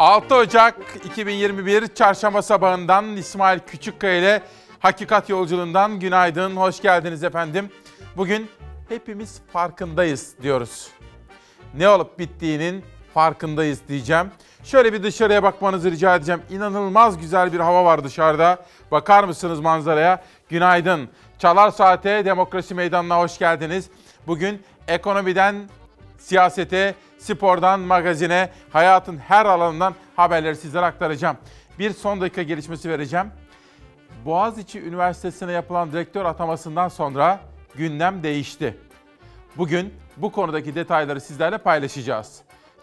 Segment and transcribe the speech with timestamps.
[0.00, 0.74] 6 Ocak
[1.04, 4.42] 2021 Çarşamba sabahından İsmail Küçükkaya ile
[4.78, 7.70] Hakikat Yolculuğundan günaydın, hoş geldiniz efendim.
[8.16, 8.50] Bugün
[8.88, 10.88] hepimiz farkındayız diyoruz.
[11.74, 12.84] Ne olup bittiğinin
[13.14, 14.30] farkındayız diyeceğim.
[14.64, 16.42] Şöyle bir dışarıya bakmanızı rica edeceğim.
[16.50, 18.58] İnanılmaz güzel bir hava var dışarıda.
[18.90, 20.24] Bakar mısınız manzaraya?
[20.48, 21.08] Günaydın.
[21.38, 23.90] Çalar Saat'e, Demokrasi Meydanı'na hoş geldiniz.
[24.26, 25.54] Bugün ekonomiden
[26.18, 31.36] siyasete, spordan magazine, hayatın her alanından haberleri sizlere aktaracağım.
[31.78, 33.26] Bir son dakika gelişmesi vereceğim.
[34.24, 37.40] Boğaziçi Üniversitesi'ne yapılan direktör atamasından sonra
[37.74, 38.76] gündem değişti.
[39.56, 42.40] Bugün bu konudaki detayları sizlerle paylaşacağız.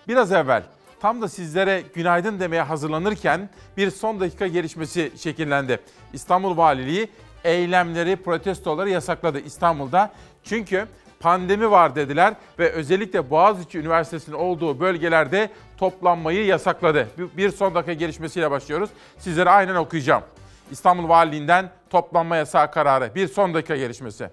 [0.08, 0.64] Biraz evvel
[1.00, 5.80] tam da sizlere günaydın demeye hazırlanırken bir son dakika gelişmesi şekillendi.
[6.14, 7.10] İstanbul Valiliği
[7.44, 10.12] eylemleri, protestoları yasakladı İstanbul'da.
[10.44, 10.88] Çünkü
[11.20, 17.08] pandemi var dediler ve özellikle Boğaziçi Üniversitesi'nin olduğu bölgelerde toplanmayı yasakladı.
[17.38, 18.90] Bir son dakika gelişmesiyle başlıyoruz.
[19.18, 20.24] Sizlere aynen okuyacağım.
[20.72, 23.16] İstanbul Valiliğinden toplanma yasağı kararı.
[23.16, 24.30] Bir son dakika gelişmesi.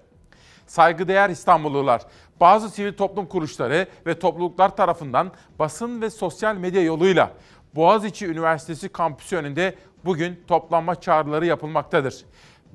[0.67, 2.01] Saygıdeğer İstanbullular,
[2.39, 7.31] bazı sivil toplum kuruluşları ve topluluklar tarafından basın ve sosyal medya yoluyla
[7.75, 9.75] Boğaziçi Üniversitesi kampüsü önünde
[10.05, 12.25] bugün toplanma çağrıları yapılmaktadır.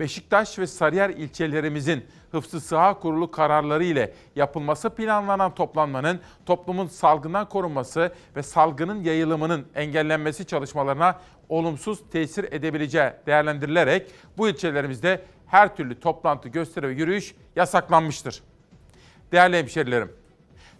[0.00, 8.12] Beşiktaş ve Sarıyer ilçelerimizin Hıfzı Sıha Kurulu kararları ile yapılması planlanan toplanmanın toplumun salgından korunması
[8.36, 16.88] ve salgının yayılımının engellenmesi çalışmalarına olumsuz tesir edebileceği değerlendirilerek bu ilçelerimizde her türlü toplantı, gösteri
[16.88, 18.42] ve yürüyüş yasaklanmıştır.
[19.32, 20.12] Değerli hemşerilerim,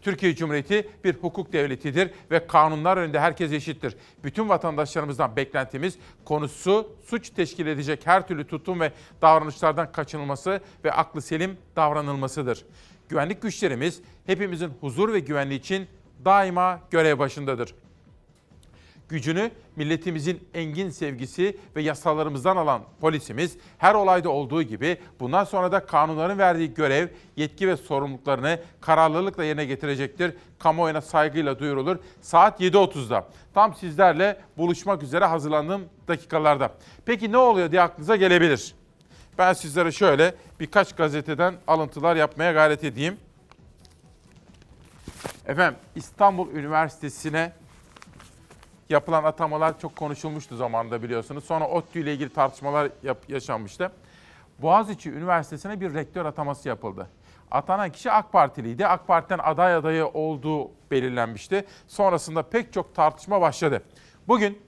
[0.03, 3.97] Türkiye Cumhuriyeti bir hukuk devletidir ve kanunlar önünde herkes eşittir.
[4.25, 11.23] Bütün vatandaşlarımızdan beklentimiz konusu suç teşkil edecek her türlü tutum ve davranışlardan kaçınılması ve aklı
[11.23, 12.65] selim davranılmasıdır.
[13.09, 15.87] Güvenlik güçlerimiz hepimizin huzur ve güvenliği için
[16.25, 17.75] daima görev başındadır
[19.11, 25.87] gücünü milletimizin engin sevgisi ve yasalarımızdan alan polisimiz her olayda olduğu gibi bundan sonra da
[25.87, 30.35] kanunların verdiği görev, yetki ve sorumluluklarını kararlılıkla yerine getirecektir.
[30.59, 31.97] Kamuoyuna saygıyla duyurulur.
[32.21, 36.75] Saat 7.30'da tam sizlerle buluşmak üzere hazırlandığım dakikalarda.
[37.07, 38.75] Peki ne oluyor diye aklınıza gelebilir.
[39.39, 43.17] Ben sizlere şöyle birkaç gazeteden alıntılar yapmaya gayret edeyim.
[45.47, 47.53] Efendim İstanbul Üniversitesi'ne
[48.91, 51.45] yapılan atamalar çok konuşulmuştu zamanında biliyorsunuz.
[51.45, 53.93] Sonra ODTÜ ile ilgili tartışmalar yap- yaşanmıştı.
[54.59, 57.09] Boğaziçi Üniversitesi'ne bir rektör ataması yapıldı.
[57.51, 58.87] Atanan kişi AK Partiliydi.
[58.87, 61.65] AK Parti'den aday adayı olduğu belirlenmişti.
[61.87, 63.83] Sonrasında pek çok tartışma başladı.
[64.29, 64.59] Bugün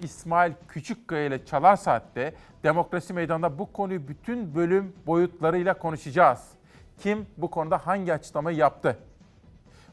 [0.00, 6.40] İsmail Küçükkaya ile Çalar Saat'te Demokrasi Meydanı'nda bu konuyu bütün bölüm boyutlarıyla konuşacağız.
[6.98, 8.98] Kim bu konuda hangi açıklamayı yaptı?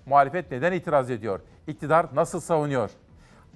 [0.05, 1.39] Muhalefet neden itiraz ediyor?
[1.67, 2.89] İktidar nasıl savunuyor?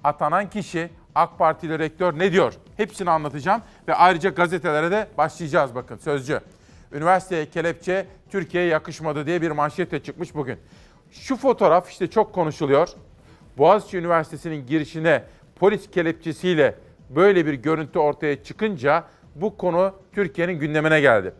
[0.03, 2.53] Atanan kişi AK Partili rektör ne diyor?
[2.77, 6.39] Hepsini anlatacağım ve ayrıca gazetelere de başlayacağız bakın sözcü.
[6.91, 10.57] Üniversiteye kelepçe Türkiye'ye yakışmadı diye bir manşetle çıkmış bugün.
[11.11, 12.89] Şu fotoğraf işte çok konuşuluyor.
[13.57, 15.23] Boğaziçi Üniversitesi'nin girişine
[15.55, 16.75] polis kelepçesiyle
[17.09, 19.03] böyle bir görüntü ortaya çıkınca
[19.35, 21.33] bu konu Türkiye'nin gündemine geldi.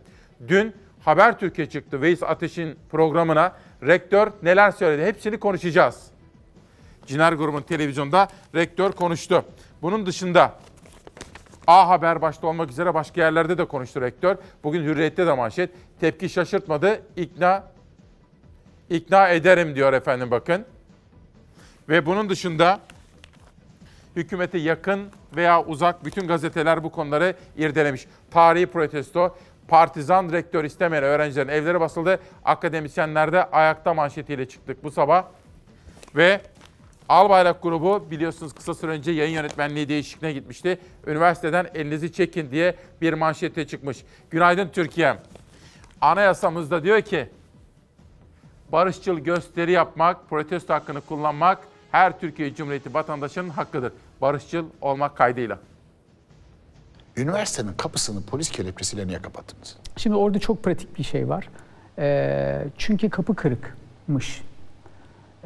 [0.48, 3.52] Dün Haber Türkiye çıktı Veys Ateş'in programına.
[3.82, 6.11] Rektör neler söyledi hepsini konuşacağız.
[7.12, 9.44] Ciner grubun televizyonda rektör konuştu.
[9.82, 10.58] Bunun dışında
[11.66, 14.36] A Haber başta olmak üzere başka yerlerde de konuştu rektör.
[14.64, 15.70] Bugün Hürriyet'te de manşet.
[16.00, 17.02] Tepki şaşırtmadı.
[17.16, 17.64] İkna
[18.90, 20.64] ikna ederim diyor efendim bakın.
[21.88, 22.80] Ve bunun dışında
[24.16, 28.06] hükümete yakın veya uzak bütün gazeteler bu konuları irdelemiş.
[28.30, 29.36] Tarihi protesto,
[29.68, 32.20] partizan rektör istemeyen öğrencilerin evleri basıldı.
[32.44, 35.24] Akademisyenler de ayakta manşetiyle çıktık bu sabah.
[36.16, 36.40] Ve
[37.12, 40.78] Albayrak grubu biliyorsunuz kısa süre önce yayın yönetmenliği değişikliğine gitmişti.
[41.06, 44.04] Üniversiteden elinizi çekin diye bir manşete çıkmış.
[44.30, 45.16] Günaydın Türkiye.
[46.00, 47.28] Anayasamızda diyor ki
[48.72, 51.58] barışçıl gösteri yapmak, protesto hakkını kullanmak
[51.90, 53.92] her Türkiye Cumhuriyeti vatandaşının hakkıdır.
[54.20, 55.58] Barışçıl olmak kaydıyla.
[57.16, 59.76] Üniversitenin kapısını polis kelepçesiyle niye kapattınız?
[59.96, 61.48] Şimdi orada çok pratik bir şey var.
[61.98, 64.42] E, çünkü kapı kırıkmış.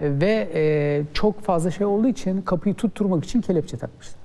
[0.00, 4.16] Ve e, çok fazla şey olduğu için kapıyı tutturmak için kelepçe takmışlar.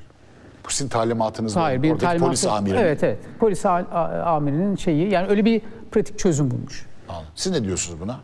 [0.65, 1.61] Bu sizin talimatınız mı?
[1.61, 2.27] Hayır, bir Oradaki talimat.
[2.27, 2.77] polis amiri.
[2.77, 3.17] Evet, evet.
[3.39, 6.85] Polis amirinin şeyi yani öyle bir pratik çözüm bulmuş.
[7.09, 7.27] Anladım.
[7.35, 8.19] Siz ne diyorsunuz buna?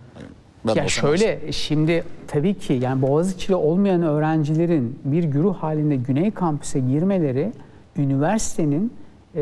[0.67, 6.79] Ben Ya şöyle şimdi tabii ki yani Boğaziçi'li olmayan öğrencilerin bir güruh halinde Güney Kampüs'e
[6.79, 7.51] girmeleri
[7.97, 8.93] üniversitenin
[9.35, 9.41] e,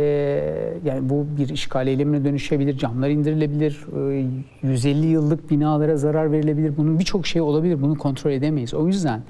[0.86, 3.86] yani bu bir işgal eylemine dönüşebilir, camlar indirilebilir,
[4.64, 6.78] e, 150 yıllık binalara zarar verilebilir.
[6.78, 7.82] Bunun birçok şey olabilir.
[7.82, 8.74] Bunu kontrol edemeyiz.
[8.74, 9.22] O yüzden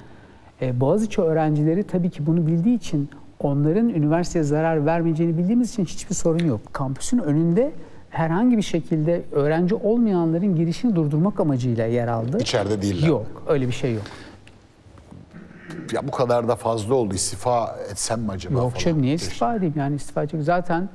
[0.62, 3.10] E, Boğaziçi öğrencileri tabii ki bunu bildiği için
[3.40, 6.60] onların üniversiteye zarar vermeyeceğini bildiğimiz için hiçbir sorun yok.
[6.74, 7.72] Kampüsün önünde
[8.10, 12.38] herhangi bir şekilde öğrenci olmayanların girişini durdurmak amacıyla yer aldı.
[12.42, 13.08] İçeride değiller.
[13.08, 14.04] Yok, öyle bir şey yok.
[15.94, 17.14] Ya bu kadar da fazla oldu.
[17.14, 20.44] İstifa etsem mi acaba Yok canım niye istifa edeyim yani istifa edecek.
[20.44, 20.90] Zaten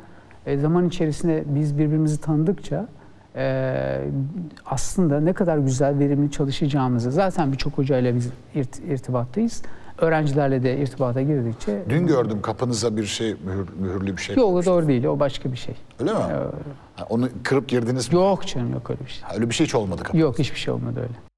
[0.46, 2.88] e, zaman içerisinde biz birbirimizi tanıdıkça
[3.36, 4.00] e,
[4.66, 9.62] aslında ne kadar güzel verimli çalışacağımızı zaten birçok hocayla biz irt- irtibattayız.
[9.98, 14.36] Öğrencilerle de irtibata girdikçe Dün gördüm kapınıza bir şey mühür, mühürlü bir şey.
[14.36, 15.74] yok o doğru değil o başka bir şey.
[16.00, 16.18] Öyle mi?
[16.96, 18.14] Ha, onu kırıp girdiniz mi?
[18.14, 19.22] Yok canım yok öyle bir şey.
[19.22, 20.26] Ha, öyle bir şey hiç olmadı kapınızda.
[20.26, 21.29] Yok hiçbir şey olmadı öyle.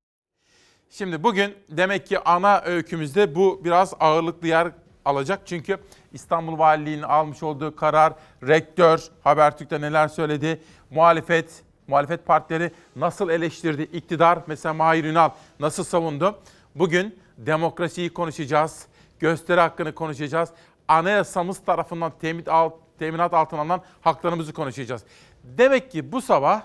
[0.94, 4.70] Şimdi bugün demek ki ana öykümüzde bu biraz ağırlıklı yer
[5.04, 5.40] alacak.
[5.46, 5.78] Çünkü
[6.12, 8.12] İstanbul Valiliği'nin almış olduğu karar,
[8.42, 10.60] rektör Habertürk'te neler söyledi,
[10.90, 15.30] muhalefet, muhalefet partileri nasıl eleştirdi, iktidar mesela Mahir Ünal
[15.60, 16.38] nasıl savundu.
[16.74, 18.86] Bugün demokrasiyi konuşacağız,
[19.20, 20.48] gösteri hakkını konuşacağız,
[20.88, 25.04] anayasamız tarafından temin, alt, teminat altına alınan haklarımızı konuşacağız.
[25.44, 26.62] Demek ki bu sabah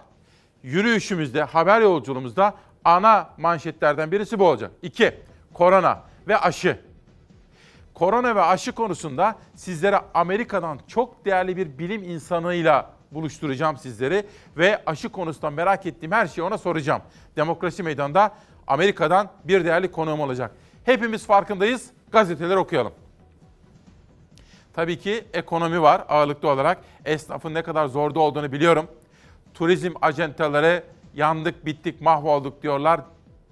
[0.64, 2.54] yürüyüşümüzde, haber yolculuğumuzda
[2.88, 4.72] ana manşetlerden birisi bu olacak.
[4.82, 5.16] İki,
[5.54, 6.80] korona ve aşı.
[7.94, 14.26] Korona ve aşı konusunda sizlere Amerika'dan çok değerli bir bilim insanıyla buluşturacağım sizleri
[14.58, 17.02] ve aşı konusunda merak ettiğim her şeyi ona soracağım.
[17.36, 18.32] Demokrasi Meydanı'nda
[18.68, 20.52] Amerika'dan bir değerli konuğum olacak.
[20.84, 21.92] Hepimiz farkındayız.
[22.12, 22.94] Gazeteleri okuyalım.
[24.74, 26.78] Tabii ki ekonomi var ağırlıklı olarak.
[27.06, 28.88] Esnafın ne kadar zorda olduğunu biliyorum.
[29.54, 30.84] Turizm acenteleri
[31.18, 33.02] yandık, bittik, mahvolduk diyorlar.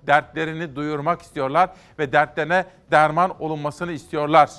[0.08, 1.70] Dertlerini duyurmak istiyorlar
[2.00, 4.52] ve dertlerine derman olunmasını istiyorlar.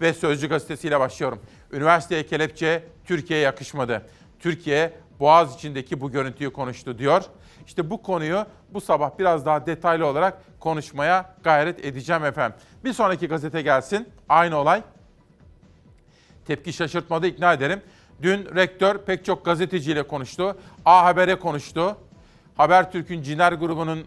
[0.00, 1.40] Ve Sözcü gazetesiyle başlıyorum.
[1.72, 4.06] Üniversiteye kelepçe Türkiye'ye yakışmadı.
[4.40, 7.22] Türkiye Boğaz içindeki bu görüntüyü konuştu diyor.
[7.66, 12.58] İşte bu konuyu bu sabah biraz daha detaylı olarak konuşmaya gayret edeceğim efendim.
[12.84, 14.08] Bir sonraki gazete gelsin.
[14.28, 14.82] Aynı olay.
[16.46, 17.82] Tepki şaşırtmadı ikna ederim.
[18.22, 20.56] Dün rektör pek çok gazeteciyle konuştu.
[20.84, 21.96] A Haber'e konuştu.
[22.56, 24.04] Habertürk'ün Ciner grubunun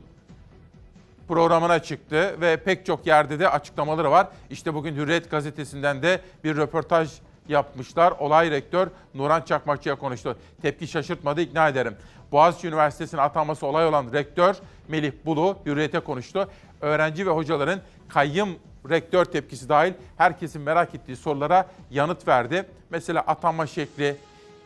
[1.28, 4.28] programına çıktı ve pek çok yerde de açıklamaları var.
[4.50, 7.12] İşte bugün Hürriyet gazetesinden de bir röportaj
[7.48, 8.12] yapmışlar.
[8.12, 10.38] Olay rektör Nuran Çakmakçı'ya konuştu.
[10.62, 11.96] Tepki şaşırtmadı ikna ederim.
[12.32, 14.56] Boğaziçi Üniversitesi'nin atanması olay olan rektör
[14.88, 16.50] Melih Bulu Hürriyet'e konuştu.
[16.82, 17.80] Öğrenci ve hocaların
[18.10, 18.50] kayyım
[18.90, 22.66] rektör tepkisi dahil herkesin merak ettiği sorulara yanıt verdi.
[22.90, 24.16] Mesela atanma şekli,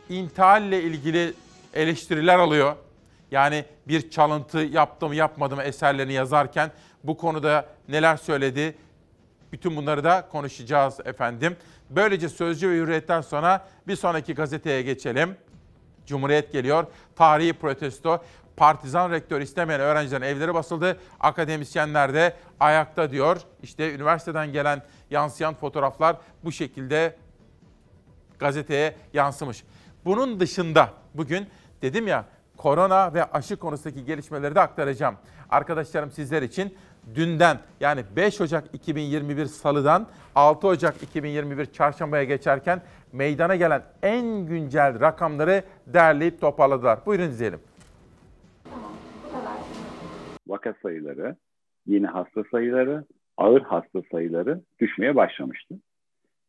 [0.10, 1.34] intihalle ilgili
[1.74, 2.76] eleştiriler alıyor.
[3.34, 6.72] Yani bir çalıntı yaptı mı yapmadı mı eserlerini yazarken
[7.04, 8.76] bu konuda neler söyledi?
[9.52, 11.58] Bütün bunları da konuşacağız efendim.
[11.90, 15.38] Böylece Sözcü ve Hürriyet'ten sonra bir sonraki gazeteye geçelim.
[16.06, 16.86] Cumhuriyet geliyor.
[17.16, 18.24] Tarihi protesto.
[18.58, 20.98] Partizan rektör istemeyen öğrencilerin evleri basıldı.
[21.20, 23.42] Akademisyenler de ayakta diyor.
[23.64, 27.16] İşte üniversiteden gelen yansıyan fotoğraflar bu şekilde
[28.40, 29.64] gazeteye yansımış.
[30.06, 31.48] Bunun dışında bugün
[31.82, 32.26] dedim ya
[32.58, 35.16] korona ve aşı konusundaki gelişmeleri de aktaracağım.
[35.50, 36.74] Arkadaşlarım sizler için
[37.16, 42.82] dünden yani 5 Ocak 2021 Salı'dan 6 Ocak 2021 Çarşamba'ya geçerken
[43.12, 47.00] meydana gelen en güncel rakamları derleyip toparladılar.
[47.06, 47.60] Buyurun izleyelim.
[50.54, 51.36] vaka sayıları,
[51.86, 53.04] yeni hasta sayıları,
[53.38, 55.76] ağır hasta sayıları düşmeye başlamıştı.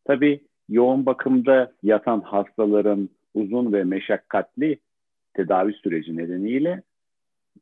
[0.04, 4.78] Tabii yoğun bakımda yatan hastaların uzun ve meşakkatli
[5.34, 6.82] tedavi süreci nedeniyle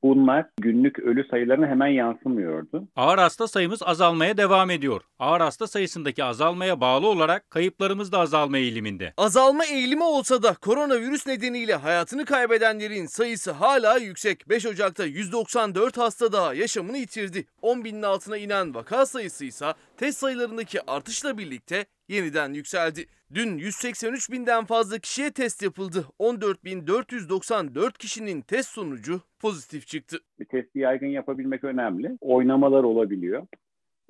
[0.02, 2.88] bunlar günlük ölü sayılarına hemen yansımıyordu.
[2.96, 5.02] Ağır hasta sayımız azalmaya devam ediyor.
[5.18, 9.12] Ağır hasta sayısındaki azalmaya bağlı olarak kayıplarımız da azalma eğiliminde.
[9.16, 14.48] Azalma eğilimi olsa da koronavirüs nedeniyle hayatını kaybedenlerin sayısı hala yüksek.
[14.48, 17.44] 5 Ocak'ta 194 hasta daha yaşamını yitirdi.
[17.62, 23.06] 10 binin altına inen vaka sayısı ise test sayılarındaki artışla birlikte yeniden yükseldi.
[23.34, 26.04] Dün 183 binden fazla kişiye test yapıldı.
[26.18, 30.16] 14.494 kişinin test sonucu pozitif çıktı.
[30.48, 32.18] Testi yaygın yapabilmek önemli.
[32.20, 33.46] Oynamalar olabiliyor.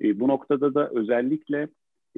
[0.01, 1.67] E, bu noktada da özellikle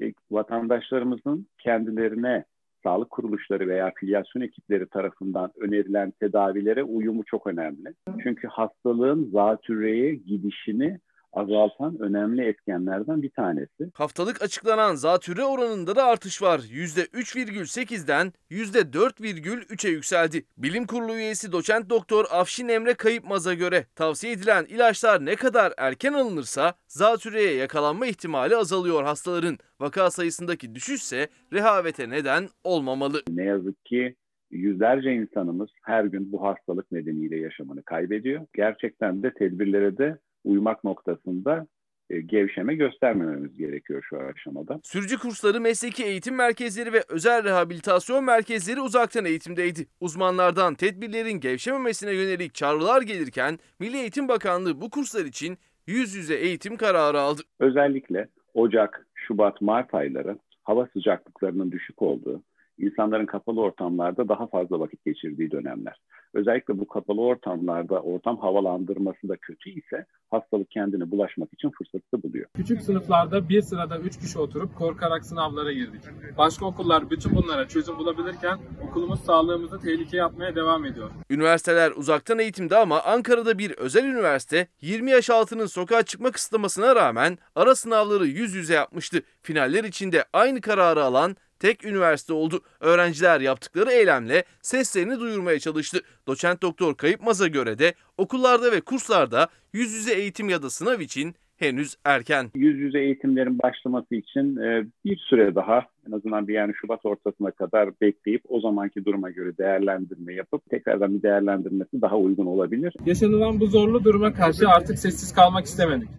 [0.01, 2.45] e, vatandaşlarımızın kendilerine
[2.83, 7.93] sağlık kuruluşları veya filyasyon ekipleri tarafından önerilen tedavilere uyumu çok önemli.
[8.23, 10.99] Çünkü hastalığın zatürreye gidişini
[11.35, 13.91] azaltan önemli etkenlerden bir tanesi.
[13.93, 16.59] Haftalık açıklanan zatürre oranında da artış var.
[16.59, 20.45] %3,8'den %4,3'e yükseldi.
[20.57, 26.13] Bilim Kurulu üyesi doçent doktor Afşin Emre Kayıpmaz'a göre tavsiye edilen ilaçlar ne kadar erken
[26.13, 29.57] alınırsa zatürreye yakalanma ihtimali azalıyor hastaların.
[29.79, 33.21] Vaka sayısındaki düşüşse rehavete neden olmamalı.
[33.29, 34.15] Ne yazık ki
[34.51, 38.45] yüzlerce insanımız her gün bu hastalık nedeniyle yaşamını kaybediyor.
[38.53, 41.67] Gerçekten de tedbirlere de uymak noktasında
[42.09, 44.79] e, gevşeme göstermememiz gerekiyor şu aşamada.
[44.83, 49.87] Sürücü kursları, mesleki eğitim merkezleri ve özel rehabilitasyon merkezleri uzaktan eğitimdeydi.
[49.99, 56.77] Uzmanlardan tedbirlerin gevşememesine yönelik çağrılar gelirken Milli Eğitim Bakanlığı bu kurslar için yüz yüze eğitim
[56.77, 57.41] kararı aldı.
[57.59, 62.43] Özellikle Ocak, Şubat, Mart ayları hava sıcaklıklarının düşük olduğu,
[62.77, 66.01] insanların kapalı ortamlarda daha fazla vakit geçirdiği dönemler.
[66.33, 72.45] Özellikle bu kapalı ortamlarda ortam havalandırması da kötü ise hastalık kendine bulaşmak için fırsatı buluyor.
[72.55, 76.01] Küçük sınıflarda bir sırada 3 kişi oturup korkarak sınavlara girdik.
[76.37, 81.09] Başka okullar bütün bunlara çözüm bulabilirken okulumuz sağlığımızı tehlikeye atmaya devam ediyor.
[81.29, 87.37] Üniversiteler uzaktan eğitimde ama Ankara'da bir özel üniversite 20 yaş altının sokağa çıkma kısıtlamasına rağmen
[87.55, 89.21] ara sınavları yüz yüze yapmıştı.
[89.41, 92.59] Finaller içinde aynı kararı alan tek üniversite oldu.
[92.79, 95.99] Öğrenciler yaptıkları eylemle seslerini duyurmaya çalıştı.
[96.27, 101.35] Doçent doktor Kayıpmaz'a göre de okullarda ve kurslarda yüz yüze eğitim ya da sınav için
[101.57, 102.51] henüz erken.
[102.55, 107.51] Yüz yüze eğitimlerin başlaması için e, bir süre daha en azından bir yani Şubat ortasına
[107.51, 112.93] kadar bekleyip o zamanki duruma göre değerlendirme yapıp tekrardan bir değerlendirmesi daha uygun olabilir.
[113.05, 116.09] Yaşanılan bu zorlu duruma karşı artık sessiz kalmak istemedik.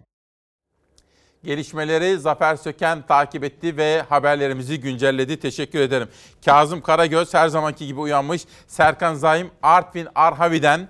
[1.43, 5.39] Gelişmeleri Zafer Söken takip etti ve haberlerimizi güncelledi.
[5.39, 6.07] Teşekkür ederim.
[6.45, 8.41] Kazım Karagöz her zamanki gibi uyanmış.
[8.67, 10.87] Serkan Zaim Artvin Arhavi'den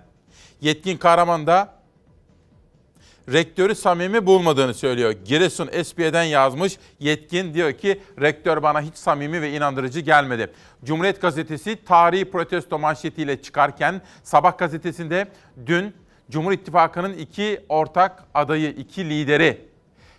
[0.61, 1.77] Yetkin Kahraman da
[3.31, 5.11] rektörü samimi bulmadığını söylüyor.
[5.11, 6.77] Giresun Espiye'den yazmış.
[6.99, 10.51] Yetkin diyor ki rektör bana hiç samimi ve inandırıcı gelmedi.
[10.83, 15.27] Cumhuriyet Gazetesi tarihi protesto manşetiyle çıkarken Sabah gazetesinde
[15.65, 15.95] dün
[16.29, 19.67] Cumhur İttifakı'nın iki ortak adayı, iki lideri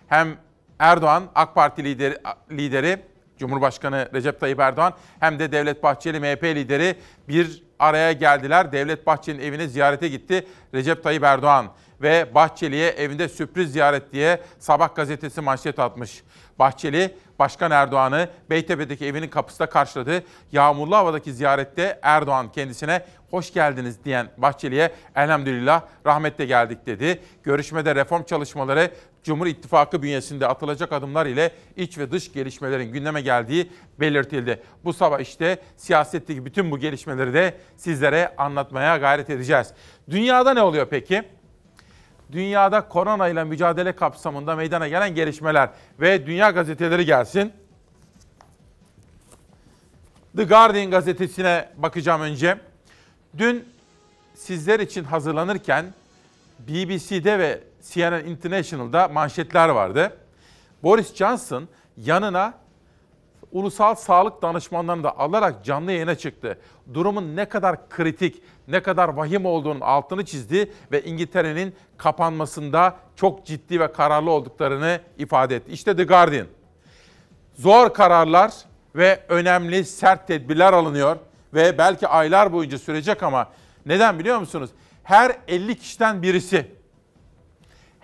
[0.08, 0.36] hem
[0.78, 2.18] Erdoğan AK Parti lideri,
[2.50, 3.02] lideri
[3.38, 6.96] Cumhurbaşkanı Recep Tayyip Erdoğan hem de Devlet Bahçeli MHP lideri
[7.28, 8.72] bir araya geldiler.
[8.72, 11.66] Devlet Bahçeli'nin evine ziyarete gitti Recep Tayyip Erdoğan
[12.02, 16.22] ve Bahçeli'ye evinde sürpriz ziyaret diye Sabah gazetesi manşet atmış.
[16.58, 20.22] Bahçeli, Başkan Erdoğan'ı Beytepe'deki evinin kapısında karşıladı.
[20.52, 27.22] Yağmurlu havadaki ziyarette Erdoğan kendisine hoş geldiniz diyen Bahçeli'ye elhamdülillah rahmetle geldik dedi.
[27.42, 28.90] Görüşmede reform çalışmaları
[29.28, 33.70] Cumhur İttifakı bünyesinde atılacak adımlar ile iç ve dış gelişmelerin gündeme geldiği
[34.00, 34.62] belirtildi.
[34.84, 39.72] Bu sabah işte siyasetteki bütün bu gelişmeleri de sizlere anlatmaya gayret edeceğiz.
[40.10, 41.22] Dünyada ne oluyor peki?
[42.32, 45.70] Dünyada korona ile mücadele kapsamında meydana gelen gelişmeler
[46.00, 47.52] ve dünya gazeteleri gelsin.
[50.36, 52.58] The Guardian gazetesine bakacağım önce.
[53.38, 53.68] Dün
[54.34, 55.86] sizler için hazırlanırken
[56.58, 60.16] BBC'de ve CNN International'da manşetler vardı.
[60.82, 62.54] Boris Johnson yanına
[63.52, 66.58] ulusal sağlık danışmanlarını da alarak canlı yayına çıktı.
[66.94, 73.80] Durumun ne kadar kritik, ne kadar vahim olduğunun altını çizdi ve İngiltere'nin kapanmasında çok ciddi
[73.80, 75.72] ve kararlı olduklarını ifade etti.
[75.72, 76.46] İşte The Guardian.
[77.54, 78.52] Zor kararlar
[78.94, 81.16] ve önemli sert tedbirler alınıyor
[81.54, 83.48] ve belki aylar boyunca sürecek ama
[83.86, 84.70] neden biliyor musunuz?
[85.02, 86.77] Her 50 kişiden birisi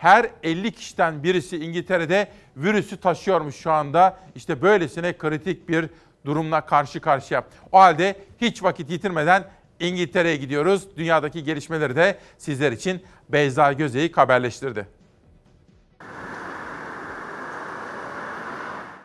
[0.04, 4.16] her 50 kişiden birisi İngiltere'de virüsü taşıyormuş şu anda.
[4.34, 5.86] İşte böylesine kritik bir
[6.26, 7.44] durumla karşı karşıya.
[7.72, 9.44] O halde hiç vakit yitirmeden
[9.80, 10.96] İngiltere'ye gidiyoruz.
[10.96, 14.86] Dünyadaki gelişmeleri de sizler için Beyza Gözeyik haberleştirdi.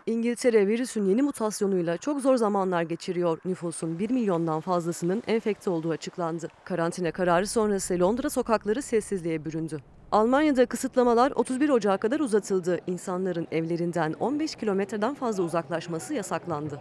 [0.09, 3.39] İngiltere virüsün yeni mutasyonuyla çok zor zamanlar geçiriyor.
[3.45, 6.47] Nüfusun 1 milyondan fazlasının enfekte olduğu açıklandı.
[6.65, 9.79] Karantina kararı sonrası Londra sokakları sessizliğe büründü.
[10.11, 12.79] Almanya'da kısıtlamalar 31 Ocağı kadar uzatıldı.
[12.87, 16.79] İnsanların evlerinden 15 kilometreden fazla uzaklaşması yasaklandı.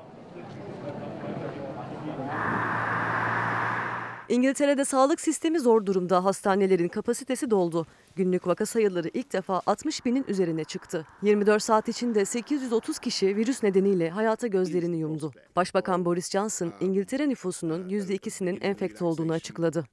[4.29, 6.25] İngiltere'de sağlık sistemi zor durumda.
[6.25, 7.87] Hastanelerin kapasitesi doldu.
[8.17, 11.07] Günlük vaka sayıları ilk defa 60 binin üzerine çıktı.
[11.23, 15.33] 24 saat içinde 830 kişi virüs nedeniyle hayata gözlerini yumdu.
[15.57, 19.85] Başbakan Boris Johnson, İngiltere nüfusunun %2'sinin enfekte olduğunu açıkladı.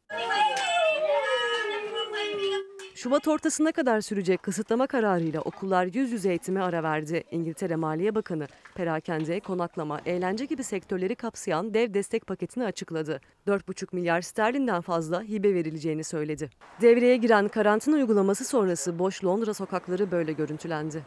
[3.06, 7.24] Şubat ortasına kadar sürecek kısıtlama kararıyla okullar yüz yüze eğitime ara verdi.
[7.32, 13.22] İngiltere Maliye Bakanı perakende, konaklama, eğlence gibi sektörleri kapsayan dev destek paketini açıkladı.
[13.48, 16.50] 4,5 milyar sterlinden fazla hibe verileceğini söyledi.
[16.82, 21.04] Devreye giren karantina uygulaması sonrası boş Londra sokakları böyle görüntülendi.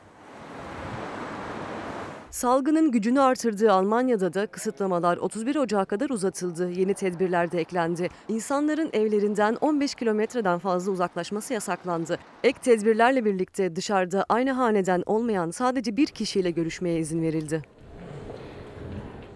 [2.31, 6.71] Salgının gücünü artırdığı Almanya'da da kısıtlamalar 31 Ocağı kadar uzatıldı.
[6.71, 8.09] Yeni tedbirler de eklendi.
[8.29, 12.19] İnsanların evlerinden 15 kilometreden fazla uzaklaşması yasaklandı.
[12.45, 17.63] Ek tedbirlerle birlikte dışarıda aynı haneden olmayan sadece bir kişiyle görüşmeye izin verildi.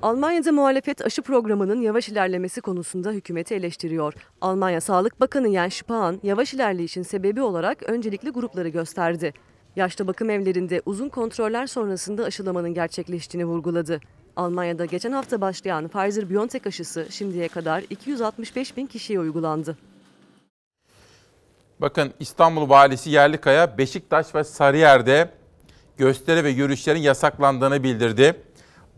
[0.03, 4.15] Almanya'da muhalefet aşı programının yavaş ilerlemesi konusunda hükümeti eleştiriyor.
[4.41, 9.33] Almanya Sağlık Bakanı Jens Spahn, yavaş ilerleyişin sebebi olarak öncelikli grupları gösterdi.
[9.77, 14.01] Yaşlı bakım evlerinde uzun kontroller sonrasında aşılamanın gerçekleştiğini vurguladı.
[14.37, 19.77] Almanya'da geçen hafta başlayan Pfizer-BioNTech aşısı şimdiye kadar 265 bin kişiye uygulandı.
[21.81, 25.31] Bakın İstanbul Valisi Yerlikaya, Beşiktaş ve Sarıyer'de
[25.97, 28.35] gösteri ve yürüyüşlerin yasaklandığını bildirdi.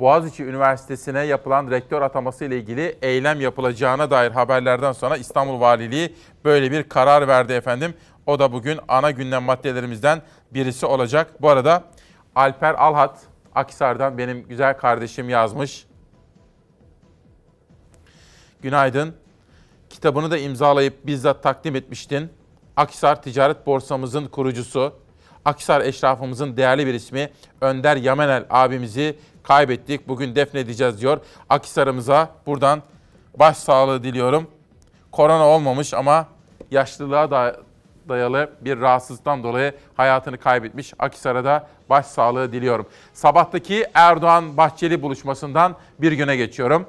[0.01, 6.15] Boğaziçi Üniversitesi'ne yapılan rektör ataması ile ilgili eylem yapılacağına dair haberlerden sonra İstanbul Valiliği
[6.45, 7.95] böyle bir karar verdi efendim.
[8.27, 11.43] O da bugün ana gündem maddelerimizden birisi olacak.
[11.43, 11.85] Bu arada
[12.35, 13.21] Alper Alhat,
[13.55, 15.87] Akhisar'dan benim güzel kardeşim yazmış.
[18.63, 19.15] Günaydın.
[19.91, 22.33] Kitabını da imzalayıp bizzat takdim etmiştin.
[22.77, 24.93] Akhisar Ticaret Borsamızın kurucusu,
[25.45, 30.09] Akhisar eşrafımızın değerli bir ismi Önder Yamenel abimizi kaybettik.
[30.09, 31.21] Bugün defnedeceğiz diyor.
[31.49, 32.83] Akhisar'ımıza buradan
[33.39, 34.47] başsağlığı diliyorum.
[35.13, 36.29] Korona olmamış ama
[36.71, 37.57] yaşlılığa da
[38.09, 40.93] dayalı bir rahatsızlıktan dolayı hayatını kaybetmiş.
[40.99, 42.87] Akhisar'a da başsağlığı diliyorum.
[43.13, 46.87] Sabahtaki Erdoğan-Bahçeli buluşmasından bir güne geçiyorum.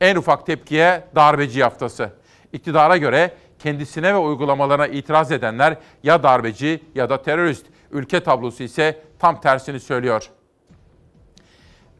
[0.00, 2.10] En ufak tepkiye darbeci haftası.
[2.52, 7.66] İktidara göre kendisine ve uygulamalarına itiraz edenler ya darbeci ya da terörist.
[7.90, 10.30] Ülke tablosu ise tam tersini söylüyor.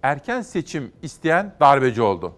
[0.03, 2.35] Erken seçim isteyen darbeci oldu.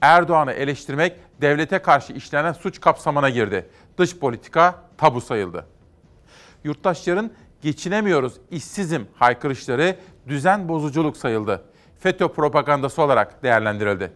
[0.00, 3.70] Erdoğan'ı eleştirmek devlete karşı işlenen suç kapsamına girdi.
[3.98, 5.66] Dış politika tabu sayıldı.
[6.64, 7.30] Yurttaşların
[7.62, 9.96] geçinemiyoruz, işsizim haykırışları
[10.28, 11.64] düzen bozuculuk sayıldı.
[11.98, 14.12] FETÖ propagandası olarak değerlendirildi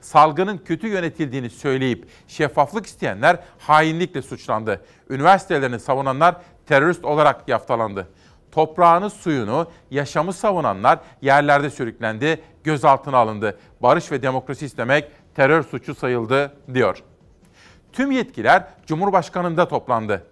[0.00, 4.84] salgının kötü yönetildiğini söyleyip şeffaflık isteyenler hainlikle suçlandı.
[5.10, 8.08] Üniversitelerini savunanlar terörist olarak yaftalandı.
[8.52, 13.58] Toprağını, suyunu, yaşamı savunanlar yerlerde sürüklendi, gözaltına alındı.
[13.82, 17.02] Barış ve demokrasi istemek terör suçu sayıldı diyor.
[17.92, 20.26] Tüm yetkiler Cumhurbaşkanı'nda toplandı.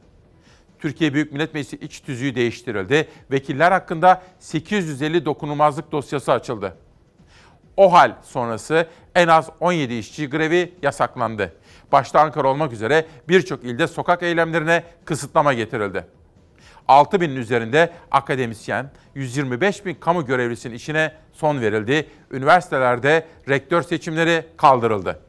[0.79, 3.09] Türkiye Büyük Millet Meclisi iç tüzüğü değiştirildi.
[3.31, 6.77] Vekiller hakkında 850 dokunulmazlık dosyası açıldı.
[7.77, 11.53] O hal sonrası en az 17 işçi grevi yasaklandı.
[11.93, 16.07] Başta Ankara olmak üzere birçok ilde sokak eylemlerine kısıtlama getirildi.
[16.89, 22.09] 6 binin üzerinde akademisyen, 125 bin kamu görevlisinin işine son verildi.
[22.31, 25.21] Üniversitelerde rektör seçimleri kaldırıldı.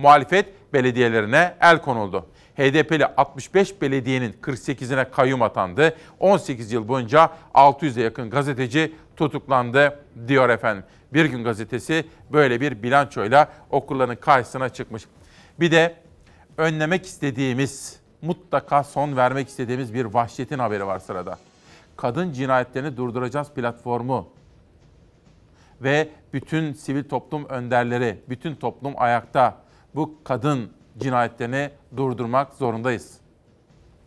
[0.00, 2.26] Muhalefet belediyelerine el konuldu.
[2.56, 5.96] HDP'li 65 belediyenin 48'ine kayyum atandı.
[6.20, 10.84] 18 yıl boyunca 600'e yakın gazeteci tutuklandı diyor efendim.
[11.12, 15.02] Bir Gün Gazetesi böyle bir bilançoyla okulların karşısına çıkmış.
[15.60, 15.94] Bir de
[16.56, 21.38] önlemek istediğimiz, mutlaka son vermek istediğimiz bir vahşetin haberi var sırada.
[21.96, 24.28] Kadın cinayetlerini durduracağız platformu
[25.80, 29.56] ve bütün sivil toplum önderleri, bütün toplum ayakta
[29.94, 33.12] bu kadın cinayetlerini durdurmak zorundayız.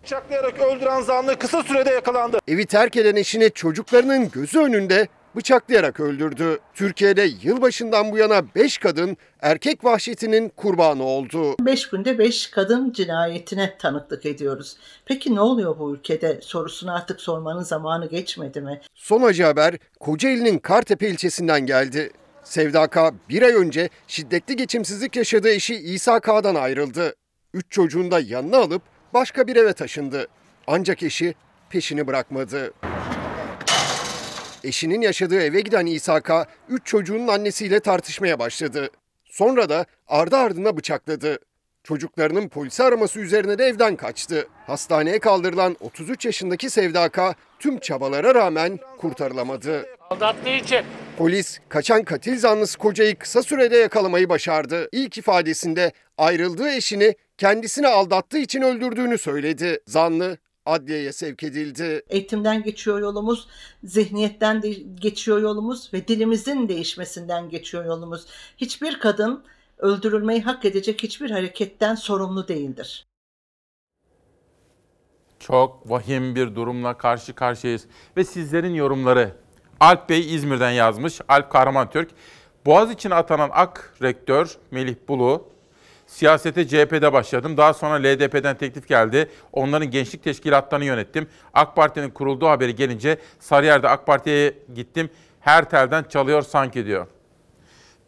[0.03, 2.39] Bıçaklayarak öldüren zanlı kısa sürede yakalandı.
[2.47, 6.59] Evi terk eden eşini çocuklarının gözü önünde bıçaklayarak öldürdü.
[6.73, 11.55] Türkiye'de yılbaşından bu yana 5 kadın erkek vahşetinin kurbanı oldu.
[11.59, 14.77] 5 günde 5 kadın cinayetine tanıklık ediyoruz.
[15.05, 18.81] Peki ne oluyor bu ülkede sorusunu artık sormanın zamanı geçmedi mi?
[18.95, 22.11] Son acı haber Kocaeli'nin Kartepe ilçesinden geldi.
[22.53, 23.13] Sevda K.
[23.29, 27.15] bir ay önce şiddetli geçimsizlik yaşadığı eşi İsa K'dan ayrıldı.
[27.53, 28.81] Üç çocuğunu da yanına alıp
[29.13, 30.27] başka bir eve taşındı.
[30.67, 31.35] Ancak eşi
[31.69, 32.73] peşini bırakmadı.
[34.63, 36.45] Eşinin yaşadığı eve giden İsa K.
[36.69, 38.89] üç çocuğunun annesiyle tartışmaya başladı.
[39.25, 41.39] Sonra da ardı ardına bıçakladı.
[41.83, 44.47] Çocuklarının polisi araması üzerine de evden kaçtı.
[44.67, 47.35] Hastaneye kaldırılan 33 yaşındaki Sevda K.
[47.59, 49.85] tüm çabalara rağmen kurtarılamadı.
[50.09, 50.85] Aldattığı için.
[51.17, 54.89] Polis kaçan katil zanlısı kocayı kısa sürede yakalamayı başardı.
[54.91, 59.79] İlk ifadesinde ayrıldığı eşini kendisini aldattığı için öldürdüğünü söyledi.
[59.87, 62.03] Zanlı adliyeye sevk edildi.
[62.09, 63.47] Eğitimden geçiyor yolumuz,
[63.83, 64.69] zihniyetten de
[65.01, 68.25] geçiyor yolumuz ve dilimizin değişmesinden geçiyor yolumuz.
[68.57, 69.43] Hiçbir kadın
[69.77, 73.07] öldürülmeyi hak edecek hiçbir hareketten sorumlu değildir.
[75.39, 77.85] Çok vahim bir durumla karşı karşıyayız.
[78.17, 79.42] Ve sizlerin yorumları.
[79.79, 81.21] Alp Bey İzmir'den yazmış.
[81.27, 82.09] Alp Kahraman Türk.
[82.65, 85.47] Boğaz için atanan AK rektör Melih Bulu,
[86.07, 87.57] siyasete CHP'de başladım.
[87.57, 89.29] Daha sonra LDP'den teklif geldi.
[89.51, 91.27] Onların gençlik teşkilatlarını yönettim.
[91.53, 95.09] AK Parti'nin kurulduğu haberi gelince Sarıyer'de AK Parti'ye gittim.
[95.39, 97.07] Her telden çalıyor sanki diyor.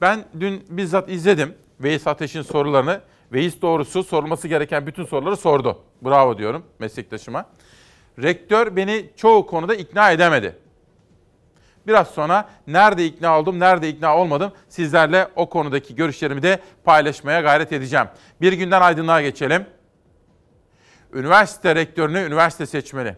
[0.01, 3.01] Ben dün bizzat izledim Veys Ateş'in sorularını.
[3.31, 5.79] Veys doğrusu sorulması gereken bütün soruları sordu.
[6.01, 7.45] Bravo diyorum meslektaşıma.
[8.21, 10.55] Rektör beni çoğu konuda ikna edemedi.
[11.87, 17.73] Biraz sonra nerede ikna oldum, nerede ikna olmadım sizlerle o konudaki görüşlerimi de paylaşmaya gayret
[17.73, 18.07] edeceğim.
[18.41, 19.65] Bir günden aydınlığa geçelim.
[21.13, 23.15] Üniversite rektörünü üniversite seçmeli.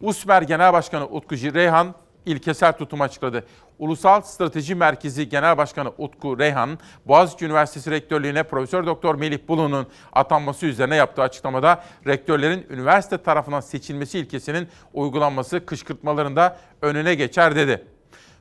[0.00, 1.94] USMER Genel Başkanı Utku Reyhan
[2.26, 3.44] ilkesel tutum açıkladı.
[3.78, 10.66] Ulusal Strateji Merkezi Genel Başkanı Utku Reyhan, Boğaziçi Üniversitesi Rektörlüğüne Profesör Doktor Melih Bulu'nun atanması
[10.66, 17.84] üzerine yaptığı açıklamada rektörlerin üniversite tarafından seçilmesi ilkesinin uygulanması kışkırtmalarında önüne geçer dedi.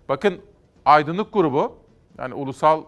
[0.09, 0.41] Bakın
[0.85, 1.77] Aydınlık Grubu
[2.17, 2.83] yani Ulusal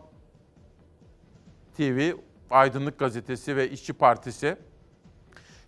[1.77, 2.11] TV,
[2.49, 4.57] Aydınlık Gazetesi ve İşçi Partisi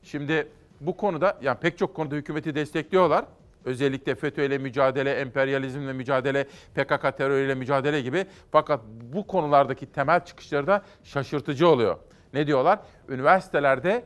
[0.03, 0.47] şimdi
[0.81, 3.25] bu konuda yani pek çok konuda hükümeti destekliyorlar.
[3.65, 6.43] Özellikle FETÖ ile mücadele, emperyalizmle mücadele,
[6.75, 8.25] PKK terörüyle mücadele gibi.
[8.51, 8.81] Fakat
[9.13, 11.97] bu konulardaki temel çıkışları da şaşırtıcı oluyor.
[12.33, 12.79] Ne diyorlar?
[13.09, 14.03] Üniversitelerde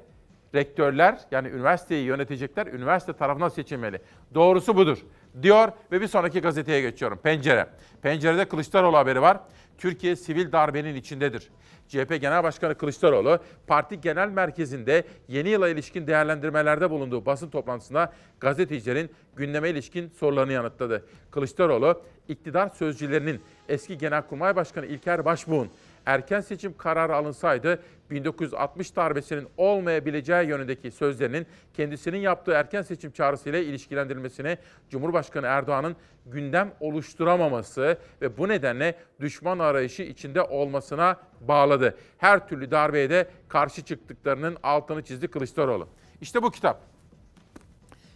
[0.55, 4.01] rektörler yani üniversiteyi yönetecekler üniversite tarafından seçilmeli.
[4.33, 4.97] Doğrusu budur
[5.41, 7.19] diyor ve bir sonraki gazeteye geçiyorum.
[7.23, 7.67] Pencere.
[8.01, 9.39] Pencerede Kılıçdaroğlu haberi var.
[9.77, 11.49] Türkiye sivil darbenin içindedir.
[11.87, 19.09] CHP Genel Başkanı Kılıçdaroğlu, parti genel merkezinde yeni yıla ilişkin değerlendirmelerde bulunduğu basın toplantısında gazetecilerin
[19.35, 21.05] gündeme ilişkin sorularını yanıtladı.
[21.31, 25.69] Kılıçdaroğlu, iktidar sözcülerinin eski Genelkurmay Başkanı İlker Başbuğ'un
[26.05, 34.57] erken seçim kararı alınsaydı 1960 darbesinin olmayabileceği yönündeki sözlerinin kendisinin yaptığı erken seçim çağrısıyla ilişkilendirilmesine
[34.89, 41.97] Cumhurbaşkanı Erdoğan'ın gündem oluşturamaması ve bu nedenle düşman arayışı içinde olmasına bağladı.
[42.17, 45.87] Her türlü darbeye de karşı çıktıklarının altını çizdi Kılıçdaroğlu.
[46.21, 46.81] İşte bu kitap.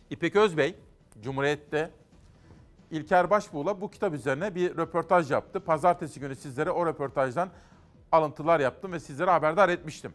[0.09, 0.75] İpek Özbey,
[1.21, 1.89] Cumhuriyet'te
[2.91, 5.59] İlker Başbuğ'la bu kitap üzerine bir röportaj yaptı.
[5.59, 7.49] Pazartesi günü sizlere o röportajdan
[8.11, 10.13] alıntılar yaptım ve sizlere haberdar etmiştim.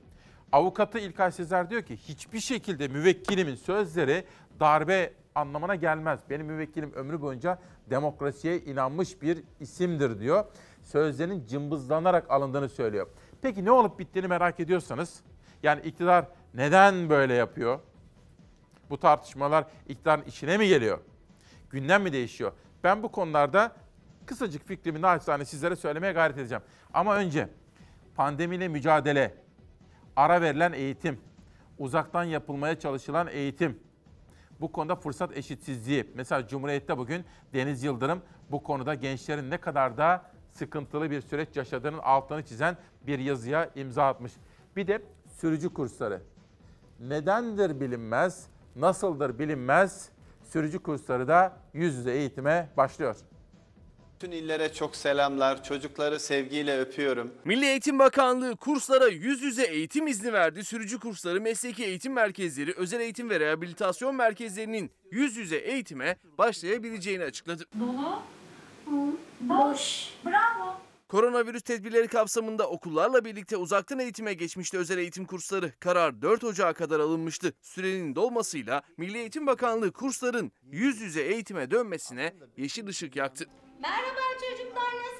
[0.52, 4.24] Avukatı İlkay Sezer diyor ki hiçbir şekilde müvekkilimin sözleri
[4.61, 6.20] darbe anlamına gelmez.
[6.30, 7.59] Benim müvekkilim ömrü boyunca
[7.90, 10.44] demokrasiye inanmış bir isimdir diyor.
[10.83, 13.07] Sözlerinin cımbızlanarak alındığını söylüyor.
[13.42, 15.20] Peki ne olup bittiğini merak ediyorsanız,
[15.62, 17.78] yani iktidar neden böyle yapıyor?
[18.90, 20.98] Bu tartışmalar iktidarın işine mi geliyor?
[21.70, 22.52] Gündem mi değişiyor?
[22.85, 23.72] Ben bu konularda
[24.26, 26.62] kısacık fikrimi naçizane sizlere söylemeye gayret edeceğim.
[26.94, 27.48] Ama önce
[28.14, 29.35] pandemiyle mücadele,
[30.16, 31.20] ara verilen eğitim,
[31.79, 33.79] uzaktan yapılmaya çalışılan eğitim,
[34.61, 36.12] bu konuda fırsat eşitsizliği.
[36.14, 37.24] Mesela Cumhuriyet'te bugün
[37.55, 43.18] Deniz Yıldırım bu konuda gençlerin ne kadar da sıkıntılı bir süreç yaşadığının altını çizen bir
[43.18, 44.33] yazıya imza atmış.
[44.77, 46.22] Bir de sürücü kursları.
[47.00, 48.46] Nedendir bilinmez,
[48.77, 50.09] nasıldır bilinmez,
[50.42, 53.16] sürücü kursları da yüz yüze eğitime başlıyor.
[54.14, 55.64] Bütün illere çok selamlar.
[55.64, 57.35] Çocukları sevgiyle öpüyorum.
[57.44, 60.64] Milli Eğitim Bakanlığı kurslara yüz yüze eğitim izni verdi.
[60.64, 67.64] Sürücü kursları, mesleki eğitim merkezleri, özel eğitim ve rehabilitasyon merkezlerinin yüz yüze eğitime başlayabileceğini açıkladı.
[67.81, 68.22] Dolu,
[69.40, 70.74] boş, bravo.
[71.09, 75.72] Koronavirüs tedbirleri kapsamında okullarla birlikte uzaktan eğitime geçmişti özel eğitim kursları.
[75.81, 77.53] Karar 4 Ocağı kadar alınmıştı.
[77.62, 83.44] Sürenin dolmasıyla Milli Eğitim Bakanlığı kursların yüz yüze eğitime dönmesine yeşil ışık yaktı.
[83.82, 85.13] Merhaba çocuklar nasılsınız?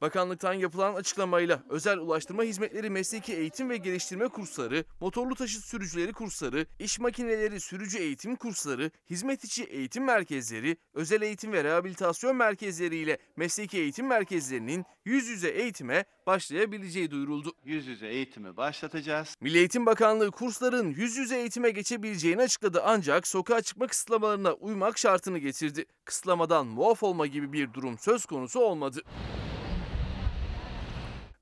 [0.00, 6.66] Bakanlıktan yapılan açıklamayla özel ulaştırma hizmetleri mesleki eğitim ve geliştirme kursları, motorlu taşıt sürücüleri kursları,
[6.78, 13.18] iş makineleri sürücü eğitim kursları, hizmet içi eğitim merkezleri, özel eğitim ve rehabilitasyon merkezleri ile
[13.36, 17.52] mesleki eğitim merkezlerinin yüz yüze eğitime başlayabileceği duyuruldu.
[17.64, 19.36] Yüz yüze eğitimi başlatacağız.
[19.40, 25.38] Milli Eğitim Bakanlığı kursların yüz yüze eğitime geçebileceğini açıkladı ancak sokağa çıkma kısıtlamalarına uymak şartını
[25.38, 25.84] getirdi.
[26.04, 29.02] Kısıtlamadan muaf olma gibi bir durum söz konusu olmadı.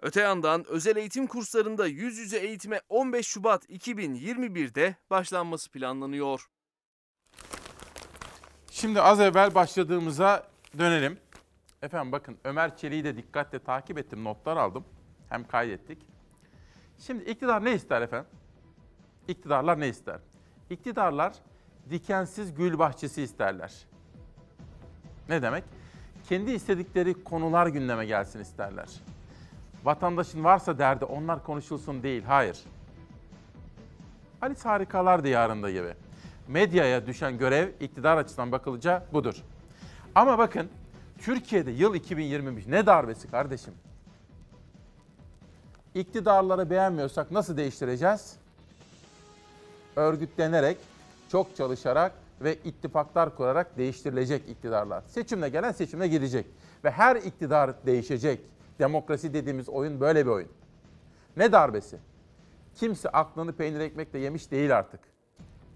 [0.00, 6.46] Öte yandan özel eğitim kurslarında yüz yüze eğitime 15 Şubat 2021'de başlanması planlanıyor.
[8.70, 11.18] Şimdi az evvel başladığımıza dönelim.
[11.82, 14.84] Efendim bakın Ömer Çelik'i de dikkatle takip ettim, notlar aldım.
[15.28, 15.98] Hem kaydettik.
[16.98, 18.30] Şimdi iktidar ne ister efendim?
[19.28, 20.20] İktidarlar ne ister?
[20.70, 21.34] İktidarlar
[21.90, 23.86] dikensiz gül bahçesi isterler.
[25.28, 25.64] Ne demek?
[26.28, 28.88] Kendi istedikleri konular gündeme gelsin isterler.
[29.84, 32.58] Vatandaşın varsa derdi onlar konuşulsun değil, hayır.
[34.42, 35.94] Alice Harikalar Diyarı'nda gibi.
[36.48, 39.34] Medyaya düşen görev iktidar açısından bakılınca budur.
[40.14, 40.68] Ama bakın
[41.18, 43.74] Türkiye'de yıl 2023 ne darbesi kardeşim?
[45.94, 48.36] İktidarları beğenmiyorsak nasıl değiştireceğiz?
[49.96, 50.76] Örgütlenerek,
[51.28, 55.02] çok çalışarak ve ittifaklar kurarak değiştirilecek iktidarlar.
[55.08, 56.46] Seçimle gelen seçimle gidecek.
[56.84, 58.40] Ve her iktidar değişecek.
[58.78, 60.48] Demokrasi dediğimiz oyun böyle bir oyun.
[61.36, 61.98] Ne darbesi?
[62.74, 65.00] Kimse aklını peynir ekmekle yemiş değil artık.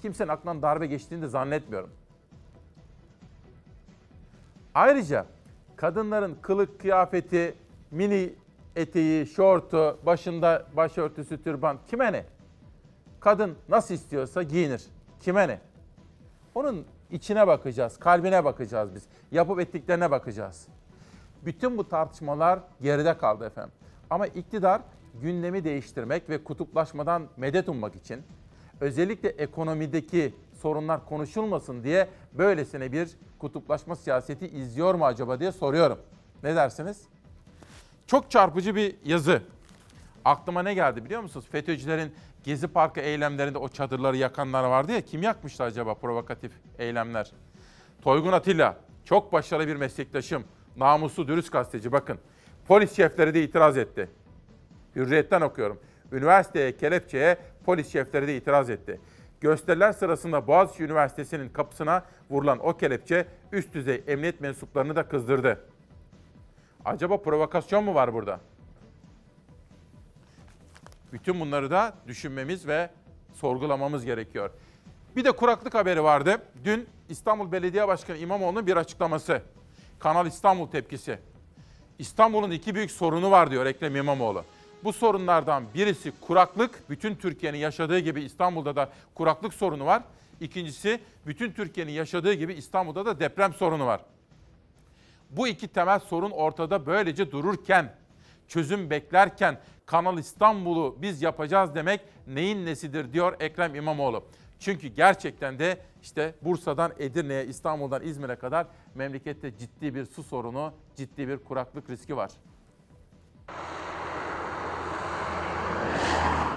[0.02, 1.90] Kimsenin aklından darbe geçtiğini de zannetmiyorum.
[4.74, 5.26] Ayrıca
[5.76, 7.54] kadınların kılık kıyafeti,
[7.90, 8.34] mini
[8.76, 12.24] eteği, şortu, başında başörtüsü, türban kime ne?
[13.20, 14.82] Kadın nasıl istiyorsa giyinir.
[15.20, 15.60] Kime ne?
[16.54, 19.02] Onun içine bakacağız, kalbine bakacağız biz.
[19.30, 20.68] Yapıp ettiklerine bakacağız.
[21.44, 23.72] Bütün bu tartışmalar geride kaldı efendim.
[24.10, 24.82] Ama iktidar
[25.22, 28.22] gündemi değiştirmek ve kutuplaşmadan medet ummak için
[28.80, 35.98] özellikle ekonomideki sorunlar konuşulmasın diye böylesine bir kutuplaşma siyaseti izliyor mu acaba diye soruyorum.
[36.42, 37.02] Ne dersiniz?
[38.06, 39.42] Çok çarpıcı bir yazı.
[40.24, 41.46] Aklıma ne geldi biliyor musunuz?
[41.52, 42.12] FETÖ'cülerin
[42.44, 47.32] Gezi Parkı eylemlerinde o çadırları yakanlar vardı ya kim yakmıştı acaba provokatif eylemler?
[48.02, 50.44] Toygun Atilla çok başarılı bir meslektaşım.
[50.76, 52.18] Namuslu dürüst gazeteci bakın.
[52.68, 54.08] Polis şefleri de itiraz etti.
[54.96, 55.80] Hürriyetten okuyorum.
[56.12, 59.00] Üniversiteye, kelepçeye polis şefleri de itiraz etti.
[59.40, 65.64] Gösteriler sırasında Boğaziçi Üniversitesi'nin kapısına vurulan o kelepçe üst düzey emniyet mensuplarını da kızdırdı.
[66.84, 68.40] Acaba provokasyon mu var burada?
[71.12, 72.90] Bütün bunları da düşünmemiz ve
[73.34, 74.50] sorgulamamız gerekiyor.
[75.16, 76.42] Bir de kuraklık haberi vardı.
[76.64, 79.42] Dün İstanbul Belediye Başkanı İmamoğlu'nun bir açıklaması.
[80.02, 81.18] Kanal İstanbul tepkisi.
[81.98, 84.44] İstanbul'un iki büyük sorunu var diyor Ekrem İmamoğlu.
[84.84, 86.90] Bu sorunlardan birisi kuraklık.
[86.90, 90.02] Bütün Türkiye'nin yaşadığı gibi İstanbul'da da kuraklık sorunu var.
[90.40, 94.00] İkincisi bütün Türkiye'nin yaşadığı gibi İstanbul'da da deprem sorunu var.
[95.30, 97.94] Bu iki temel sorun ortada böylece dururken,
[98.48, 104.24] çözüm beklerken Kanal İstanbul'u biz yapacağız demek neyin nesidir diyor Ekrem İmamoğlu.
[104.62, 111.28] Çünkü gerçekten de işte Bursa'dan Edirne'ye, İstanbul'dan İzmir'e kadar memlekette ciddi bir su sorunu, ciddi
[111.28, 112.30] bir kuraklık riski var.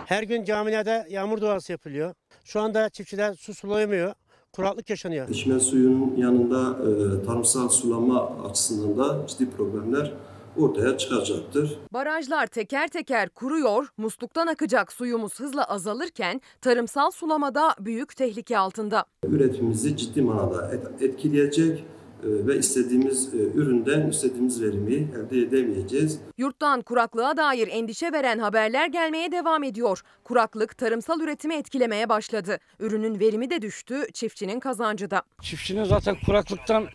[0.06, 2.14] Her gün camilerde yağmur duası yapılıyor.
[2.44, 4.14] Şu anda çiftçiler su sulayamıyor.
[4.54, 5.30] Kuraklık yaşanıyor.
[5.30, 10.14] İçme suyunun yanında e, tarımsal sulama açısından da ciddi problemler
[10.58, 11.78] ortaya çıkacaktır.
[11.94, 19.06] Barajlar teker teker kuruyor, musluktan akacak suyumuz hızla azalırken tarımsal sulamada büyük tehlike altında.
[19.28, 26.20] Üretimimizi ciddi manada et- etkileyecek e, ve istediğimiz e, üründen istediğimiz verimi elde edemeyeceğiz.
[26.38, 30.02] Yurttan kuraklığa dair endişe veren haberler gelmeye devam ediyor.
[30.24, 32.58] Kuraklık tarımsal üretimi etkilemeye başladı.
[32.80, 35.22] Ürünün verimi de düştü, çiftçinin kazancı da.
[35.42, 36.86] Çiftçinin zaten kuraklıktan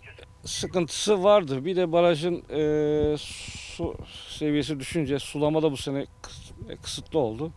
[0.44, 1.64] sıkıntısı vardır.
[1.64, 3.94] Bir de barajın e, su
[4.29, 7.53] seviyesi düşünce sulama da bu sene kıs- kısıtlı oldu.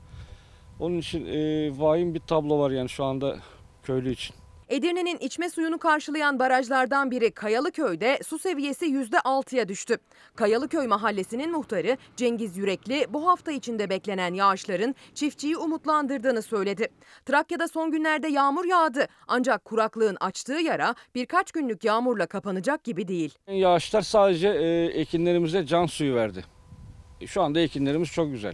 [0.80, 3.38] Onun için e, vahim bir tablo var yani şu anda
[3.84, 4.36] köylü için.
[4.74, 9.98] Edirne'nin içme suyunu karşılayan barajlardan biri Kayalıköy'de su seviyesi %6'ya düştü.
[10.36, 16.88] Kayalıköy mahallesinin muhtarı Cengiz Yürekli bu hafta içinde beklenen yağışların çiftçiyi umutlandırdığını söyledi.
[17.26, 23.34] Trakya'da son günlerde yağmur yağdı ancak kuraklığın açtığı yara birkaç günlük yağmurla kapanacak gibi değil.
[23.48, 26.46] Yağışlar sadece e, ekinlerimize can suyu verdi.
[27.22, 28.54] E, Şu anda ekinlerimiz çok güzel.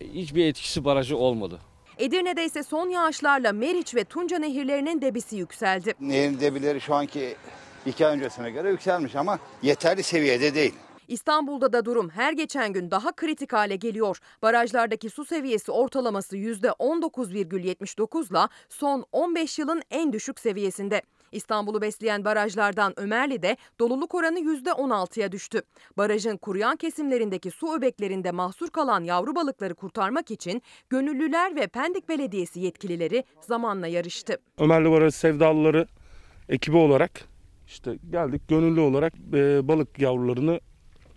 [0.00, 1.60] E, Hiçbir etkisi barajı olmadı.
[2.00, 5.94] Edirne'de ise son yağışlarla Meriç ve Tunca nehirlerinin debisi yükseldi.
[6.00, 7.36] Nehrin debileri şu anki
[7.86, 10.74] iki ay öncesine göre yükselmiş ama yeterli seviyede değil.
[11.08, 14.18] İstanbul'da da durum her geçen gün daha kritik hale geliyor.
[14.42, 21.02] Barajlardaki su seviyesi ortalaması %19,79 ile son 15 yılın en düşük seviyesinde.
[21.32, 25.62] İstanbul'u besleyen barajlardan Ömerli'de doluluk oranı %16'ya düştü.
[25.98, 32.60] Barajın kuruyan kesimlerindeki su öbeklerinde mahsur kalan yavru balıkları kurtarmak için gönüllüler ve Pendik Belediyesi
[32.60, 34.38] yetkilileri zamanla yarıştı.
[34.58, 35.86] Ömerli Barajı sevdalıları
[36.48, 37.10] ekibi olarak
[37.66, 40.60] işte geldik gönüllü olarak e, balık yavrularını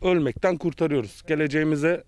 [0.01, 1.23] ölmekten kurtarıyoruz.
[1.27, 2.03] Geleceğimize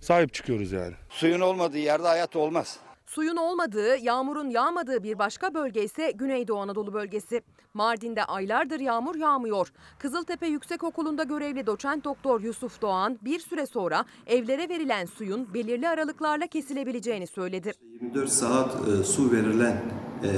[0.00, 0.94] sahip çıkıyoruz yani.
[1.10, 2.78] Suyun olmadığı yerde hayat olmaz.
[3.08, 7.42] Suyun olmadığı, yağmurun yağmadığı bir başka bölge ise Güneydoğu Anadolu bölgesi.
[7.74, 9.72] Mardin'de aylardır yağmur yağmıyor.
[9.98, 16.46] Kızıltepe Yüksekokulu'nda görevli doçent doktor Yusuf Doğan bir süre sonra evlere verilen suyun belirli aralıklarla
[16.46, 17.72] kesilebileceğini söyledi.
[18.00, 19.82] 24 saat e, su verilen
[20.22, 20.30] e,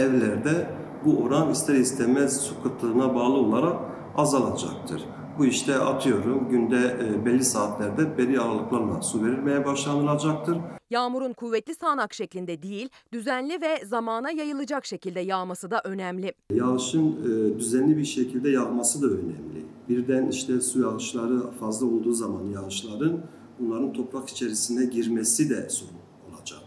[0.00, 0.70] evlerde
[1.04, 3.76] bu oran ister istemez su kıtlığına bağlı olarak
[4.16, 5.04] azalacaktır.
[5.38, 10.56] Bu işte atıyorum günde e, belli saatlerde belli aralıklarla su verilmeye başlanılacaktır.
[10.90, 16.34] Yağmurun kuvvetli sağanak şeklinde değil, düzenli ve zamana yayılacak şekilde yağması da önemli.
[16.52, 19.66] Yağışın e, düzenli bir şekilde yağması da önemli.
[19.88, 23.20] Birden işte su yağışları fazla olduğu zaman yağışların
[23.58, 25.92] bunların toprak içerisine girmesi de sorun
[26.30, 26.60] olacak.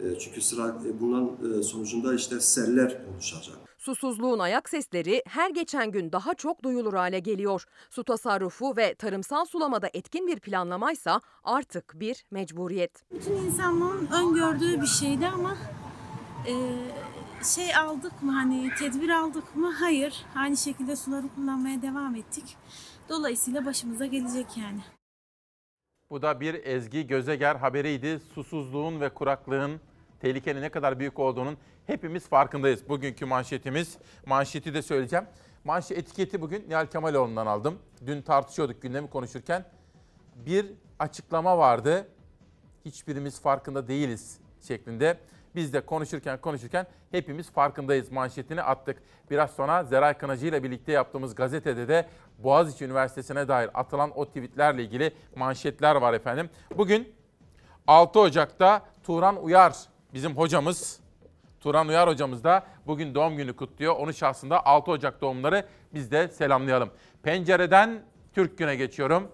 [0.00, 3.65] E, çünkü sıra bunların sonucunda işte seller oluşacak.
[3.86, 7.64] Susuzluğun ayak sesleri her geçen gün daha çok duyulur hale geliyor.
[7.90, 13.04] Su tasarrufu ve tarımsal sulamada etkin bir planlamaysa artık bir mecburiyet.
[13.12, 15.56] Bütün insanlığın öngördüğü bir şeydi ama
[16.46, 16.54] e,
[17.44, 19.74] şey aldık mı hani tedbir aldık mı?
[19.80, 20.24] Hayır.
[20.36, 22.56] Aynı şekilde suları kullanmaya devam ettik.
[23.08, 24.80] Dolayısıyla başımıza gelecek yani.
[26.10, 28.20] Bu da bir Ezgi Gözeger haberiydi.
[28.34, 29.80] Susuzluğun ve kuraklığın
[30.20, 32.88] tehlikenin ne kadar büyük olduğunun hepimiz farkındayız.
[32.88, 35.24] Bugünkü manşetimiz, manşeti de söyleyeceğim.
[35.64, 37.78] Manşet etiketi bugün Nihal Kemaloğlu'ndan aldım.
[38.06, 39.64] Dün tartışıyorduk gündemi konuşurken.
[40.36, 40.66] Bir
[40.98, 42.08] açıklama vardı.
[42.84, 45.18] Hiçbirimiz farkında değiliz şeklinde.
[45.54, 49.02] Biz de konuşurken konuşurken hepimiz farkındayız manşetini attık.
[49.30, 54.82] Biraz sonra Zeray Kınacı ile birlikte yaptığımız gazetede de Boğaziçi Üniversitesi'ne dair atılan o tweetlerle
[54.82, 56.50] ilgili manşetler var efendim.
[56.76, 57.14] Bugün
[57.86, 59.76] 6 Ocak'ta Turan Uyar
[60.14, 61.00] bizim hocamız
[61.60, 63.96] Turan Uyar hocamız da bugün doğum günü kutluyor.
[63.96, 66.90] Onun şahsında 6 Ocak doğumları biz de selamlayalım.
[67.22, 68.02] Pencereden
[68.34, 69.28] Türk Gün'e geçiyorum.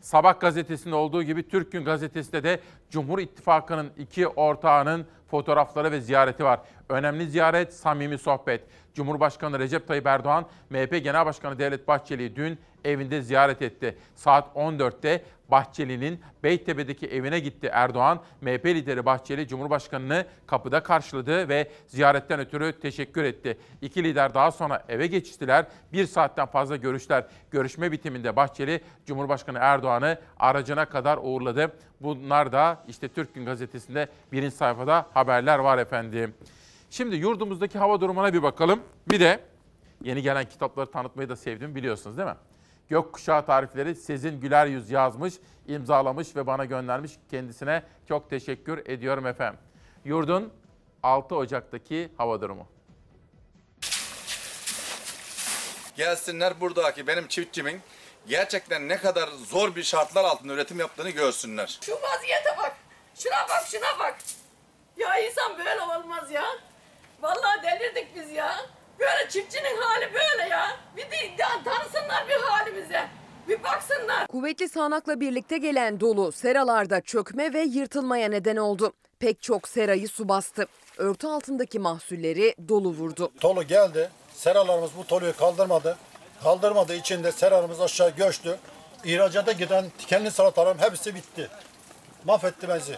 [0.00, 6.44] Sabah gazetesinde olduğu gibi Türk Gün gazetesinde de Cumhur İttifakı'nın iki ortağının fotoğrafları ve ziyareti
[6.44, 6.60] var.
[6.88, 8.64] Önemli ziyaret, samimi sohbet.
[8.94, 13.98] Cumhurbaşkanı Recep Tayyip Erdoğan, MHP Genel Başkanı Devlet Bahçeli'yi dün evinde ziyaret etti.
[14.14, 18.20] Saat 14'te Bahçeli'nin Beytepe'deki evine gitti Erdoğan.
[18.40, 23.58] MHP lideri Bahçeli Cumhurbaşkanı'nı kapıda karşıladı ve ziyaretten ötürü teşekkür etti.
[23.82, 25.66] İki lider daha sonra eve geçtiler.
[25.92, 27.24] Bir saatten fazla görüşler.
[27.50, 31.72] Görüşme bitiminde Bahçeli Cumhurbaşkanı Erdoğan'ı aracına kadar uğurladı.
[32.00, 36.34] Bunlar da işte Türk Gün Gazetesi'nde birinci sayfada haberler var efendim.
[36.90, 38.80] Şimdi yurdumuzdaki hava durumuna bir bakalım.
[39.10, 39.40] Bir de
[40.02, 42.34] yeni gelen kitapları tanıtmayı da sevdim biliyorsunuz değil mi?
[42.88, 45.34] Gökkuşağı tarifleri Sezin Güler Yüz yazmış,
[45.66, 47.12] imzalamış ve bana göndermiş.
[47.30, 49.60] Kendisine çok teşekkür ediyorum efendim.
[50.04, 50.52] Yurdun
[51.02, 52.68] 6 Ocak'taki hava durumu.
[55.96, 57.80] Gelsinler buradaki benim çiftçimin
[58.26, 61.78] gerçekten ne kadar zor bir şartlar altında üretim yaptığını görsünler.
[61.82, 62.76] Şu vaziyete bak.
[63.14, 64.16] Şuna bak şuna bak.
[64.96, 66.44] Ya insan böyle olmaz ya.
[67.22, 68.56] Vallahi delirdik biz ya.
[69.00, 70.76] Böyle çiftçinin hali böyle ya.
[70.96, 73.08] Bir de ya tanısınlar bir halimize.
[73.48, 74.26] Bir baksınlar.
[74.26, 78.92] Kuvvetli sağanakla birlikte gelen dolu seralarda çökme ve yırtılmaya neden oldu.
[79.18, 80.66] Pek çok serayı su bastı.
[80.98, 83.32] Örtü altındaki mahsulleri dolu vurdu.
[83.40, 84.10] Tolu geldi.
[84.32, 85.96] Seralarımız bu toluyu kaldırmadı.
[86.42, 88.58] Kaldırmadığı için de seralarımız aşağı göçtü.
[89.04, 91.50] İhracata giden tikenli salatalarım hepsi bitti.
[92.24, 92.96] Mahvetti bizi.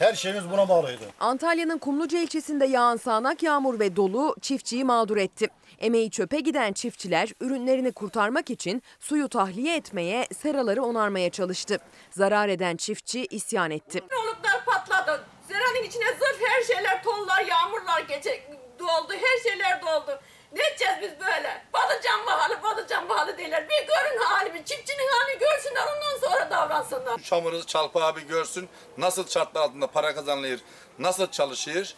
[0.00, 1.04] Her şeyimiz buna bağlıydı.
[1.20, 5.48] Antalya'nın Kumluca ilçesinde yağan sağanak yağmur ve dolu çiftçiyi mağdur etti.
[5.78, 11.78] Emeği çöpe giden çiftçiler ürünlerini kurtarmak için suyu tahliye etmeye, seraları onarmaya çalıştı.
[12.10, 14.00] Zarar eden çiftçi isyan etti.
[14.24, 15.24] Oluklar patladı.
[15.48, 18.44] Zeranın içine zırh her şeyler tonlar yağmurlar gece
[18.78, 19.12] doldu.
[19.12, 20.20] Her şeyler doldu.
[20.52, 21.62] Ne edeceğiz biz böyle?
[21.72, 23.68] Balıcan pahalı, balıcan pahalı derler.
[23.68, 27.18] Bir görün halimi, çiftçinin halini görsünler ondan sonra davransınlar.
[27.22, 30.60] Çamuru Çalpa abi görsün nasıl şartlar altında para kazanılır,
[30.98, 31.94] nasıl çalışır.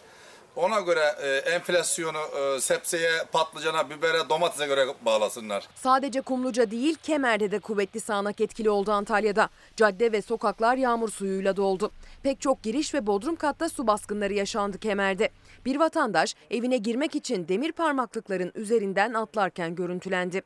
[0.55, 5.67] Ona göre e, enflasyonu e, sebzeye, patlıcana, bibere, domatese göre bağlasınlar.
[5.75, 9.49] Sadece Kumluca değil Kemer'de de kuvvetli sağanak etkili oldu Antalya'da.
[9.75, 11.91] Cadde ve sokaklar yağmur suyuyla doldu.
[12.23, 15.29] Pek çok giriş ve bodrum katta su baskınları yaşandı Kemer'de.
[15.65, 20.41] Bir vatandaş evine girmek için demir parmaklıkların üzerinden atlarken görüntülendi.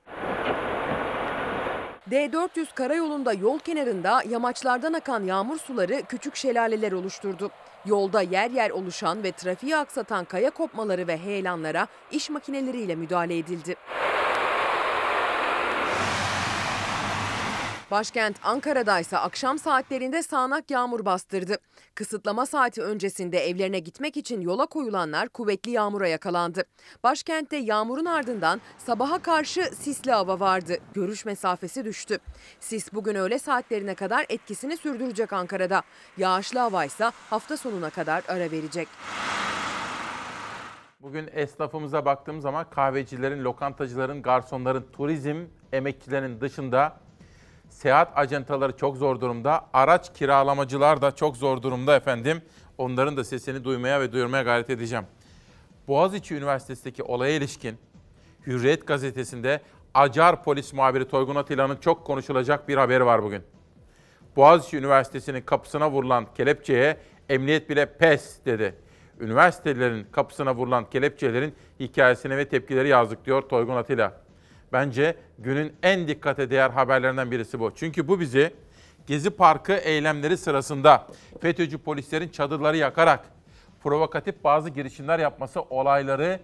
[2.11, 7.51] D400 karayolunda yol kenarında yamaçlardan akan yağmur suları küçük şelaleler oluşturdu.
[7.85, 13.75] Yolda yer yer oluşan ve trafiği aksatan kaya kopmaları ve heyelanlara iş makineleriyle müdahale edildi.
[17.91, 21.57] Başkent Ankara'da ise akşam saatlerinde sağanak yağmur bastırdı.
[21.95, 26.63] Kısıtlama saati öncesinde evlerine gitmek için yola koyulanlar kuvvetli yağmura yakalandı.
[27.03, 30.77] Başkentte yağmurun ardından sabaha karşı sisli hava vardı.
[30.93, 32.19] Görüş mesafesi düştü.
[32.59, 35.81] Sis bugün öğle saatlerine kadar etkisini sürdürecek Ankara'da.
[36.17, 38.87] Yağışlı hava ise hafta sonuna kadar ara verecek.
[41.01, 47.06] Bugün esnafımıza baktığım zaman kahvecilerin, lokantacıların, garsonların, turizm emekçilerinin dışında
[47.69, 49.65] seyahat ajantaları çok zor durumda.
[49.73, 52.41] Araç kiralamacılar da çok zor durumda efendim.
[52.77, 55.05] Onların da sesini duymaya ve duyurmaya gayret edeceğim.
[55.87, 57.77] Boğaziçi Üniversitesi'ndeki olaya ilişkin
[58.47, 59.61] Hürriyet gazetesinde
[59.93, 63.43] Acar polis muhabiri Toygun Atilla'nın çok konuşulacak bir haberi var bugün.
[64.35, 66.97] Boğaziçi Üniversitesi'nin kapısına vurulan kelepçeye
[67.29, 68.75] emniyet bile pes dedi.
[69.19, 74.26] Üniversitelerin kapısına vurulan kelepçelerin hikayesini ve tepkileri yazdık diyor Toygun Atilla.
[74.73, 77.71] Bence günün en dikkate değer haberlerinden birisi bu.
[77.75, 78.53] Çünkü bu bizi
[79.07, 81.07] Gezi Parkı eylemleri sırasında
[81.41, 83.25] FETÖ'cü polislerin çadırları yakarak
[83.83, 86.39] provokatif bazı girişimler yapması olayları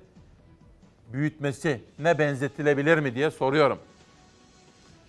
[1.13, 3.79] büyütmesi ne benzetilebilir mi diye soruyorum.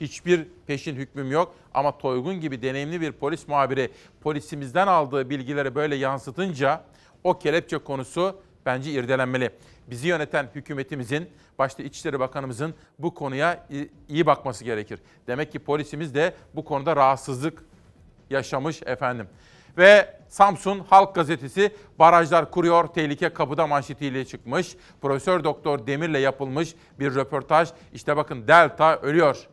[0.01, 3.91] Hiçbir peşin hükmüm yok ama Toygun gibi deneyimli bir polis muhabiri
[4.21, 6.85] polisimizden aldığı bilgileri böyle yansıtınca
[7.25, 9.51] o kelepçe konusu bence irdelenmeli.
[9.91, 13.66] Bizi yöneten hükümetimizin, başta İçişleri Bakanımızın bu konuya
[14.09, 15.01] iyi bakması gerekir.
[15.26, 17.64] Demek ki polisimiz de bu konuda rahatsızlık
[18.30, 19.28] yaşamış efendim.
[19.78, 24.76] Ve Samsun Halk Gazetesi barajlar kuruyor tehlike kapıda manşetiyle çıkmış.
[25.03, 27.68] Profesör Doktor Demir'le yapılmış bir röportaj.
[27.93, 29.49] İşte bakın Delta ölüyor.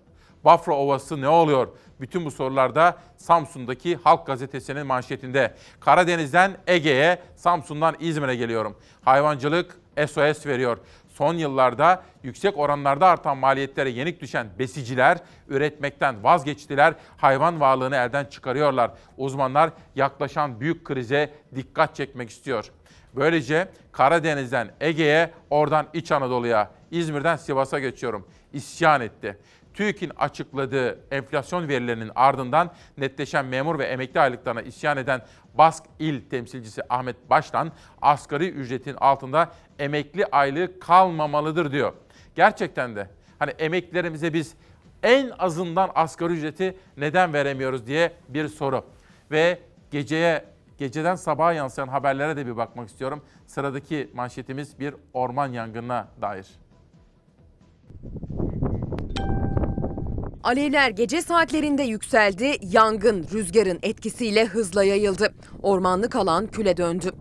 [0.45, 1.67] Bafra Ovası ne oluyor?
[1.99, 5.55] Bütün bu sorularda Samsun'daki Halk Gazetesi'nin manşetinde.
[5.79, 8.77] Karadeniz'den Ege'ye, Samsun'dan İzmir'e geliyorum.
[9.01, 10.78] Hayvancılık SOS veriyor.
[11.08, 15.18] Son yıllarda yüksek oranlarda artan maliyetlere yenik düşen besiciler
[15.48, 16.94] üretmekten vazgeçtiler.
[17.18, 18.92] Hayvan varlığını elden çıkarıyorlar.
[19.18, 22.72] Uzmanlar yaklaşan büyük krize dikkat çekmek istiyor.
[23.16, 28.28] Böylece Karadeniz'den Ege'ye, oradan İç Anadolu'ya, İzmir'den Sivas'a geçiyorum.
[28.54, 29.38] İsyan etti.
[29.82, 35.21] TÜİK'in açıkladığı enflasyon verilerinin ardından netleşen memur ve emekli aylıklarına isyan eden
[35.53, 37.71] Bask İl temsilcisi Ahmet Baştan
[38.01, 41.93] asgari ücretin altında emekli aylığı kalmamalıdır diyor.
[42.36, 43.07] Gerçekten de
[43.39, 44.55] hani emeklilerimize biz
[45.03, 48.86] en azından asgari ücreti neden veremiyoruz diye bir soru.
[49.32, 49.59] Ve
[49.91, 50.45] geceye
[50.77, 53.21] geceden sabaha yansıyan haberlere de bir bakmak istiyorum.
[53.47, 56.47] Sıradaki manşetimiz bir orman yangınına dair.
[60.44, 65.34] Alevler gece saatlerinde yükseldi, yangın rüzgarın etkisiyle hızla yayıldı.
[65.64, 67.12] Ormanlık alan küle döndü.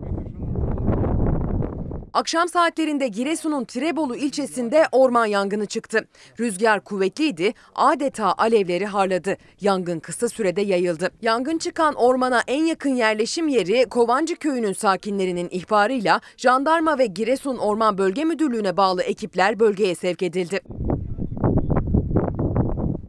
[2.13, 6.09] Akşam saatlerinde Giresun'un Tirebolu ilçesinde orman yangını çıktı.
[6.41, 9.37] Rüzgar kuvvetliydi, adeta alevleri harladı.
[9.61, 11.11] Yangın kısa sürede yayıldı.
[11.23, 17.99] Yangın çıkan ormana en yakın yerleşim yeri Kovancı köyünün sakinlerinin ihbarıyla jandarma ve Giresun Orman
[17.99, 20.61] Bölge Müdürlüğü'ne bağlı ekipler bölgeye sevk edildi.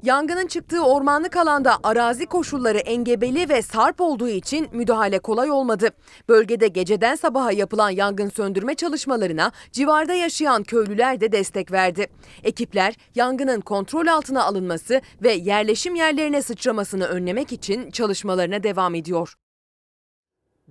[0.04, 5.90] Yangının çıktığı ormanlık alanda arazi koşulları engebeli ve sarp olduğu için müdahale kolay olmadı.
[6.30, 12.08] Bölgede geceden sabaha yapılan yangın söndürme çalışmalarına civarda yaşayan köylüler de destek verdi.
[12.44, 19.34] Ekipler yangının kontrol altına alınması ve yerleşim yerlerine sıçramasını önlemek için çalışmalarına devam ediyor.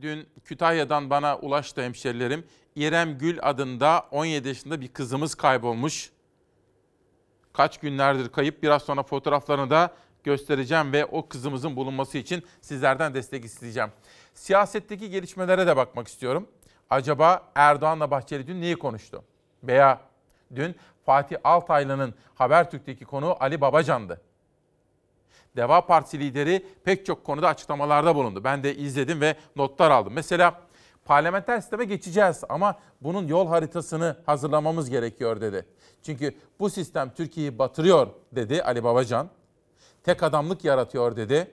[0.00, 2.44] Dün Kütahya'dan bana ulaştı hemşerilerim.
[2.76, 6.10] İrem Gül adında 17 yaşında bir kızımız kaybolmuş.
[7.53, 8.62] Kaç günlerdir kayıp.
[8.62, 9.94] Biraz sonra fotoğraflarını da
[10.24, 13.90] göstereceğim ve o kızımızın bulunması için sizlerden destek isteyeceğim.
[14.34, 16.48] Siyasetteki gelişmelere de bakmak istiyorum.
[16.90, 19.24] Acaba Erdoğan'la Bahçeli dün neyi konuştu?
[19.62, 20.01] Veya
[20.55, 20.76] dün
[21.07, 24.20] Fatih Altaylı'nın Habertürk'teki konuğu Ali Babacan'dı.
[25.57, 28.44] Deva Partisi lideri pek çok konuda açıklamalarda bulundu.
[28.44, 30.12] Ben de izledim ve notlar aldım.
[30.12, 30.61] Mesela
[31.11, 35.66] parlamenter sisteme geçeceğiz ama bunun yol haritasını hazırlamamız gerekiyor dedi.
[36.02, 39.28] Çünkü bu sistem Türkiye'yi batırıyor dedi Ali Babacan.
[40.04, 41.50] Tek adamlık yaratıyor dedi.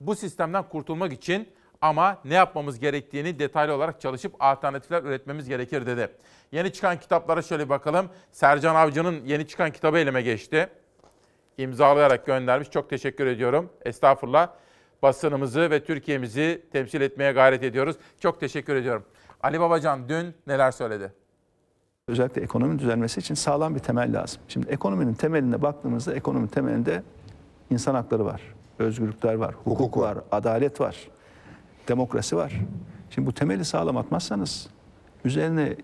[0.00, 1.48] Bu sistemden kurtulmak için
[1.80, 6.08] ama ne yapmamız gerektiğini detaylı olarak çalışıp alternatifler üretmemiz gerekir dedi.
[6.52, 8.08] Yeni çıkan kitaplara şöyle bakalım.
[8.32, 10.68] Sercan Avcı'nın yeni çıkan kitabı elime geçti.
[11.58, 12.70] İmzalayarak göndermiş.
[12.70, 13.70] Çok teşekkür ediyorum.
[13.84, 14.48] Estağfurullah.
[15.02, 17.96] Basınımızı ve Türkiye'mizi temsil etmeye gayret ediyoruz.
[18.20, 19.04] Çok teşekkür ediyorum.
[19.42, 21.12] Ali Babacan dün neler söyledi?
[22.08, 24.42] Özellikle ekonominin düzelmesi için sağlam bir temel lazım.
[24.48, 27.02] Şimdi ekonominin temeline baktığımızda ekonominin temelinde
[27.70, 28.42] insan hakları var,
[28.78, 31.08] özgürlükler var, hukuk var, adalet var,
[31.88, 32.60] demokrasi var.
[33.10, 34.68] Şimdi bu temeli sağlam atmazsanız
[35.24, 35.76] üzerine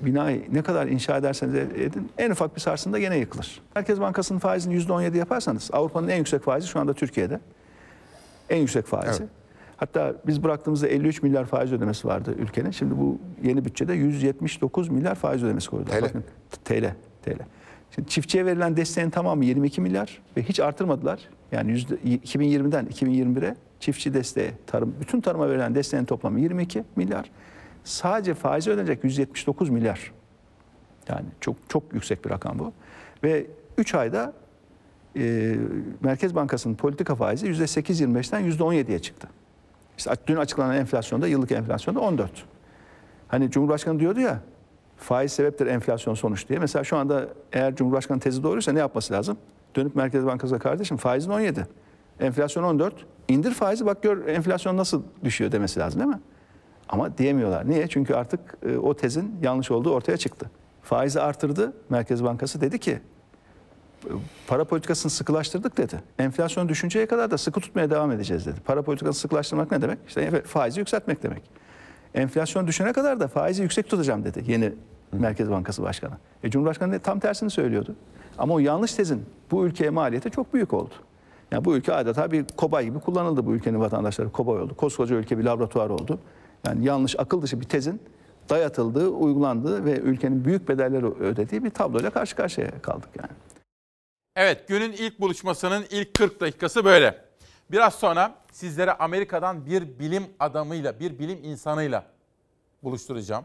[0.00, 3.60] binayı ne kadar inşa ederseniz edin en ufak bir sarsında gene yıkılır.
[3.74, 7.40] Merkez Bankası'nın faizini %17 yaparsanız Avrupa'nın en yüksek faizi şu anda Türkiye'de.
[8.50, 9.22] En yüksek faizi.
[9.22, 9.30] Evet.
[9.76, 12.70] Hatta biz bıraktığımızda 53 milyar faiz ödemesi vardı ülkenin.
[12.70, 15.98] Şimdi bu yeni bütçede 179 milyar faiz ödemesi koydular.
[15.98, 16.02] TL.
[16.02, 16.24] Bakın,
[16.64, 16.94] TL.
[17.22, 17.38] TL.
[17.94, 21.20] Şimdi çiftçiye verilen desteğin tamamı 22 milyar ve hiç artırmadılar.
[21.52, 27.30] Yani yüzde, 2020'den 2021'e çiftçi desteği, tarım, bütün tarıma verilen desteğin toplamı 22 milyar.
[27.84, 30.12] Sadece faiz ödenecek 179 milyar.
[31.08, 32.72] Yani çok çok yüksek bir rakam bu.
[33.24, 33.46] Ve
[33.78, 34.32] 3 ayda
[35.18, 35.56] e,
[36.00, 39.28] Merkez Bankası'nın politika faizi %8.25'ten %17'ye çıktı.
[39.98, 42.30] İşte dün açıklanan enflasyonda, yıllık enflasyonda 14.
[43.28, 44.40] Hani Cumhurbaşkanı diyordu ya,
[44.96, 46.58] faiz sebeptir enflasyon sonuç diye.
[46.58, 49.38] Mesela şu anda eğer Cumhurbaşkanı tezi doğruysa ne yapması lazım?
[49.76, 51.66] Dönüp Merkez Bankası'na kardeşim faizin 17.
[52.20, 52.94] Enflasyon 14.
[53.28, 56.20] İndir faizi bak gör enflasyon nasıl düşüyor demesi lazım değil mi?
[56.88, 57.70] Ama diyemiyorlar.
[57.70, 57.88] Niye?
[57.88, 60.50] Çünkü artık e, o tezin yanlış olduğu ortaya çıktı.
[60.82, 61.72] Faizi artırdı.
[61.90, 63.00] Merkez Bankası dedi ki
[64.46, 66.00] para politikasını sıkılaştırdık dedi.
[66.18, 68.60] Enflasyon düşünceye kadar da sıkı tutmaya devam edeceğiz dedi.
[68.64, 69.98] Para politikasını sıkılaştırmak ne demek?
[70.08, 71.42] İşte faizi yükseltmek demek.
[72.14, 74.72] Enflasyon düşene kadar da faizi yüksek tutacağım dedi yeni
[75.12, 76.14] Merkez Bankası Başkanı.
[76.42, 77.96] E, Cumhurbaşkanı tam tersini söylüyordu.
[78.38, 80.94] Ama o yanlış tezin bu ülkeye maliyeti çok büyük oldu.
[81.50, 84.74] Yani bu ülke adeta bir kobay gibi kullanıldı bu ülkenin vatandaşları kobay oldu.
[84.76, 86.18] Koskoca ülke bir laboratuvar oldu.
[86.66, 88.00] Yani yanlış akıl dışı bir tezin
[88.50, 93.30] dayatıldığı, uygulandığı ve ülkenin büyük bedelleri ödediği bir tabloyla karşı karşıya kaldık yani.
[94.36, 97.24] Evet günün ilk buluşmasının ilk 40 dakikası böyle.
[97.70, 102.06] Biraz sonra sizlere Amerika'dan bir bilim adamıyla, bir bilim insanıyla
[102.82, 103.44] buluşturacağım.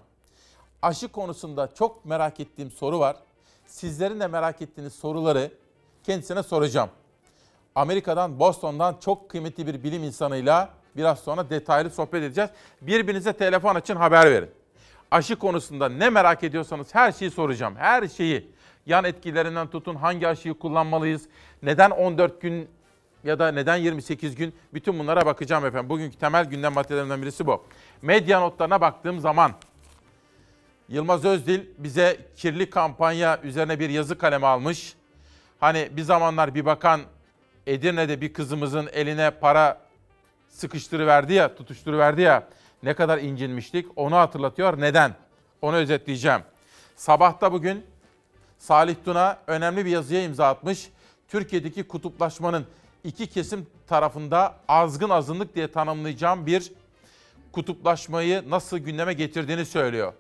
[0.81, 3.15] Aşı konusunda çok merak ettiğim soru var.
[3.65, 5.51] Sizlerin de merak ettiğiniz soruları
[6.03, 6.89] kendisine soracağım.
[7.75, 12.49] Amerika'dan, Boston'dan çok kıymetli bir bilim insanıyla biraz sonra detaylı sohbet edeceğiz.
[12.81, 14.49] Birbirinize telefon açın, haber verin.
[15.11, 17.75] Aşı konusunda ne merak ediyorsanız her şeyi soracağım.
[17.75, 18.51] Her şeyi.
[18.85, 21.27] Yan etkilerinden tutun, hangi aşıyı kullanmalıyız,
[21.63, 22.69] neden 14 gün
[23.23, 25.89] ya da neden 28 gün bütün bunlara bakacağım efendim.
[25.89, 27.63] Bugünkü temel gündem maddelerinden birisi bu.
[28.01, 29.51] Medya notlarına baktığım zaman
[30.89, 34.95] Yılmaz Özdil bize kirli kampanya üzerine bir yazı kalemi almış.
[35.59, 37.01] Hani bir zamanlar bir bakan
[37.67, 39.81] Edirne'de bir kızımızın eline para
[40.49, 42.47] sıkıştırıverdi ya, tutuşturuverdi ya
[42.83, 44.81] ne kadar incinmiştik onu hatırlatıyor.
[44.81, 45.15] Neden?
[45.61, 46.41] Onu özetleyeceğim.
[46.95, 47.85] Sabahta bugün
[48.61, 50.89] Salih Tuna önemli bir yazıya imza atmış.
[51.27, 52.65] Türkiye'deki kutuplaşmanın
[53.03, 56.71] iki kesim tarafında azgın azınlık diye tanımlayacağım bir
[57.51, 60.13] kutuplaşmayı nasıl gündeme getirdiğini söylüyor.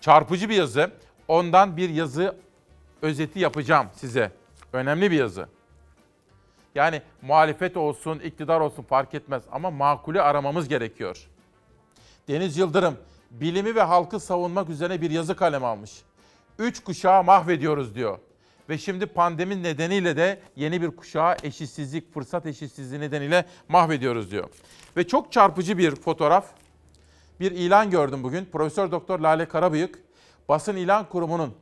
[0.00, 0.90] Çarpıcı bir yazı.
[1.28, 2.36] Ondan bir yazı
[3.02, 4.32] özeti yapacağım size.
[4.72, 5.48] Önemli bir yazı.
[6.74, 11.28] Yani muhalefet olsun, iktidar olsun fark etmez ama makulü aramamız gerekiyor.
[12.28, 12.96] Deniz Yıldırım
[13.30, 15.92] bilimi ve halkı savunmak üzerine bir yazı kaleme almış.
[16.58, 18.18] Üç kuşağı mahvediyoruz diyor.
[18.68, 24.48] Ve şimdi pandemi nedeniyle de yeni bir kuşağı eşitsizlik, fırsat eşitsizliği nedeniyle mahvediyoruz diyor.
[24.96, 26.46] Ve çok çarpıcı bir fotoğraf.
[27.40, 28.44] Bir ilan gördüm bugün.
[28.44, 29.98] Profesör Doktor Lale Karabıyık
[30.48, 31.54] basın ilan kurumunun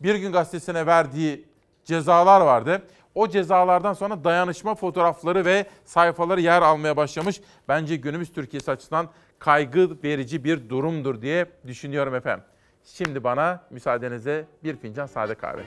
[0.00, 1.44] Bir Gün Gazetesi'ne verdiği
[1.84, 2.82] cezalar vardı.
[3.14, 7.40] O cezalardan sonra dayanışma fotoğrafları ve sayfaları yer almaya başlamış.
[7.68, 12.44] Bence günümüz Türkiye'si açısından kaygı verici bir durumdur diye düşünüyorum efendim.
[12.84, 15.64] Şimdi bana müsaadenizle bir fincan sade kahve.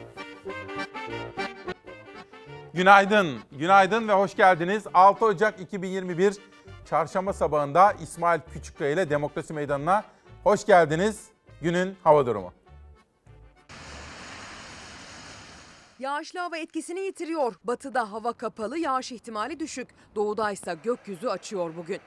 [2.74, 4.84] Günaydın, günaydın ve hoş geldiniz.
[4.94, 6.38] 6 Ocak 2021
[6.86, 10.04] Çarşamba sabahında İsmail Küçükkaya ile Demokrasi Meydanı'na
[10.44, 11.28] hoş geldiniz.
[11.62, 12.54] Günün hava durumu.
[16.00, 17.56] Yağışlı hava etkisini yitiriyor.
[17.64, 19.88] Batıda hava kapalı, yağış ihtimali düşük.
[20.16, 22.00] Doğuda ise gökyüzü açıyor bugün.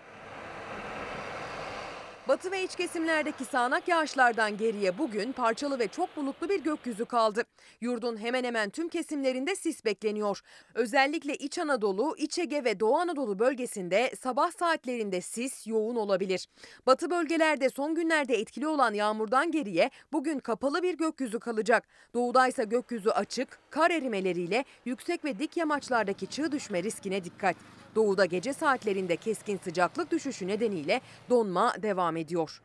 [2.30, 7.44] Batı ve iç kesimlerdeki sağanak yağışlardan geriye bugün parçalı ve çok bulutlu bir gökyüzü kaldı.
[7.80, 10.40] Yurdun hemen hemen tüm kesimlerinde sis bekleniyor.
[10.74, 16.46] Özellikle İç Anadolu, İç Ege ve Doğu Anadolu bölgesinde sabah saatlerinde sis yoğun olabilir.
[16.86, 21.88] Batı bölgelerde son günlerde etkili olan yağmurdan geriye bugün kapalı bir gökyüzü kalacak.
[22.14, 27.56] Doğuda ise gökyüzü açık, kar erimeleriyle yüksek ve dik yamaçlardaki çığ düşme riskine dikkat.
[27.94, 32.60] Doğuda gece saatlerinde keskin sıcaklık düşüşü nedeniyle donma devam ediyor.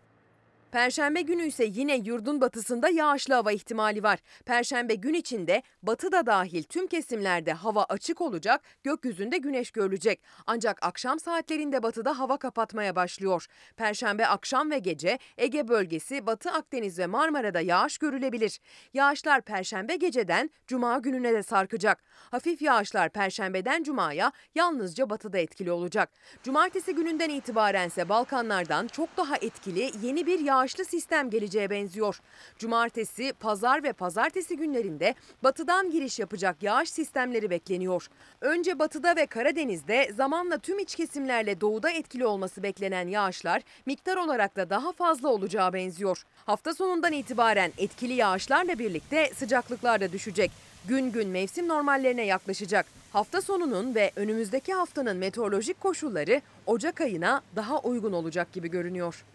[0.76, 4.20] Perşembe günü ise yine yurdun batısında yağışlı hava ihtimali var.
[4.46, 10.22] Perşembe gün içinde batıda dahil tüm kesimlerde hava açık olacak, gökyüzünde güneş görülecek.
[10.48, 13.46] Ancak akşam saatlerinde batıda hava kapatmaya başlıyor.
[13.78, 18.60] Perşembe akşam ve gece Ege bölgesi, Batı Akdeniz ve Marmara'da yağış görülebilir.
[18.94, 22.04] Yağışlar perşembe geceden cuma gününe de sarkacak.
[22.32, 26.10] Hafif yağışlar perşembeden cumaya yalnızca batıda etkili olacak.
[26.44, 32.20] Cumartesi gününden itibaren ise Balkanlardan çok daha etkili yeni bir yağış yağışlı sistem geleceğe benziyor.
[32.58, 38.08] Cumartesi, pazar ve pazartesi günlerinde batıdan giriş yapacak yağış sistemleri bekleniyor.
[38.42, 44.56] Önce batıda ve Karadeniz'de zamanla tüm iç kesimlerle doğuda etkili olması beklenen yağışlar miktar olarak
[44.56, 46.24] da daha fazla olacağı benziyor.
[46.46, 50.52] Hafta sonundan itibaren etkili yağışlarla birlikte sıcaklıklar da düşecek.
[50.88, 52.86] Gün gün mevsim normallerine yaklaşacak.
[53.14, 59.26] Hafta sonunun ve önümüzdeki haftanın meteorolojik koşulları Ocak ayına daha uygun olacak gibi görünüyor.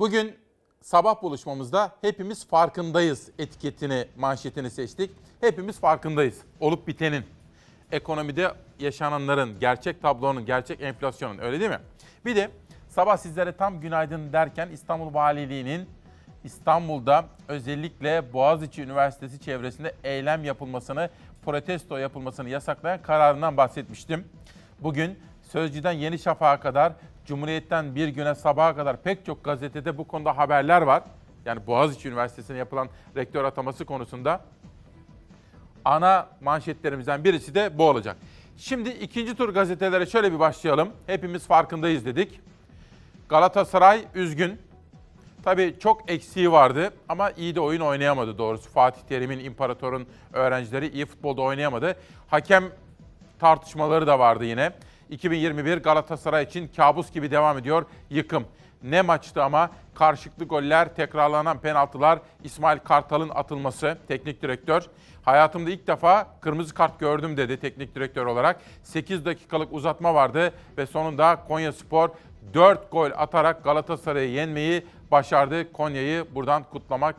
[0.00, 0.36] Bugün
[0.80, 5.10] sabah buluşmamızda hepimiz farkındayız etiketini, manşetini seçtik.
[5.40, 7.24] Hepimiz farkındayız olup bitenin.
[7.92, 11.80] Ekonomide yaşananların, gerçek tablonun, gerçek enflasyonun öyle değil mi?
[12.24, 12.50] Bir de
[12.88, 15.88] sabah sizlere tam günaydın derken İstanbul Valiliği'nin
[16.44, 21.10] İstanbul'da özellikle Boğaziçi Üniversitesi çevresinde eylem yapılmasını,
[21.44, 24.28] protesto yapılmasını yasaklayan kararından bahsetmiştim.
[24.80, 26.92] Bugün Sözcü'den Yeni Şafak'a kadar
[27.26, 31.02] Cumhuriyet'ten bir güne sabaha kadar pek çok gazetede bu konuda haberler var.
[31.44, 34.40] Yani Boğaziçi Üniversitesi'ne yapılan rektör ataması konusunda
[35.84, 38.16] ana manşetlerimizden birisi de bu olacak.
[38.56, 40.88] Şimdi ikinci tur gazetelere şöyle bir başlayalım.
[41.06, 42.40] Hepimiz farkındayız dedik.
[43.28, 44.60] Galatasaray üzgün.
[45.42, 48.70] Tabii çok eksiği vardı ama iyi de oyun oynayamadı doğrusu.
[48.70, 51.96] Fatih Terim'in, İmparator'un öğrencileri iyi futbolda oynayamadı.
[52.28, 52.64] Hakem
[53.38, 54.72] tartışmaları da vardı yine.
[55.10, 58.44] 2021 Galatasaray için kabus gibi devam ediyor yıkım.
[58.82, 64.82] Ne maçtı ama karşılıklı goller, tekrarlanan penaltılar, İsmail Kartal'ın atılması teknik direktör.
[65.22, 68.60] Hayatımda ilk defa kırmızı kart gördüm dedi teknik direktör olarak.
[68.82, 72.08] 8 dakikalık uzatma vardı ve sonunda Konya Spor
[72.54, 75.72] 4 gol atarak Galatasaray'ı yenmeyi başardı.
[75.72, 77.16] Konya'yı buradan kutlamak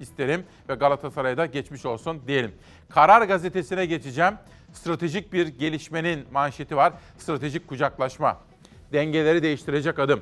[0.00, 2.54] isterim ve Galatasaray'a da geçmiş olsun diyelim.
[2.88, 4.34] Karar gazetesine geçeceğim.
[4.74, 6.92] Stratejik bir gelişmenin manşeti var.
[7.18, 8.38] Stratejik kucaklaşma.
[8.92, 10.20] Dengeleri değiştirecek adım.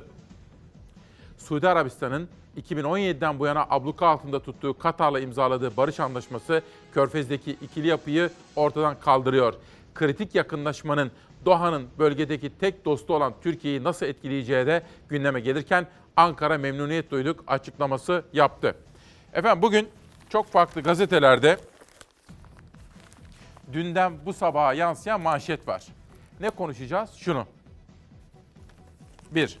[1.37, 2.29] Suudi Arabistan'ın
[2.61, 6.61] 2017'den bu yana abluka altında tuttuğu Katar'la imzaladığı barış anlaşması
[6.93, 9.53] Körfez'deki ikili yapıyı ortadan kaldırıyor.
[9.93, 11.11] Kritik yakınlaşmanın
[11.45, 18.23] Doha'nın bölgedeki tek dostu olan Türkiye'yi nasıl etkileyeceği de gündeme gelirken Ankara memnuniyet duyduk açıklaması
[18.33, 18.75] yaptı.
[19.33, 19.87] Efendim bugün
[20.29, 21.57] çok farklı gazetelerde
[23.73, 25.83] dünden bu sabaha yansıyan manşet var.
[26.39, 27.13] Ne konuşacağız?
[27.13, 27.45] Şunu.
[29.31, 29.59] Bir,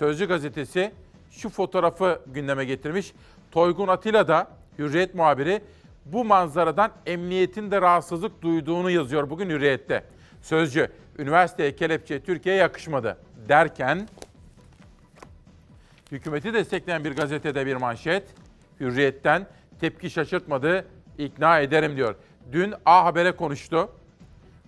[0.00, 0.92] Sözcü gazetesi
[1.30, 3.12] şu fotoğrafı gündeme getirmiş.
[3.50, 5.62] Toygun Atilla da Hürriyet muhabiri
[6.04, 10.04] bu manzaradan emniyetin de rahatsızlık duyduğunu yazıyor bugün Hürriyet'te.
[10.42, 13.16] Sözcü, üniversiteye kelepçe Türkiye'ye yakışmadı
[13.48, 14.08] derken
[16.12, 18.24] hükümeti destekleyen bir gazetede bir manşet.
[18.80, 19.46] Hürriyet'ten
[19.80, 20.84] tepki şaşırtmadı,
[21.18, 22.14] ikna ederim diyor.
[22.52, 23.90] Dün A Haber'e konuştu.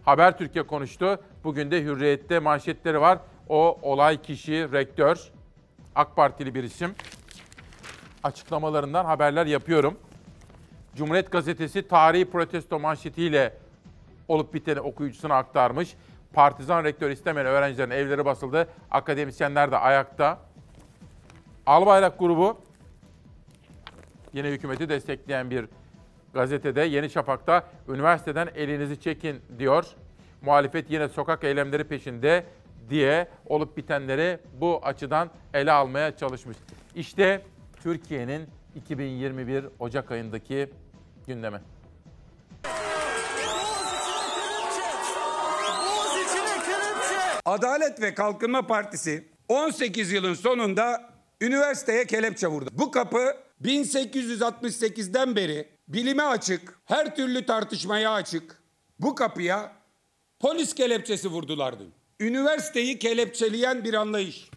[0.05, 1.21] Haber Türkiye konuştu.
[1.45, 3.19] Bugün de Hürriyet'te manşetleri var.
[3.49, 5.31] O olay kişi, rektör,
[5.95, 6.95] AK Partili bir isim.
[8.23, 9.99] Açıklamalarından haberler yapıyorum.
[10.97, 13.55] Cumhuriyet Gazetesi tarihi protesto manşetiyle
[14.29, 15.95] olup biteni okuyucusuna aktarmış.
[16.33, 18.69] Partizan rektör istemeyen öğrencilerin evleri basıldı.
[18.91, 20.39] Akademisyenler de ayakta.
[21.67, 22.57] Albayrak grubu
[24.33, 25.67] yine hükümeti destekleyen bir
[26.35, 29.85] gazetede Yeni Şafak'ta üniversiteden elinizi çekin diyor.
[30.43, 32.45] Muhalefet yine sokak eylemleri peşinde
[32.91, 36.57] diye olup bitenleri bu açıdan ele almaya çalışmış.
[36.95, 37.43] İşte
[37.83, 40.71] Türkiye'nin 2021 Ocak ayındaki
[41.27, 41.61] gündemi.
[47.45, 51.11] Adalet ve Kalkınma Partisi 18 yılın sonunda
[51.41, 52.71] üniversiteye kelepçe vurdu.
[52.73, 58.63] Bu kapı 1868'den beri bilime açık, her türlü tartışmaya açık.
[58.99, 59.73] Bu kapıya
[60.41, 61.93] polis kelepçesi vurdular dün.
[62.21, 64.51] Üniversiteyi kelepçeleyen bir anlayış.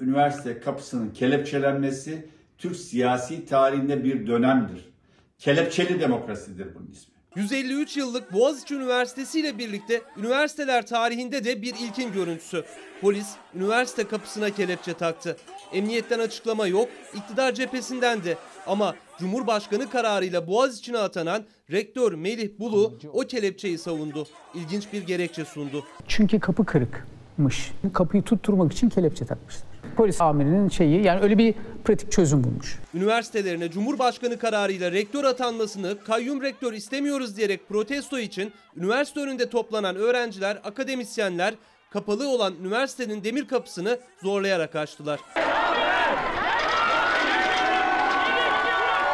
[0.00, 4.92] Üniversite kapısının kelepçelenmesi Türk siyasi tarihinde bir dönemdir.
[5.38, 7.11] Kelepçeli demokrasidir bunun ismi.
[7.36, 12.64] 153 yıllık Boğaziçi Üniversitesi ile birlikte üniversiteler tarihinde de bir ilkin görüntüsü.
[13.00, 15.36] Polis üniversite kapısına kelepçe taktı.
[15.72, 18.36] Emniyetten açıklama yok, iktidar cephesinden de.
[18.66, 24.26] Ama Cumhurbaşkanı kararıyla Boğaziçi'ne atanan rektör Melih Bulu o kelepçeyi savundu.
[24.54, 25.84] İlginç bir gerekçe sundu.
[26.08, 27.72] Çünkü kapı kırıkmış.
[27.92, 29.71] Kapıyı tutturmak için kelepçe takmışlar.
[29.96, 31.54] Polis amirinin şeyi yani öyle bir
[31.84, 32.78] pratik çözüm bulmuş.
[32.94, 40.60] Üniversitelerine Cumhurbaşkanı kararıyla rektör atanmasını kayyum rektör istemiyoruz diyerek protesto için üniversite önünde toplanan öğrenciler,
[40.64, 41.54] akademisyenler
[41.90, 45.20] kapalı olan üniversitenin demir kapısını zorlayarak açtılar.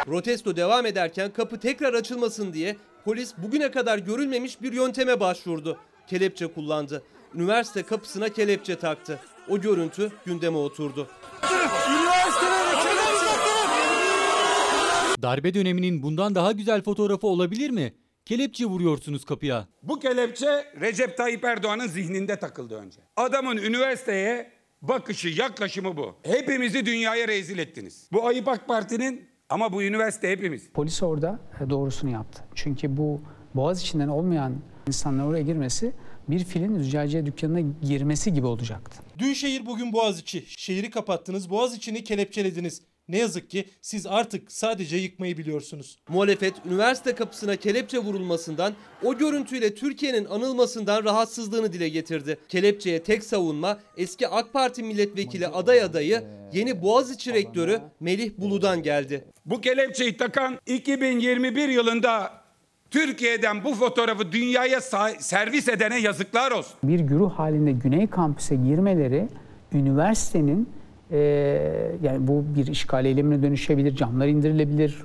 [0.05, 5.77] Protesto devam ederken kapı tekrar açılmasın diye polis bugüne kadar görülmemiş bir yönteme başvurdu.
[6.07, 7.03] Kelepçe kullandı.
[7.35, 9.19] Üniversite kapısına kelepçe taktı.
[9.49, 11.07] O görüntü gündeme oturdu.
[15.21, 17.93] Darbe döneminin bundan daha güzel fotoğrafı olabilir mi?
[18.25, 19.67] Kelepçe vuruyorsunuz kapıya.
[19.83, 22.99] Bu kelepçe Recep Tayyip Erdoğan'ın zihninde takıldı önce.
[23.15, 26.15] Adamın üniversiteye bakışı, yaklaşımı bu.
[26.23, 28.09] Hepimizi dünyaya rezil ettiniz.
[28.11, 30.69] Bu ayıp AK Parti'nin ama bu üniversite hepimiz.
[30.73, 31.39] Polis orada
[31.69, 32.43] doğrusunu yaptı.
[32.55, 33.21] Çünkü bu
[33.55, 34.53] boğaz içinden olmayan
[34.87, 35.93] insanların oraya girmesi
[36.29, 39.03] bir filin züccaciye dükkanına girmesi gibi olacaktı.
[39.19, 40.43] Dün şehir bugün Boğaziçi.
[40.47, 42.81] Şehri kapattınız, Boğaziçi'ni kelepçelediniz.
[43.07, 45.99] Ne yazık ki siz artık sadece yıkmayı biliyorsunuz.
[46.09, 48.73] Muhalefet üniversite kapısına kelepçe vurulmasından,
[49.03, 52.37] o görüntüyle Türkiye'nin anılmasından rahatsızlığını dile getirdi.
[52.49, 56.23] Kelepçeye tek savunma eski AK Parti milletvekili aday adayı
[56.53, 59.25] yeni Boğaziçi rektörü Melih Bulu'dan geldi.
[59.45, 62.38] Bu kelepçeyi takan 2021 yılında
[62.91, 64.81] Türkiye'den bu fotoğrafı dünyaya
[65.19, 66.73] servis edene yazıklar olsun.
[66.83, 69.27] Bir güruh halinde Güney Kampüs'e girmeleri
[69.73, 70.69] üniversitenin
[71.11, 71.17] e,
[72.03, 74.97] yani bu bir işgal eylemine dönüşebilir, camlar indirilebilir,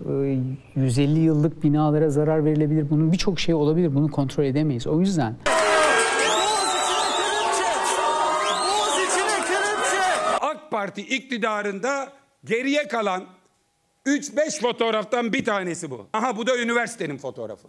[0.76, 2.90] e, 150 yıllık binalara zarar verilebilir.
[2.90, 3.94] Bunun birçok şey olabilir.
[3.94, 4.86] Bunu kontrol edemeyiz.
[4.86, 5.34] O yüzden
[10.40, 12.08] AK Parti iktidarında
[12.44, 13.24] geriye kalan
[14.06, 16.06] 3-5 fotoğraftan bir tanesi bu.
[16.12, 17.68] Aha bu da üniversitenin fotoğrafı.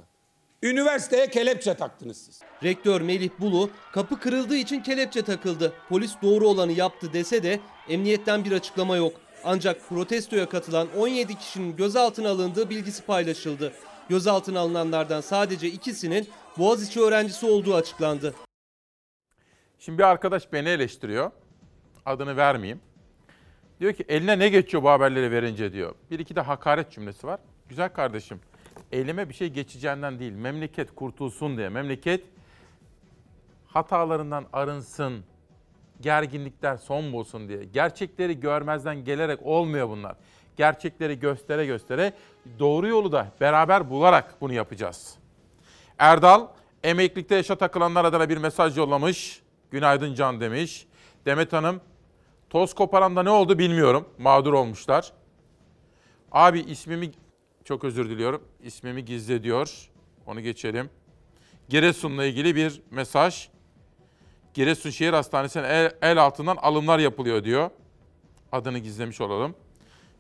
[0.64, 2.42] Üniversiteye kelepçe taktınız siz.
[2.64, 5.74] Rektör Melih Bulu kapı kırıldığı için kelepçe takıldı.
[5.90, 7.60] Polis doğru olanı yaptı dese de
[7.90, 9.14] emniyetten bir açıklama yok.
[9.44, 13.74] Ancak protestoya katılan 17 kişinin gözaltına alındığı bilgisi paylaşıldı.
[14.10, 16.28] Gözaltına alınanlardan sadece ikisinin
[16.58, 18.34] Boğaziçi öğrencisi olduğu açıklandı.
[19.80, 21.32] Şimdi bir arkadaş beni eleştiriyor.
[22.06, 22.82] Adını vermeyeyim.
[23.80, 25.96] Diyor ki eline ne geçiyor bu haberleri verince diyor.
[26.12, 27.40] Bir iki de hakaret cümlesi var.
[27.70, 28.40] Güzel kardeşim
[28.92, 30.34] elime bir şey geçeceğinden değil.
[30.34, 31.70] Memleket kurtulsun diye.
[31.70, 32.24] Memleket
[33.68, 35.24] hatalarından arınsın.
[36.02, 37.64] Gerginlikler son bulsun diye.
[37.64, 40.16] Gerçekleri görmezden gelerek olmuyor bunlar.
[40.58, 42.14] Gerçekleri göstere göstere
[42.60, 45.16] doğru yolu da beraber bularak bunu yapacağız.
[46.00, 46.48] Erdal,
[46.84, 49.42] emeklilikte yaşa takılanlar adına bir mesaj yollamış.
[49.72, 50.88] Günaydın Can demiş.
[51.26, 51.82] Demet Hanım,
[52.50, 54.10] toz koparanda ne oldu bilmiyorum.
[54.18, 55.14] Mağdur olmuşlar.
[56.32, 57.12] Abi ismimi
[57.64, 58.44] çok özür diliyorum.
[58.64, 59.90] İsmimi gizle diyor.
[60.28, 60.90] Onu geçelim.
[61.70, 63.50] Giresun'la ilgili bir mesaj.
[64.54, 67.70] Giresun Şehir Hastanesi'nin el, el altından alımlar yapılıyor diyor.
[68.52, 69.56] Adını gizlemiş olalım.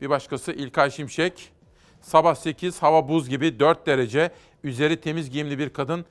[0.01, 1.51] Bir başkası İlkay Şimşek.
[2.01, 4.31] Sabah 8 hava buz gibi 4 derece.
[4.63, 6.05] Üzeri temiz giyimli bir kadın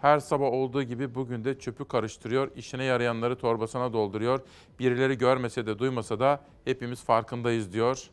[0.00, 2.50] her sabah olduğu gibi bugün de çöpü karıştırıyor.
[2.56, 4.40] İşine yarayanları torbasına dolduruyor.
[4.78, 8.10] Birileri görmese de duymasa da hepimiz farkındayız diyor.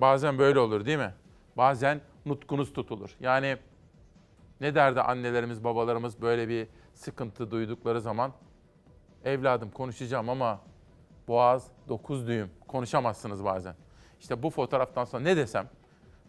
[0.00, 1.14] Bazen böyle olur değil mi?
[1.56, 3.10] Bazen nutkunuz tutulur.
[3.20, 3.56] Yani
[4.60, 8.32] ne derdi annelerimiz, babalarımız böyle bir sıkıntı duydukları zaman?
[9.24, 10.60] Evladım konuşacağım ama
[11.28, 12.50] boğaz 9 düğüm.
[12.68, 13.74] Konuşamazsınız bazen.
[14.20, 15.68] İşte bu fotoğraftan sonra ne desem?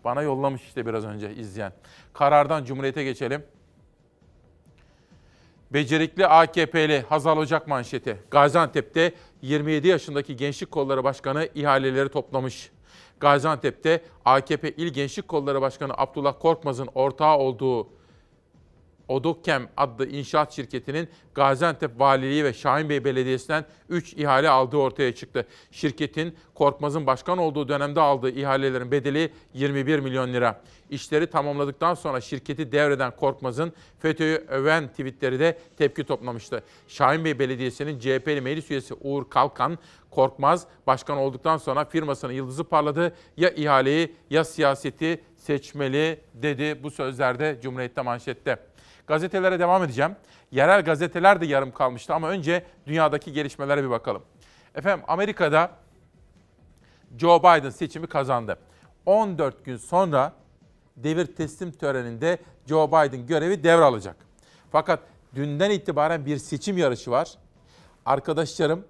[0.04, 1.74] Bana yollamış işte biraz önce izleyen.
[2.14, 3.44] Karardan Cumhuriyet'e geçelim.
[5.74, 8.18] Becerikli AKP'li Hazal Ocak manşeti.
[8.32, 12.72] Gaziantep'te 27 yaşındaki Gençlik Kolları Başkanı ihaleleri toplamış.
[13.20, 17.99] Gaziantep'te AKP İl Gençlik Kolları Başkanı Abdullah Korkmaz'ın ortağı olduğu
[19.10, 25.48] Odokkem adlı inşaat şirketinin Gaziantep Valiliği ve Şahinbey Belediyesi'nden 3 ihale aldığı ortaya çıktı.
[25.72, 30.62] Şirketin Korkmaz'ın başkan olduğu dönemde aldığı ihalelerin bedeli 21 milyon lira.
[30.90, 36.64] İşleri tamamladıktan sonra şirketi devreden Korkmaz'ın FETÖ'yü öven tweetleri de tepki toplamıştı.
[36.88, 39.78] Şahinbey Belediyesi'nin CHP'li meclis üyesi Uğur Kalkan,
[40.12, 43.16] Korkmaz başkan olduktan sonra firmasının yıldızı parladı.
[43.38, 48.69] Ya ihaleyi ya siyaseti seçmeli dedi bu sözlerde Cumhuriyet'te manşette.
[49.10, 50.16] Gazetelere devam edeceğim.
[50.52, 54.24] Yerel gazeteler de yarım kalmıştı ama önce dünyadaki gelişmelere bir bakalım.
[54.76, 55.72] Efendim Amerika'da
[57.18, 58.60] Joe Biden seçimi kazandı.
[59.06, 60.34] 14 gün sonra
[60.98, 62.38] devir teslim töreninde
[62.68, 64.16] Joe Biden görevi devralacak.
[64.72, 65.00] Fakat
[65.36, 67.34] dünden itibaren bir seçim yarışı var.
[68.06, 68.86] Arkadaşlarım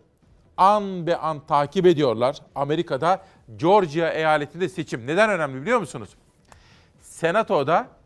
[0.57, 2.37] an be an takip ediyorlar.
[2.55, 5.07] Amerika'da Georgia eyaletinde seçim.
[5.07, 6.09] Neden önemli biliyor musunuz?
[7.01, 7.98] Senato'da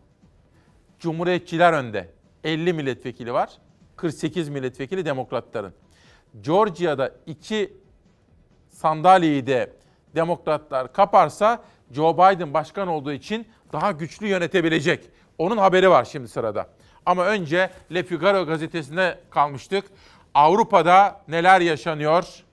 [1.04, 2.10] Cumhuriyetçiler önde.
[2.43, 3.49] 50 milletvekili var.
[3.95, 5.74] 48 milletvekili demokratların.
[6.41, 7.74] Georgia'da iki
[8.70, 9.74] sandalyeyi de
[10.16, 15.10] demokratlar kaparsa Joe Biden başkan olduğu için daha güçlü yönetebilecek.
[15.38, 16.70] Onun haberi var şimdi sırada.
[17.06, 19.86] Ama önce Le Figaro gazetesinde kalmıştık.
[20.34, 22.43] Avrupa'da neler yaşanıyor?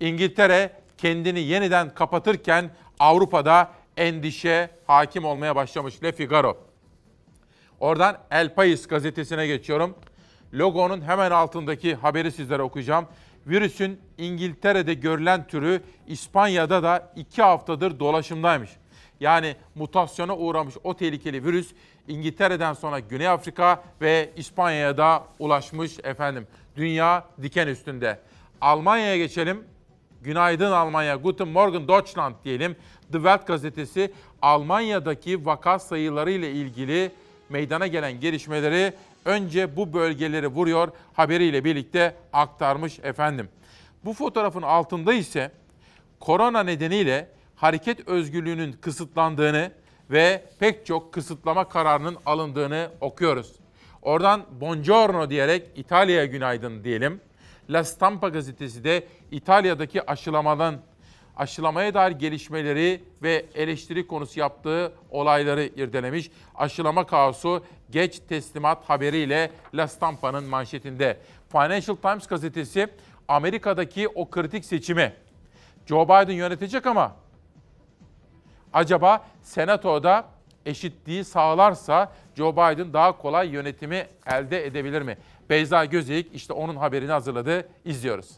[0.00, 6.02] İngiltere kendini yeniden kapatırken Avrupa'da endişe hakim olmaya başlamış.
[6.02, 6.67] Le Figaro.
[7.80, 9.94] Oradan El País gazetesine geçiyorum.
[10.54, 13.06] Logonun hemen altındaki haberi sizlere okuyacağım.
[13.46, 18.70] Virüsün İngiltere'de görülen türü İspanya'da da iki haftadır dolaşımdaymış.
[19.20, 21.72] Yani mutasyona uğramış o tehlikeli virüs
[22.08, 26.46] İngiltere'den sonra Güney Afrika ve İspanya'ya da ulaşmış efendim.
[26.76, 28.18] Dünya diken üstünde.
[28.60, 29.64] Almanya'ya geçelim.
[30.22, 32.76] Günaydın Almanya, Guten Morgen Deutschland diyelim.
[33.12, 34.12] The Welt gazetesi
[34.42, 37.12] Almanya'daki vaka sayıları ile ilgili
[37.50, 38.92] meydana gelen gelişmeleri
[39.24, 43.48] önce bu bölgeleri vuruyor haberiyle birlikte aktarmış efendim.
[44.04, 45.50] Bu fotoğrafın altında ise
[46.20, 49.72] korona nedeniyle hareket özgürlüğünün kısıtlandığını
[50.10, 53.52] ve pek çok kısıtlama kararının alındığını okuyoruz.
[54.02, 57.20] Oradan buongiorno diyerek İtalya'ya günaydın diyelim.
[57.70, 60.76] La Stampa gazetesi de İtalya'daki aşılamadan
[61.38, 66.30] aşılamaya dair gelişmeleri ve eleştiri konusu yaptığı olayları irdelemiş.
[66.54, 71.18] Aşılama kaosu geç teslimat haberiyle La Stampa'nın manşetinde.
[71.52, 72.88] Financial Times gazetesi
[73.28, 75.12] Amerika'daki o kritik seçimi
[75.86, 77.16] Joe Biden yönetecek ama
[78.72, 80.24] acaba Senato'da
[80.66, 85.18] eşitliği sağlarsa Joe Biden daha kolay yönetimi elde edebilir mi?
[85.50, 87.68] Beyza Gözeyik işte onun haberini hazırladı.
[87.84, 88.30] İzliyoruz.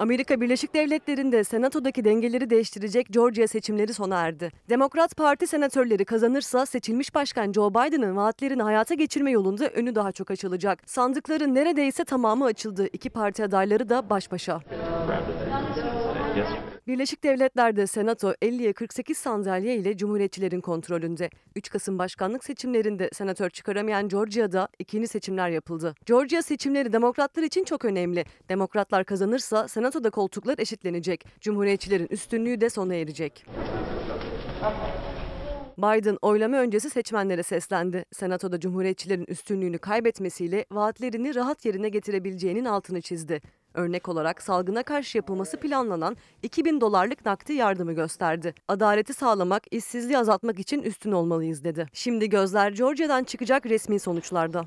[0.00, 4.50] Amerika Birleşik Devletleri'nde senatodaki dengeleri değiştirecek Georgia seçimleri sona erdi.
[4.68, 10.30] Demokrat Parti senatörleri kazanırsa seçilmiş başkan Joe Biden'ın vaatlerini hayata geçirme yolunda önü daha çok
[10.30, 10.78] açılacak.
[10.86, 12.88] Sandıkların neredeyse tamamı açıldı.
[12.92, 14.60] İki parti adayları da baş başa.
[16.86, 21.30] Birleşik Devletler'de Senato 50'ye 48 sandalye ile Cumhuriyetçilerin kontrolünde.
[21.56, 25.94] 3 Kasım başkanlık seçimlerinde senatör çıkaramayan Georgia'da ikinci seçimler yapıldı.
[26.06, 28.24] Georgia seçimleri demokratlar için çok önemli.
[28.48, 31.24] Demokratlar kazanırsa Senato'da koltuklar eşitlenecek.
[31.40, 33.46] Cumhuriyetçilerin üstünlüğü de sona erecek.
[35.78, 38.04] Biden oylama öncesi seçmenlere seslendi.
[38.12, 43.40] Senatoda Cumhuriyetçilerin üstünlüğünü kaybetmesiyle vaatlerini rahat yerine getirebileceğinin altını çizdi.
[43.74, 48.54] Örnek olarak salgına karşı yapılması planlanan 2000 dolarlık nakdi yardımı gösterdi.
[48.68, 51.86] Adaleti sağlamak, işsizliği azaltmak için üstün olmalıyız dedi.
[51.92, 54.64] Şimdi gözler Georgia'dan çıkacak resmi sonuçlarda.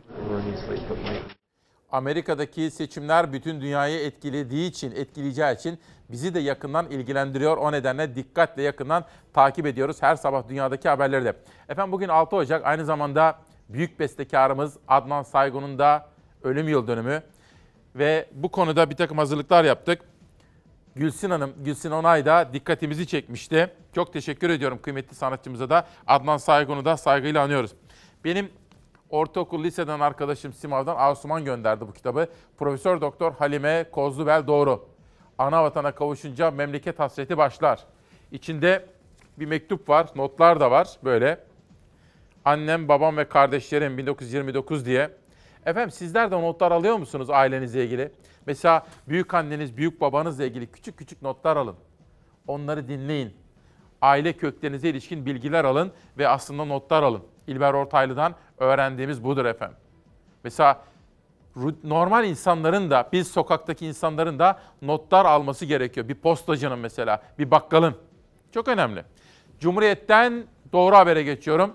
[1.92, 5.80] Amerika'daki seçimler bütün dünyayı etkilediği için, etkileyeceği için
[6.10, 7.58] bizi de yakından ilgilendiriyor.
[7.58, 11.34] O nedenle dikkatle yakından takip ediyoruz her sabah dünyadaki haberleri de.
[11.70, 13.40] Efendim bugün 6 Ocak aynı zamanda
[13.70, 16.10] büyük bestekarımız Adnan Saygun'un da
[16.44, 17.24] ölüm yıl dönümü.
[17.96, 20.02] Ve bu konuda bir takım hazırlıklar yaptık.
[20.96, 23.74] Gülsin Hanım, Gülsin Onay da dikkatimizi çekmişti.
[23.96, 25.88] Çok teşekkür ediyorum kıymetli sanatçımıza da.
[26.08, 27.72] Adnan Saygun'u da saygıyla anıyoruz.
[28.24, 28.50] Benim
[29.10, 32.28] ortaokul liseden arkadaşım Simav'dan Asuman gönderdi bu kitabı.
[32.58, 34.86] Profesör Doktor Halime Kozlubel Doğru.
[35.38, 37.80] Ana vatana kavuşunca memleket hasreti başlar.
[38.32, 38.86] İçinde
[39.40, 41.40] bir mektup var, notlar da var böyle.
[42.46, 45.10] Annem, babam ve kardeşlerim 1929 diye.
[45.66, 48.12] Efendim sizler de notlar alıyor musunuz ailenizle ilgili?
[48.46, 51.76] Mesela büyük anneniz, büyük babanızla ilgili küçük küçük notlar alın.
[52.48, 53.34] Onları dinleyin.
[54.02, 57.24] Aile köklerinize ilişkin bilgiler alın ve aslında notlar alın.
[57.48, 59.78] İlber Ortaylı'dan öğrendiğimiz budur efendim.
[60.44, 60.82] Mesela
[61.84, 66.08] normal insanların da, biz sokaktaki insanların da notlar alması gerekiyor.
[66.08, 67.96] Bir postacının mesela, bir bakkalın.
[68.52, 69.04] Çok önemli.
[69.60, 70.44] Cumhuriyet'ten
[70.74, 71.74] doğru habere geçiyorum.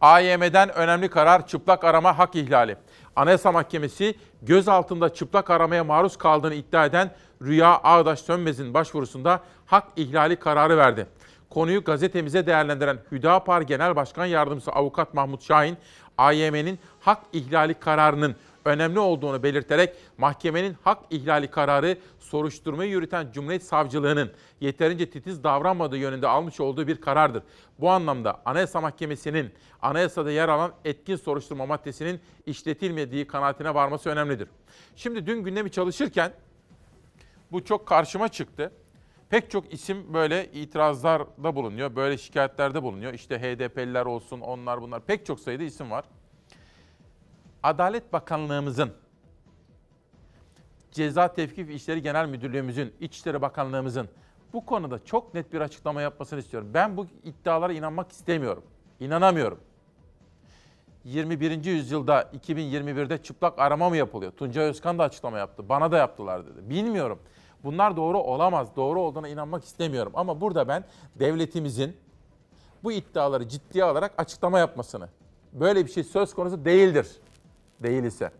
[0.00, 2.76] AYM'den önemli karar çıplak arama hak ihlali.
[3.16, 7.10] Anayasa Mahkemesi gözaltında çıplak aramaya maruz kaldığını iddia eden
[7.42, 11.06] Rüya Ağdaş Sönmez'in başvurusunda hak ihlali kararı verdi.
[11.50, 15.76] Konuyu gazetemize değerlendiren Hüdapar Genel Başkan Yardımcısı Avukat Mahmut Şahin,
[16.18, 24.30] AYM'nin hak ihlali kararının önemli olduğunu belirterek mahkemenin hak ihlali kararı soruşturmayı yürüten Cumhuriyet Savcılığı'nın
[24.60, 27.42] yeterince titiz davranmadığı yönünde almış olduğu bir karardır.
[27.78, 29.50] Bu anlamda Anayasa Mahkemesi'nin
[29.82, 34.48] anayasada yer alan etkin soruşturma maddesinin işletilmediği kanaatine varması önemlidir.
[34.96, 36.32] Şimdi dün gündemi çalışırken
[37.52, 38.72] bu çok karşıma çıktı.
[39.30, 43.14] Pek çok isim böyle itirazlarda bulunuyor, böyle şikayetlerde bulunuyor.
[43.14, 46.04] İşte HDP'liler olsun, onlar bunlar pek çok sayıda isim var.
[47.62, 48.92] Adalet Bakanlığımızın,
[50.92, 54.08] Ceza Tevkif İşleri Genel Müdürlüğümüzün, İçişleri Bakanlığımızın
[54.52, 56.70] bu konuda çok net bir açıklama yapmasını istiyorum.
[56.74, 58.62] Ben bu iddialara inanmak istemiyorum.
[59.00, 59.58] İnanamıyorum.
[61.04, 61.64] 21.
[61.64, 64.32] yüzyılda 2021'de çıplak arama mı yapılıyor?
[64.32, 65.68] Tuncay Özkan da açıklama yaptı.
[65.68, 66.70] Bana da yaptılar dedi.
[66.70, 67.18] Bilmiyorum.
[67.64, 68.76] Bunlar doğru olamaz.
[68.76, 70.12] Doğru olduğuna inanmak istemiyorum.
[70.14, 70.84] Ama burada ben
[71.14, 71.96] devletimizin
[72.84, 75.08] bu iddiaları ciddiye alarak açıklama yapmasını,
[75.52, 77.06] böyle bir şey söz konusu değildir.
[77.82, 78.30] Değil ise.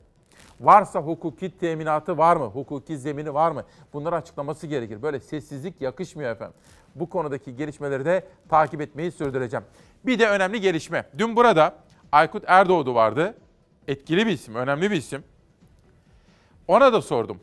[0.61, 2.45] Varsa hukuki teminatı var mı?
[2.45, 3.64] Hukuki zemini var mı?
[3.93, 5.03] Bunları açıklaması gerekir.
[5.03, 6.55] Böyle sessizlik yakışmıyor efendim.
[6.95, 9.64] Bu konudaki gelişmeleri de takip etmeyi sürdüreceğim.
[10.07, 11.11] Bir de önemli gelişme.
[11.18, 11.74] Dün burada
[12.12, 13.34] Aykut Erdoğdu vardı.
[13.88, 15.24] Etkili bir isim, önemli bir isim.
[16.68, 17.41] Ona da sordum.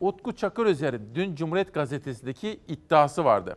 [0.00, 3.56] Utku Çakır üzeri dün Cumhuriyet Gazetesi'ndeki iddiası vardı.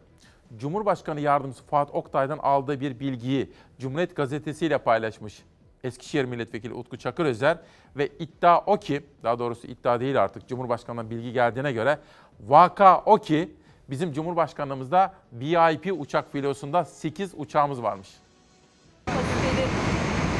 [0.58, 5.44] Cumhurbaşkanı Yardımcısı Fuat Oktay'dan aldığı bir bilgiyi Cumhuriyet Gazetesi ile paylaşmış.
[5.84, 7.58] Eskişehir Milletvekili Utku Çakır Özer
[7.98, 12.00] ve iddia o ki, daha doğrusu iddia değil artık Cumhurbaşkanı'ndan bilgi geldiğine göre
[12.48, 13.56] vaka o ki
[13.90, 18.10] bizim Cumhurbaşkanlığımızda VIP uçak filosunda 8 uçağımız varmış.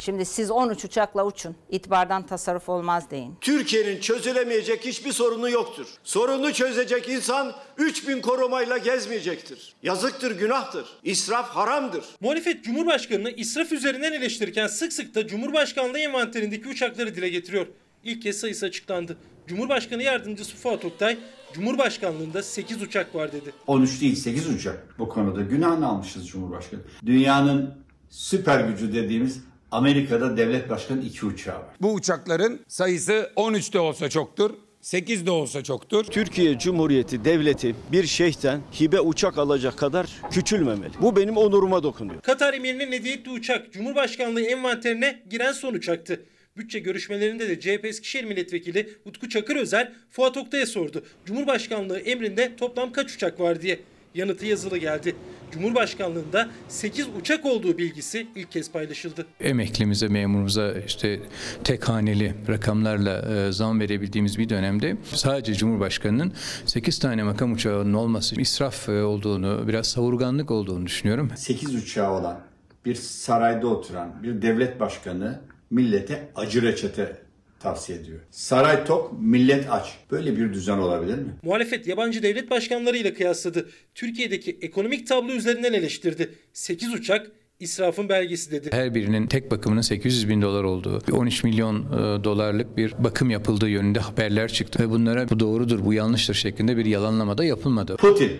[0.04, 1.56] Şimdi siz 13 uçakla uçun.
[1.70, 3.34] İtibardan tasarruf olmaz deyin.
[3.40, 5.86] Türkiye'nin çözülemeyecek hiçbir sorunu yoktur.
[6.04, 9.74] Sorunu çözecek insan 3000 korumayla gezmeyecektir.
[9.82, 10.84] Yazıktır, günahtır.
[11.04, 12.04] İsraf haramdır.
[12.20, 17.66] Muhalefet Cumhurbaşkanı'nı israf üzerinden eleştirirken sık sık da Cumhurbaşkanlığı envanterindeki uçakları dile getiriyor.
[18.04, 19.16] İlk kez sayısı açıklandı.
[19.46, 21.18] Cumhurbaşkanı Yardımcısı Fuat Oktay,
[21.52, 23.52] Cumhurbaşkanlığında 8 uçak var dedi.
[23.66, 26.80] 13 değil 8 uçak bu konuda günahını almışız Cumhurbaşkanı.
[27.06, 27.74] Dünyanın
[28.10, 31.76] süper gücü dediğimiz Amerika'da devlet başkanı iki uçağı var.
[31.80, 34.50] Bu uçakların sayısı 13 de olsa çoktur,
[34.80, 36.04] 8 de olsa çoktur.
[36.04, 40.92] Türkiye Cumhuriyeti Devleti bir şeyhten hibe uçak alacak kadar küçülmemeli.
[41.02, 42.20] Bu benim onuruma dokunuyor.
[42.20, 46.24] Katar emirinin hediye ettiği uçak Cumhurbaşkanlığı envanterine giren son uçaktı.
[46.56, 51.04] Bütçe görüşmelerinde de CHP Eskişehir Milletvekili Utku Çakır Özer Fuat Oktay'a sordu.
[51.26, 53.80] Cumhurbaşkanlığı emrinde toplam kaç uçak var diye.
[54.14, 55.16] Yanıtı yazılı geldi.
[55.52, 59.26] Cumhurbaşkanlığında 8 uçak olduğu bilgisi ilk kez paylaşıldı.
[59.40, 61.20] emeklimize, memurumuza işte
[61.64, 66.32] tek haneli rakamlarla e, zam verebildiğimiz bir dönemde sadece Cumhurbaşkanı'nın
[66.66, 71.30] 8 tane makam uçağının olması israf e, olduğunu, biraz savurganlık olduğunu düşünüyorum.
[71.36, 72.40] 8 uçağı olan
[72.84, 75.40] bir sarayda oturan bir devlet başkanı
[75.70, 77.22] millete acı reçete
[77.62, 78.18] tavsiye ediyor.
[78.30, 79.98] Saray tok, millet aç.
[80.10, 81.34] Böyle bir düzen olabilir mi?
[81.42, 83.68] Muhalefet yabancı devlet başkanlarıyla kıyasladı.
[83.94, 86.34] Türkiye'deki ekonomik tablo üzerinden eleştirdi.
[86.52, 88.68] 8 uçak israfın belgesi dedi.
[88.72, 93.68] Her birinin tek bakımının 800 bin dolar olduğu, 13 milyon e, dolarlık bir bakım yapıldığı
[93.68, 94.82] yönünde haberler çıktı.
[94.82, 97.96] Ve bunlara bu doğrudur, bu yanlıştır şeklinde bir yalanlama da yapılmadı.
[97.96, 98.32] Putin,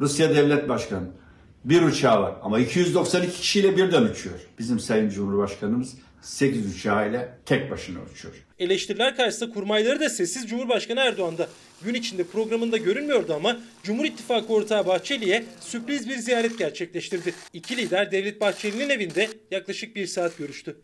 [0.00, 1.06] Rusya devlet başkanı.
[1.64, 4.36] Bir uçağı var ama 292 kişiyle birden uçuyor.
[4.58, 8.34] Bizim Sayın Cumhurbaşkanımız 8 uçağıyla tek başına uçuyor.
[8.58, 11.48] Eleştiriler karşısında kurmayları da sessiz Cumhurbaşkanı Erdoğan'da.
[11.84, 17.34] Gün içinde programında görünmüyordu ama Cumhur İttifakı ortağı Bahçeli'ye sürpriz bir ziyaret gerçekleştirdi.
[17.52, 20.76] İki lider Devlet Bahçeli'nin evinde yaklaşık bir saat görüştü.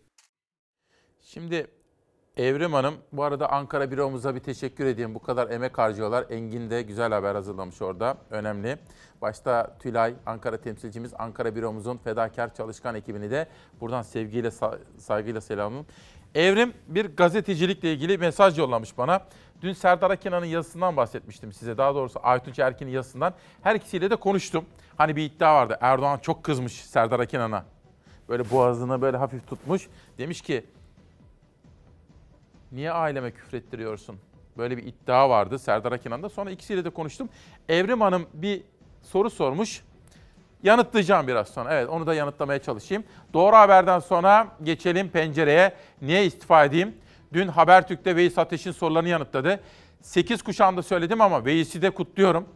[1.24, 1.66] Şimdi
[2.36, 5.14] Evrim Hanım bu arada Ankara büromuza bir teşekkür edeyim.
[5.14, 6.24] Bu kadar emek harcıyorlar.
[6.30, 8.16] Engin de güzel haber hazırlamış orada.
[8.30, 8.78] Önemli.
[9.22, 13.46] Başta Tülay, Ankara temsilcimiz, Ankara büromuzun fedakar çalışkan ekibini de
[13.80, 15.86] buradan sevgiyle, sa- saygıyla selamlıyorum.
[16.34, 19.20] Evrim bir gazetecilikle ilgili mesaj yollamış bana.
[19.62, 21.78] Dün Serdar Akina'nın yazısından bahsetmiştim size.
[21.78, 23.34] Daha doğrusu Aytunç Erkin'in yazısından.
[23.62, 24.64] Her ikisiyle de konuştum.
[24.96, 25.78] Hani bir iddia vardı.
[25.80, 27.64] Erdoğan çok kızmış Serdar Akinan'a.
[28.28, 29.88] Böyle boğazını böyle hafif tutmuş.
[30.18, 30.64] Demiş ki
[32.72, 34.18] niye aileme küfrettiriyorsun?
[34.58, 36.28] Böyle bir iddia vardı Serdar Akinan'da.
[36.28, 37.28] Sonra ikisiyle de konuştum.
[37.68, 38.62] Evrim Hanım bir
[39.02, 39.82] soru sormuş.
[40.62, 41.74] Yanıtlayacağım biraz sonra.
[41.74, 43.04] Evet onu da yanıtlamaya çalışayım.
[43.34, 45.74] Doğru haberden sonra geçelim pencereye.
[46.02, 46.94] Niye istifa edeyim?
[47.32, 49.60] Dün Habertürk'te Veys Ateş'in sorularını yanıtladı.
[50.02, 52.48] 8 kuşağında söyledim ama Veys'i de kutluyorum.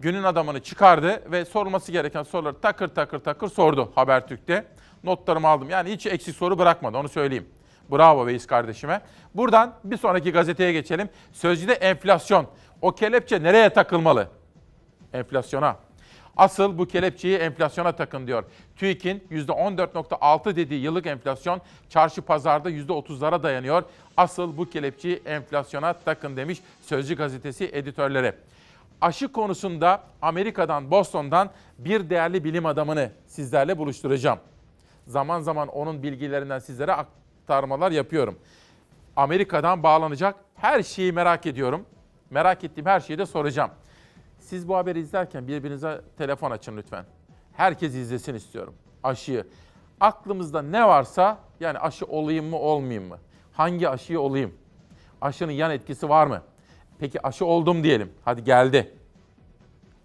[0.00, 4.64] Günün adamını çıkardı ve sorulması gereken soruları takır takır takır sordu Habertürk'te.
[5.04, 5.70] Notlarımı aldım.
[5.70, 7.46] Yani hiç eksik soru bırakmadı onu söyleyeyim.
[7.90, 9.00] Bravo Veys kardeşime.
[9.34, 11.08] Buradan bir sonraki gazeteye geçelim.
[11.32, 12.46] Sözcüde enflasyon.
[12.82, 14.28] O kelepçe nereye takılmalı?
[15.12, 15.76] Enflasyona.
[16.36, 18.44] Asıl bu kelepçeyi enflasyona takın diyor.
[18.76, 23.82] TÜİK'in %14.6 dediği yıllık enflasyon çarşı pazarda %30'lara dayanıyor.
[24.16, 28.32] Asıl bu kelepçeyi enflasyona takın demiş Sözcü gazetesi editörleri.
[29.00, 34.38] Aşı konusunda Amerika'dan, Boston'dan bir değerli bilim adamını sizlerle buluşturacağım.
[35.06, 36.92] Zaman zaman onun bilgilerinden sizlere
[37.46, 38.38] aktarmalar yapıyorum.
[39.16, 41.86] Amerika'dan bağlanacak her şeyi merak ediyorum.
[42.30, 43.70] Merak ettiğim her şeyi de soracağım.
[44.38, 47.04] Siz bu haberi izlerken birbirinize telefon açın lütfen.
[47.52, 49.46] Herkes izlesin istiyorum aşıyı.
[50.00, 53.18] Aklımızda ne varsa yani aşı olayım mı olmayayım mı?
[53.52, 54.54] Hangi aşıyı olayım?
[55.20, 56.42] Aşının yan etkisi var mı?
[56.98, 58.12] Peki aşı oldum diyelim.
[58.24, 58.94] Hadi geldi.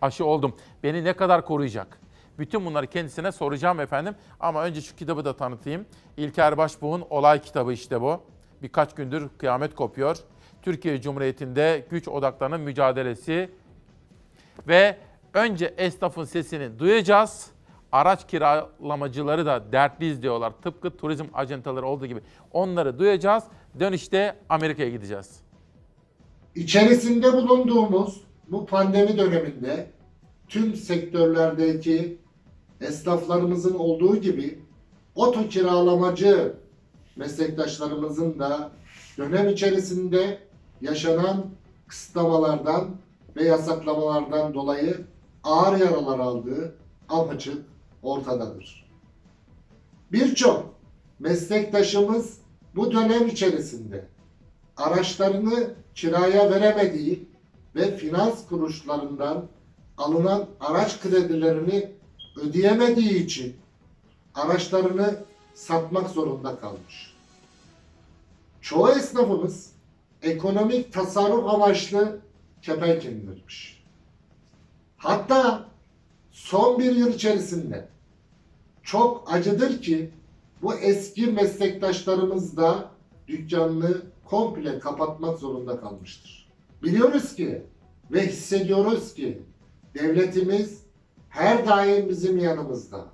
[0.02, 0.56] Aşı oldum.
[0.84, 2.01] Beni ne kadar koruyacak?
[2.42, 4.16] Bütün bunları kendisine soracağım efendim.
[4.40, 5.86] Ama önce şu kitabı da tanıtayım.
[6.18, 8.22] İlker Başbuğ'un olay kitabı işte bu.
[8.62, 10.18] Birkaç gündür kıyamet kopuyor.
[10.62, 13.50] Türkiye Cumhuriyeti'nde güç odaklarının mücadelesi
[14.68, 14.98] ve
[15.34, 17.52] önce esnafın sesini duyacağız.
[17.92, 20.54] Araç kiralamacıları da dertliyiz diyorlar.
[20.62, 22.22] Tıpkı turizm ajantaları olduğu gibi.
[22.52, 23.44] Onları duyacağız.
[23.80, 25.40] Dönüşte Amerika'ya gideceğiz.
[26.56, 29.92] İçerisinde bulunduğumuz bu pandemi döneminde
[30.48, 32.21] tüm sektörlerdeki
[32.82, 34.60] esnaflarımızın olduğu gibi
[35.16, 36.54] oto kiralamacı
[37.16, 38.72] meslektaşlarımızın da
[39.18, 40.40] dönem içerisinde
[40.82, 41.46] yaşanan
[41.88, 42.90] kısıtlamalardan
[43.36, 44.98] ve yasaklamalardan dolayı
[45.44, 46.76] ağır yaralar aldığı
[47.10, 47.66] apaçık
[48.04, 48.90] ortadadır.
[50.12, 50.74] Birçok
[51.20, 52.38] meslektaşımız
[52.76, 54.06] bu dönem içerisinde
[54.78, 57.30] araçlarını kiraya veremediği
[57.76, 59.46] ve finans kuruluşlarından
[59.98, 61.92] alınan araç kredilerini
[62.42, 63.56] ödeyemediği için
[64.36, 65.24] araçlarını
[65.54, 67.14] satmak zorunda kalmış.
[68.62, 69.72] Çoğu esnafımız
[70.22, 72.20] ekonomik tasarruf amaçlı
[72.62, 73.84] kepenk indirmiş.
[74.98, 75.66] Hatta
[76.32, 77.88] son bir yıl içerisinde
[78.84, 80.12] çok acıdır ki
[80.62, 82.92] bu eski meslektaşlarımız da
[83.28, 86.52] dükkanını komple kapatmak zorunda kalmıştır.
[86.84, 87.64] Biliyoruz ki
[88.12, 89.42] ve hissediyoruz ki
[89.94, 90.81] devletimiz
[91.32, 93.06] her daim bizim yanımızda.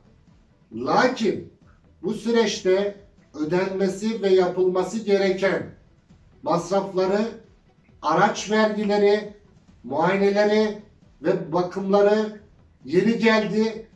[0.74, 1.54] Lakin
[2.04, 2.96] bu süreçte
[3.34, 5.76] ödenmesi ve yapılması gereken
[6.44, 7.22] masrafları,
[8.02, 9.34] araç vergileri,
[9.84, 10.82] muayeneleri
[11.22, 12.42] ve bakımları
[12.86, 13.88] yeni geldi.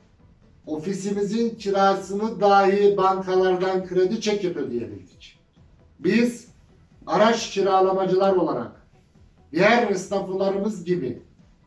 [0.66, 5.40] Ofisimizin kirasını dahi bankalardan kredi çekip ödeyebildik.
[6.00, 6.48] Biz
[7.08, 8.72] araç kiralamacılar olarak
[9.52, 11.22] diğer esnaflarımız gibi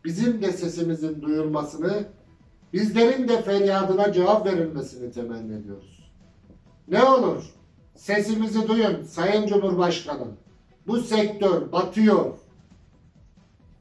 [0.04, 2.04] bizim de sesimizin duyulmasını,
[2.74, 6.10] bizlerin de feryadına cevap verilmesini temenni ediyoruz.
[6.88, 7.44] Ne olur
[7.94, 10.36] sesimizi duyun Sayın Cumhurbaşkanım.
[10.86, 12.24] Bu sektör batıyor.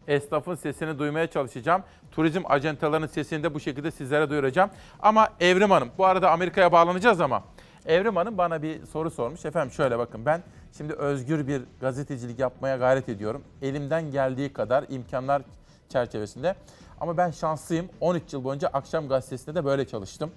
[0.07, 1.83] Esnafın sesini duymaya çalışacağım.
[2.11, 4.69] Turizm ajantalarının sesini de bu şekilde sizlere duyuracağım.
[4.99, 7.43] Ama Evrim Hanım, bu arada Amerika'ya bağlanacağız ama
[7.85, 9.45] Evrim Hanım bana bir soru sormuş.
[9.45, 10.43] Efendim şöyle bakın ben
[10.77, 13.43] şimdi özgür bir gazetecilik yapmaya gayret ediyorum.
[13.61, 15.41] Elimden geldiği kadar imkanlar
[15.89, 16.55] çerçevesinde.
[16.99, 17.89] Ama ben şanslıyım.
[17.99, 20.31] 13 yıl boyunca Akşam Gazetesi'nde de böyle çalıştım.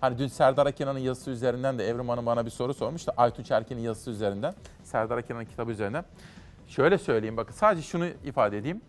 [0.00, 3.12] Hani dün Serdar Akenan'ın yazısı üzerinden de Evrim Hanım bana bir soru sormuştu.
[3.16, 4.54] Aytunç Erkin'in yazısı üzerinden,
[4.84, 6.04] Serdar Akenan'ın kitabı üzerinden.
[6.68, 8.80] Şöyle söyleyeyim bakın sadece şunu ifade edeyim.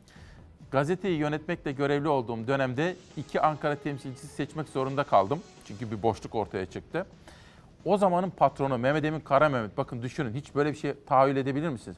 [0.72, 5.40] Gazeteyi yönetmekle görevli olduğum dönemde iki Ankara temsilcisi seçmek zorunda kaldım.
[5.68, 7.06] Çünkü bir boşluk ortaya çıktı.
[7.86, 9.78] O zamanın patronu Mehmet Emin Kara Mehmet.
[9.78, 11.98] Bakın düşünün hiç böyle bir şey tahayyül edebilir misiniz?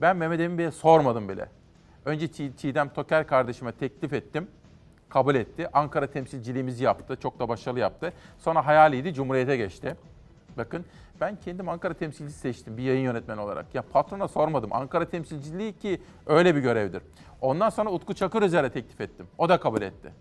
[0.00, 1.48] Ben Mehmet Emin Bey'e sormadım bile.
[2.06, 4.48] Önce Çi- Çiğdem Toker kardeşime teklif ettim.
[5.08, 5.68] Kabul etti.
[5.72, 7.16] Ankara temsilciliğimizi yaptı.
[7.22, 8.12] Çok da başarılı yaptı.
[8.38, 9.96] Sonra hayaliydi Cumhuriyet'e geçti.
[10.56, 10.84] Bakın
[11.20, 13.74] ben kendim Ankara temsilcisi seçtim bir yayın yönetmeni olarak.
[13.74, 14.72] Ya patrona sormadım.
[14.72, 17.02] Ankara temsilciliği ki öyle bir görevdir.
[17.40, 19.26] Ondan sonra Utku Çakır Özer'e teklif ettim.
[19.38, 20.12] O da kabul etti.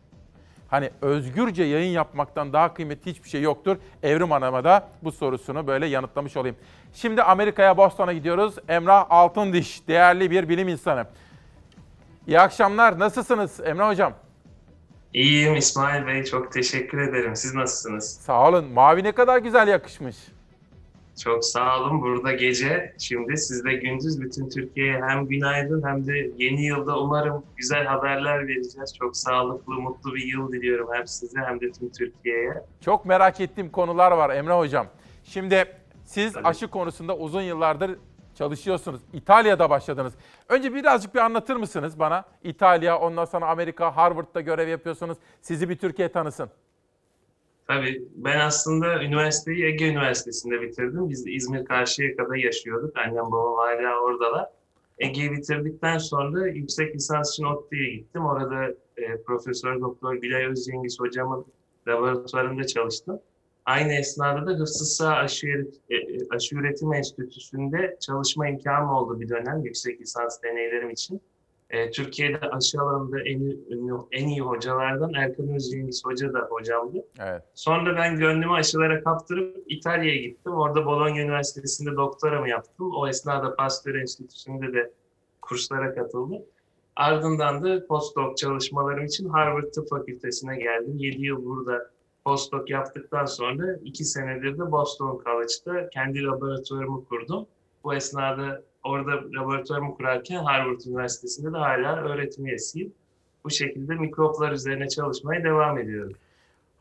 [0.67, 3.77] Hani özgürce yayın yapmaktan daha kıymetli hiçbir şey yoktur.
[4.03, 6.55] Evrim Hanım'a da bu sorusunu böyle yanıtlamış olayım.
[6.93, 8.55] Şimdi Amerika'ya Boston'a gidiyoruz.
[8.67, 11.05] Emrah Altındiş, değerli bir bilim insanı.
[12.27, 12.99] İyi akşamlar.
[12.99, 14.13] Nasılsınız Emrah Hocam?
[15.13, 17.35] İyiyim İsmail Bey, çok teşekkür ederim.
[17.35, 18.19] Siz nasılsınız?
[18.21, 18.65] Sağ olun.
[18.65, 20.15] Mavi ne kadar güzel yakışmış.
[21.23, 22.01] Çok sağ olun.
[22.01, 27.85] Burada gece, şimdi sizde gündüz bütün Türkiye'ye hem günaydın hem de yeni yılda umarım güzel
[27.85, 28.95] haberler vereceğiz.
[28.99, 32.53] Çok sağlıklı, mutlu bir yıl diliyorum hem size hem de tüm Türkiye'ye.
[32.81, 34.87] Çok merak ettiğim konular var Emrah Hocam.
[35.23, 35.65] Şimdi
[36.05, 37.91] siz aşı konusunda uzun yıllardır
[38.35, 39.01] çalışıyorsunuz.
[39.13, 40.13] İtalya'da başladınız.
[40.49, 42.25] Önce birazcık bir anlatır mısınız bana?
[42.43, 45.17] İtalya, ondan sonra Amerika, Harvard'da görev yapıyorsunuz.
[45.41, 46.49] Sizi bir Türkiye tanısın.
[47.67, 51.09] Tabii ben aslında üniversiteyi Ege Üniversitesi'nde bitirdim.
[51.09, 52.97] Biz de İzmir Karşıyaka'da yaşıyorduk.
[52.97, 54.49] Annem babam hala oradalar.
[54.99, 58.25] Ege'yi bitirdikten sonra yüksek lisans için ODTÜ'ye gittim.
[58.25, 58.65] Orada
[58.97, 61.45] e, Profesör Doktor Gülay Özcengiz hocamın
[61.87, 63.19] laboratuvarında çalıştım.
[63.65, 69.29] Aynı esnada da Hıfzı Sağ Aşı, e, e, Aşı Üretim Enstitüsü'nde çalışma imkanım oldu bir
[69.29, 71.21] dönem yüksek lisans deneylerim için.
[71.69, 77.05] E, Türkiye'de aşı alanında en ünlü, en iyi hocalardan Erkan Özcengiz Hoca da hocamdı.
[77.19, 77.43] Evet.
[77.53, 80.53] Sonra ben gönlümü aşılara kaptırıp İtalya'ya gittim.
[80.53, 82.91] Orada Bologna Üniversitesi'nde doktoramı yaptım.
[82.95, 84.91] O esnada Pasteur Enstitüsü'nde de
[85.41, 86.41] kurslara katıldım.
[86.95, 90.97] Ardından da postdoc çalışmalarım için Harvard Tıp Fakültesi'ne geldim.
[90.97, 91.94] 7 yıl burada
[92.25, 97.47] postdoc yaptıktan sonra 2 senedir de Boston College'da kendi laboratuvarımı kurdum.
[97.83, 102.93] Bu esnada orada laboratuvarımı kurarken Harvard Üniversitesi'nde de hala öğretim üyesiyim.
[103.43, 106.13] Bu şekilde mikroplar üzerine çalışmaya devam ediyorum.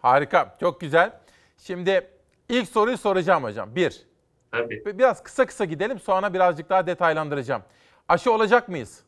[0.03, 1.21] Harika, çok güzel.
[1.59, 2.11] Şimdi
[2.49, 3.75] ilk soruyu soracağım hocam.
[3.75, 4.07] Bir,
[4.53, 4.99] Tabii.
[4.99, 7.63] biraz kısa kısa gidelim sonra birazcık daha detaylandıracağım.
[8.09, 9.05] Aşı olacak mıyız?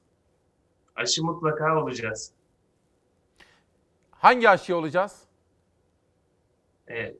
[0.97, 2.33] Aşı mutlaka olacağız.
[4.11, 5.26] Hangi aşı olacağız?
[6.91, 7.15] Ee,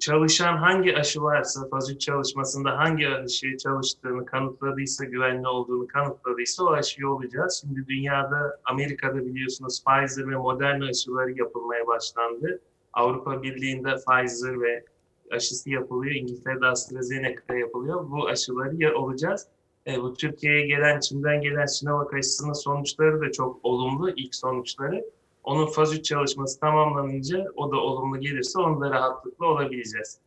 [0.00, 6.72] çalışan hangi aşı varsa, faz 3 çalışmasında hangi aşı çalıştığını kanıtladıysa, güvenli olduğunu kanıtladıysa o
[6.72, 7.60] aşıyı olacağız.
[7.60, 12.60] Şimdi dünyada, Amerika'da biliyorsunuz Pfizer ve Moderna aşıları yapılmaya başlandı.
[12.92, 14.84] Avrupa Birliği'nde Pfizer ve
[15.30, 16.14] aşısı yapılıyor.
[16.14, 18.10] İngiltere'de AstraZeneca yapılıyor.
[18.10, 19.46] Bu aşıları ya olacağız.
[19.86, 25.04] E, bu Türkiye'ye gelen, Çin'den gelen Sinovac aşısının sonuçları da çok olumlu, ilk sonuçları.
[25.44, 30.18] Onun faz 3 çalışması tamamlanınca o da olumlu gelirse onu da rahatlıkla olabileceğiz.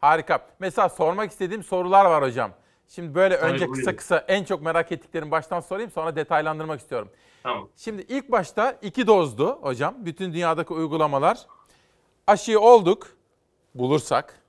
[0.00, 0.46] Harika.
[0.58, 2.50] Mesela sormak istediğim sorular var hocam.
[2.88, 3.74] Şimdi böyle Tabii, önce buyurun.
[3.74, 7.08] kısa kısa en çok merak ettiklerimi baştan sorayım sonra detaylandırmak istiyorum.
[7.42, 7.68] Tamam.
[7.76, 9.94] Şimdi ilk başta iki dozdu hocam.
[9.98, 11.46] Bütün dünyadaki uygulamalar.
[12.26, 13.06] Aşıyı olduk
[13.74, 14.40] bulursak.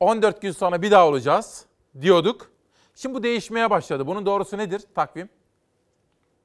[0.00, 1.66] 14 gün sonra bir daha olacağız
[2.00, 2.50] diyorduk.
[2.94, 4.06] Şimdi bu değişmeye başladı.
[4.06, 5.28] Bunun doğrusu nedir takvim?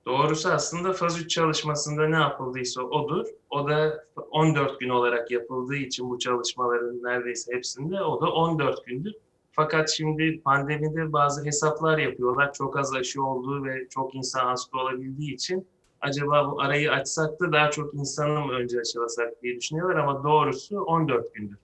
[0.06, 3.26] Doğrusu aslında faz 3 çalışmasında ne yapıldıysa odur.
[3.50, 9.14] O da 14 gün olarak yapıldığı için bu çalışmaların neredeyse hepsinde o da 14 gündür.
[9.52, 12.54] Fakat şimdi pandemide bazı hesaplar yapıyorlar.
[12.54, 15.68] Çok az aşı olduğu ve çok insan hasta olabildiği için
[16.02, 20.82] acaba bu arayı açsak da daha çok insanı mı önce aşılasak diye düşünüyorlar ama doğrusu
[20.82, 21.58] 14 gündür.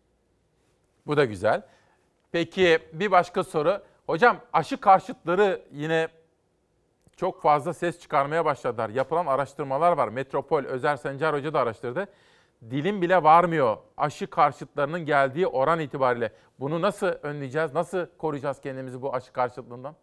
[1.07, 1.61] Bu da güzel.
[2.31, 3.81] Peki bir başka soru.
[4.05, 6.07] Hocam aşı karşıtları yine
[7.19, 8.89] çok fazla ses çıkarmaya başladılar.
[8.89, 10.07] Yapılan araştırmalar var.
[10.07, 12.07] Metropol, Özer Sencer Hoca da araştırdı.
[12.69, 16.33] dilim bile varmıyor aşı karşıtlarının geldiği oran itibariyle.
[16.59, 17.73] Bunu nasıl önleyeceğiz?
[17.73, 19.95] Nasıl koruyacağız kendimizi bu aşı karşıtlığından?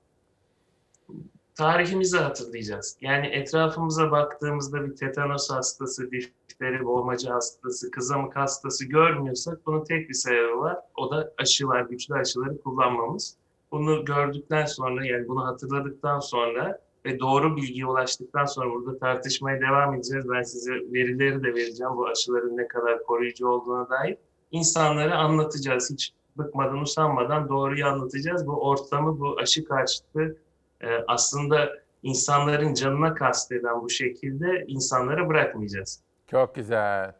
[1.54, 2.98] tarihimizi hatırlayacağız.
[3.00, 10.14] Yani etrafımıza baktığımızda bir tetanos hastası, difteri, boğmacı hastası, kızamık hastası görmüyorsak bunun tek bir
[10.14, 10.76] sebebi var.
[10.96, 13.36] O da aşılar, güçlü aşıları kullanmamız.
[13.72, 19.94] Bunu gördükten sonra yani bunu hatırladıktan sonra ve doğru bilgiye ulaştıktan sonra burada tartışmaya devam
[19.94, 20.24] edeceğiz.
[20.30, 24.16] Ben size verileri de vereceğim bu aşıların ne kadar koruyucu olduğuna dair.
[24.50, 25.90] İnsanlara anlatacağız.
[25.90, 28.46] Hiç bıkmadan, usanmadan doğruyu anlatacağız.
[28.46, 30.36] Bu ortamı, bu aşı karşıtı
[30.80, 31.70] e, aslında
[32.02, 36.00] insanların canına kasteden bu şekilde insanlara bırakmayacağız.
[36.30, 37.12] Çok güzel.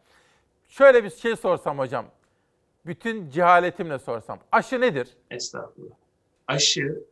[0.69, 2.07] Şöyle bir şey sorsam hocam.
[2.87, 4.39] Bütün cehaletimle sorsam.
[4.53, 5.09] Aşı nedir?
[5.31, 5.95] Estağfurullah.
[6.49, 7.03] Aşı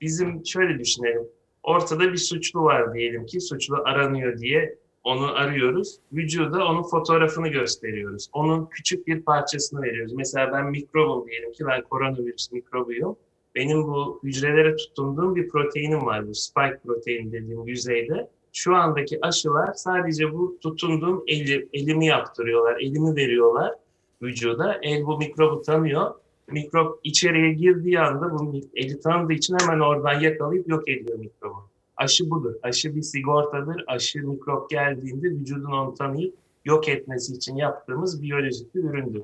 [0.00, 1.28] bizim şöyle düşünelim.
[1.68, 5.98] Ortada bir suçlu var diyelim ki suçlu aranıyor diye onu arıyoruz.
[6.12, 8.28] Vücuda onun fotoğrafını gösteriyoruz.
[8.32, 10.12] Onun küçük bir parçasını veriyoruz.
[10.12, 13.16] Mesela ben mikrobum diyelim ki ben koronavirüs mikrobuyum.
[13.54, 18.30] Benim bu hücrelere tutunduğum bir proteinim var bu spike protein dediğim yüzeyde.
[18.52, 23.74] Şu andaki aşılar sadece bu tutunduğum eli, elimi yaptırıyorlar, elimi veriyorlar
[24.22, 24.78] vücuda.
[24.82, 26.14] El bu mikrobu tanıyor.
[26.50, 31.68] Mikrop içeriye girdiği anda bu eli tanıdığı için hemen oradan yakalayıp yok ediyor mikrobu.
[31.96, 32.54] Aşı budur.
[32.62, 33.84] Aşı bir sigortadır.
[33.86, 36.34] Aşı mikrop geldiğinde vücudun onu tanıyıp
[36.64, 39.22] yok etmesi için yaptığımız biyolojik bir üründür.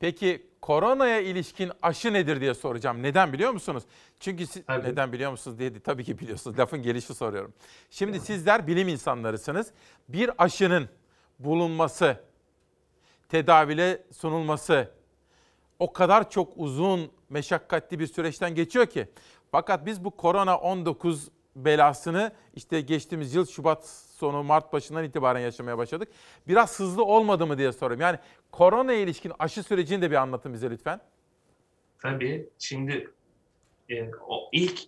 [0.00, 3.02] Peki koronaya ilişkin aşı nedir diye soracağım.
[3.02, 3.82] Neden biliyor musunuz?
[4.20, 4.88] Çünkü siz, Tabii.
[4.88, 6.58] neden biliyor musunuz diye tabii ki biliyorsunuz.
[6.58, 7.52] Lafın gelişi soruyorum.
[7.90, 9.70] Şimdi sizler bilim insanlarısınız.
[10.08, 10.88] Bir aşının
[11.38, 12.16] bulunması,
[13.28, 14.97] tedavile sunulması
[15.78, 19.08] o kadar çok uzun, meşakkatli bir süreçten geçiyor ki.
[19.50, 25.78] Fakat biz bu korona 19 belasını işte geçtiğimiz yıl Şubat sonu Mart başından itibaren yaşamaya
[25.78, 26.08] başladık.
[26.48, 28.00] Biraz hızlı olmadı mı diye soruyorum.
[28.00, 28.18] Yani
[28.52, 31.00] korona ilişkin aşı sürecini de bir anlatın bize lütfen.
[31.98, 32.48] Tabii.
[32.58, 33.10] Şimdi
[33.88, 34.80] e, o ilk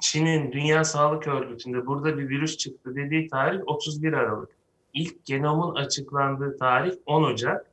[0.00, 4.50] Çin'in Dünya Sağlık Örgütü'nde burada bir virüs çıktı dediği tarih 31 Aralık.
[4.92, 7.69] İlk genomun açıklandığı tarih 10 Ocak.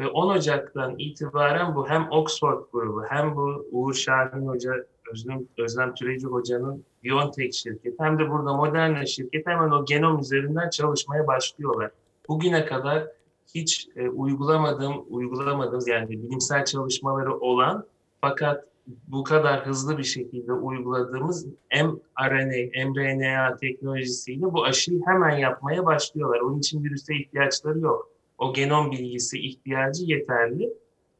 [0.00, 4.72] Ve 10 Ocak'tan itibaren bu hem Oxford grubu hem bu Uğur Şahin Hoca,
[5.12, 10.70] Özlem, Özlem Türeci Hoca'nın BioNTech şirketi hem de burada Moderna şirketi hemen o genom üzerinden
[10.70, 11.90] çalışmaya başlıyorlar.
[12.28, 13.06] Bugüne kadar
[13.54, 17.86] hiç e, uygulamadığım, uygulamadığımız yani bilimsel çalışmaları olan
[18.20, 18.64] fakat
[19.08, 26.40] bu kadar hızlı bir şekilde uyguladığımız mRNA, mRNA teknolojisiyle bu aşıyı hemen yapmaya başlıyorlar.
[26.40, 28.09] Onun için virüse ihtiyaçları yok.
[28.40, 30.72] O genom bilgisi ihtiyacı yeterli.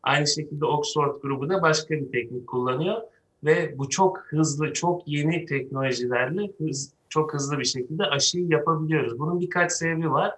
[0.02, 3.02] Aynı şekilde Oxford grubu da başka bir teknik kullanıyor
[3.44, 9.18] ve bu çok hızlı, çok yeni teknolojilerle hız, çok hızlı bir şekilde aşıyı yapabiliyoruz.
[9.18, 10.34] Bunun birkaç sebebi var.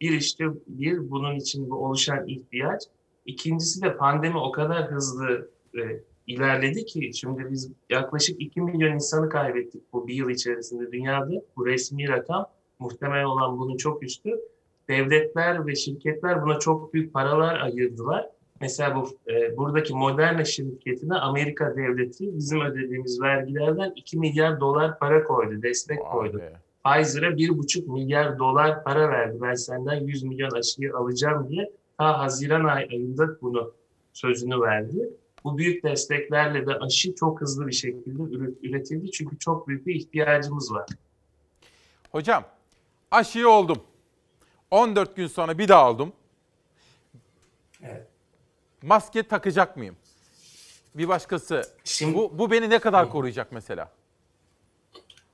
[0.00, 2.82] Bir işte bir bunun için bu oluşan ihtiyaç.
[3.26, 5.80] İkincisi de pandemi o kadar hızlı e,
[6.26, 11.30] ilerledi ki şimdi biz yaklaşık 2 milyon insanı kaybettik bu bir yıl içerisinde dünyada.
[11.56, 12.46] Bu resmi rakam
[12.78, 14.30] muhtemel olan bunun çok üstü.
[14.88, 18.26] Devletler ve şirketler buna çok büyük paralar ayırdılar.
[18.60, 25.24] Mesela bu e, buradaki Moderna şirketine Amerika devleti bizim ödediğimiz vergilerden 2 milyar dolar para
[25.24, 26.40] koydu, destek koydu.
[26.84, 29.38] Pfizer'a 1,5 milyar dolar para verdi.
[29.42, 33.72] Ben senden 100 milyon aşıyı alacağım diye ta Haziran ay- ayında bunu
[34.12, 35.08] sözünü verdi.
[35.44, 39.94] Bu büyük desteklerle de aşı çok hızlı bir şekilde üret- üretildi çünkü çok büyük bir
[39.94, 40.86] ihtiyacımız var.
[42.12, 42.44] Hocam
[43.10, 43.78] aşıyı oldum.
[44.74, 46.12] 14 gün sonra bir daha oldum.
[47.82, 48.06] Evet.
[48.82, 49.96] Maske takacak mıyım?
[50.94, 51.62] Bir başkası.
[52.02, 53.90] bu, bu beni ne kadar koruyacak mesela?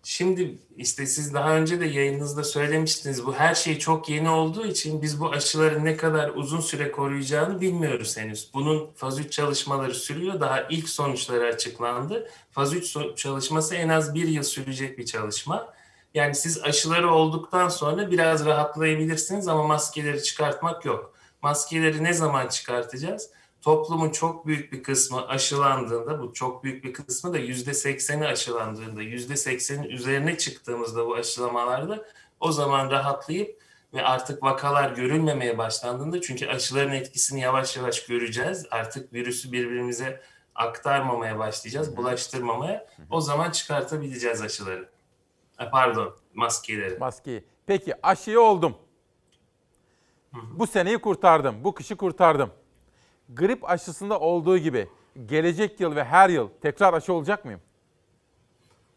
[0.02, 5.02] Şimdi işte siz daha önce de yayınınızda söylemiştiniz bu her şey çok yeni olduğu için
[5.02, 8.50] biz bu aşıları ne kadar uzun süre koruyacağını bilmiyoruz henüz.
[8.54, 10.40] Bunun faz 3 çalışmaları sürüyor.
[10.40, 12.30] Daha ilk sonuçları açıklandı.
[12.50, 15.80] Faz 3 so- çalışması en az bir yıl sürecek bir çalışma.
[16.15, 21.15] Yani siz aşıları olduktan sonra biraz rahatlayabilirsiniz ama maskeleri çıkartmak yok.
[21.43, 23.31] Maskeleri ne zaman çıkartacağız?
[23.62, 29.03] Toplumun çok büyük bir kısmı aşılandığında, bu çok büyük bir kısmı da yüzde sekseni aşılandığında,
[29.03, 32.05] yüzde seksenin üzerine çıktığımızda bu aşılamalarda
[32.41, 33.61] o zaman rahatlayıp
[33.95, 38.66] ve artık vakalar görülmemeye başlandığında çünkü aşıların etkisini yavaş yavaş göreceğiz.
[38.70, 40.23] Artık virüsü birbirimize
[40.55, 42.87] aktarmamaya başlayacağız, bulaştırmamaya.
[43.11, 44.89] O zaman çıkartabileceğiz aşıları.
[45.61, 46.99] Ha, Pardon, maskeleri.
[46.99, 47.45] Maskeyi.
[47.66, 48.74] Peki aşıyı oldum.
[50.32, 51.65] Bu seneyi kurtardım.
[51.65, 52.51] Bu kışı kurtardım.
[53.28, 54.89] Grip aşısında olduğu gibi
[55.27, 57.61] gelecek yıl ve her yıl tekrar aşı olacak mıyım?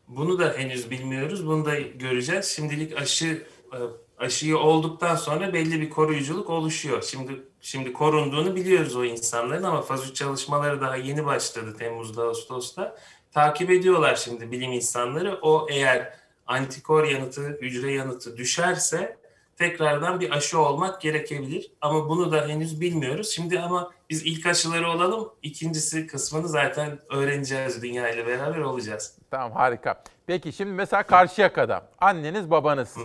[0.07, 1.47] Bunu da henüz bilmiyoruz.
[1.47, 2.45] Bunu da göreceğiz.
[2.45, 3.77] Şimdilik aşı e,
[4.17, 7.01] aşıyı olduktan sonra belli bir koruyuculuk oluşuyor.
[7.01, 12.97] Şimdi şimdi korunduğunu biliyoruz o insanların ama faz 3 çalışmaları daha yeni başladı Temmuz'da, Ağustos'ta.
[13.31, 15.39] Takip ediyorlar şimdi bilim insanları.
[15.41, 19.17] O eğer antikor yanıtı, hücre yanıtı düşerse
[19.57, 21.71] tekrardan bir aşı olmak gerekebilir.
[21.81, 23.29] Ama bunu da henüz bilmiyoruz.
[23.29, 25.33] Şimdi ama biz ilk aşıları olalım.
[25.41, 27.83] İkincisi kısmını zaten öğreneceğiz.
[27.83, 29.17] Dünya ile beraber olacağız.
[29.31, 30.03] Tamam harika.
[30.27, 32.97] Peki şimdi mesela Karşıyaka'da anneniz babanız.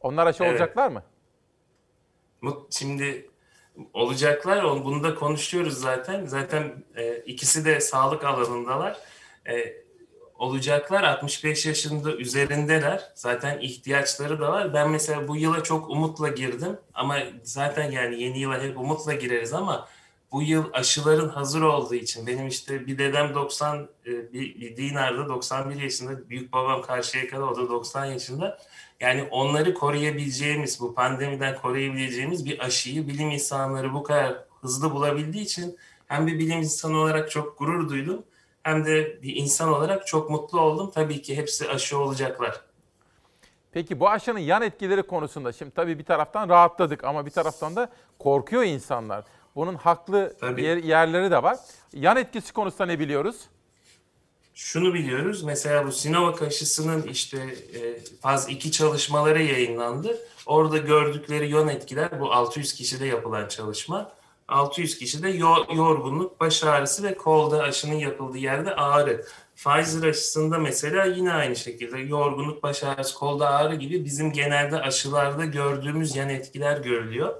[0.00, 0.52] Onlar aşı Evet.
[0.52, 1.02] olacaklar mı?
[2.70, 3.30] Şimdi
[3.92, 4.64] olacaklar.
[4.84, 6.26] Bunu da konuşuyoruz zaten.
[6.26, 8.98] Zaten e, ikisi de sağlık alanındalar.
[9.46, 9.74] E,
[10.40, 11.02] olacaklar.
[11.02, 13.10] 65 yaşında üzerindeler.
[13.14, 14.74] Zaten ihtiyaçları da var.
[14.74, 16.78] Ben mesela bu yıla çok umutla girdim.
[16.94, 19.88] Ama zaten yani yeni yıla hep umutla gireriz ama
[20.32, 25.28] bu yıl aşıların hazır olduğu için benim işte bir dedem 90 e, bir, bir Dinar'da
[25.28, 28.58] 91 yaşında büyük babam Karşıyaka'da o da 90 yaşında.
[29.00, 35.78] Yani onları koruyabileceğimiz, bu pandemiden koruyabileceğimiz bir aşıyı bilim insanları bu kadar hızlı bulabildiği için
[36.06, 38.24] hem bir bilim insanı olarak çok gurur duydum
[38.62, 40.90] hem de bir insan olarak çok mutlu oldum.
[40.94, 42.60] Tabii ki hepsi aşı olacaklar.
[43.72, 47.90] Peki bu aşının yan etkileri konusunda şimdi tabii bir taraftan rahatladık ama bir taraftan da
[48.18, 49.24] korkuyor insanlar.
[49.54, 51.56] Bunun haklı yer- yerleri de var.
[51.92, 53.36] Yan etkisi konusunda ne biliyoruz?
[54.54, 55.42] Şunu biliyoruz.
[55.42, 57.36] Mesela bu Sinovac aşısının işte
[57.74, 60.18] e, faz 2 çalışmaları yayınlandı.
[60.46, 64.12] Orada gördükleri yon etkiler bu 600 kişide yapılan çalışma.
[64.50, 69.24] 600 kişide yo- yorgunluk, baş ağrısı ve kolda aşının yapıldığı yerde ağrı.
[69.56, 75.44] Pfizer aşısında mesela yine aynı şekilde yorgunluk, baş ağrısı, kolda ağrı gibi bizim genelde aşılarda
[75.44, 77.34] gördüğümüz yan etkiler görülüyor.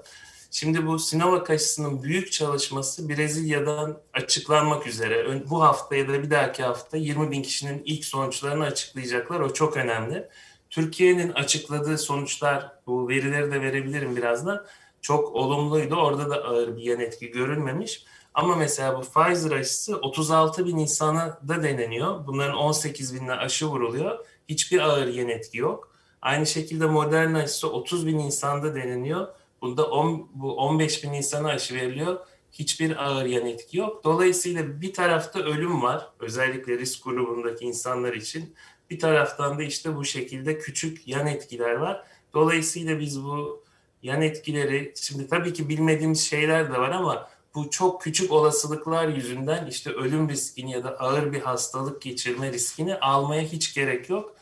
[0.51, 5.43] Şimdi bu Sinovac aşısının büyük çalışması Brezilya'dan açıklanmak üzere.
[5.49, 9.39] Bu hafta ya da bir dahaki hafta 20 bin kişinin ilk sonuçlarını açıklayacaklar.
[9.39, 10.27] O çok önemli.
[10.69, 14.65] Türkiye'nin açıkladığı sonuçlar, bu verileri de verebilirim birazdan,
[15.01, 15.95] çok olumluydu.
[15.95, 18.05] Orada da ağır bir yan etki görülmemiş.
[18.33, 22.27] Ama mesela bu Pfizer aşısı 36 bin insana da deneniyor.
[22.27, 24.25] Bunların 18 binine aşı vuruluyor.
[24.49, 25.91] Hiçbir ağır yan etki yok.
[26.21, 29.27] Aynı şekilde Moderna aşısı 30 bin insanda deneniyor.
[29.61, 32.19] Bunda 10, bu 15 bin insana aşı veriliyor.
[32.51, 34.03] Hiçbir ağır yan etki yok.
[34.03, 36.07] Dolayısıyla bir tarafta ölüm var.
[36.19, 38.55] Özellikle risk grubundaki insanlar için.
[38.89, 42.03] Bir taraftan da işte bu şekilde küçük yan etkiler var.
[42.33, 43.60] Dolayısıyla biz bu
[44.03, 49.65] yan etkileri, şimdi tabii ki bilmediğimiz şeyler de var ama bu çok küçük olasılıklar yüzünden
[49.65, 54.35] işte ölüm riskini ya da ağır bir hastalık geçirme riskini almaya hiç gerek yok.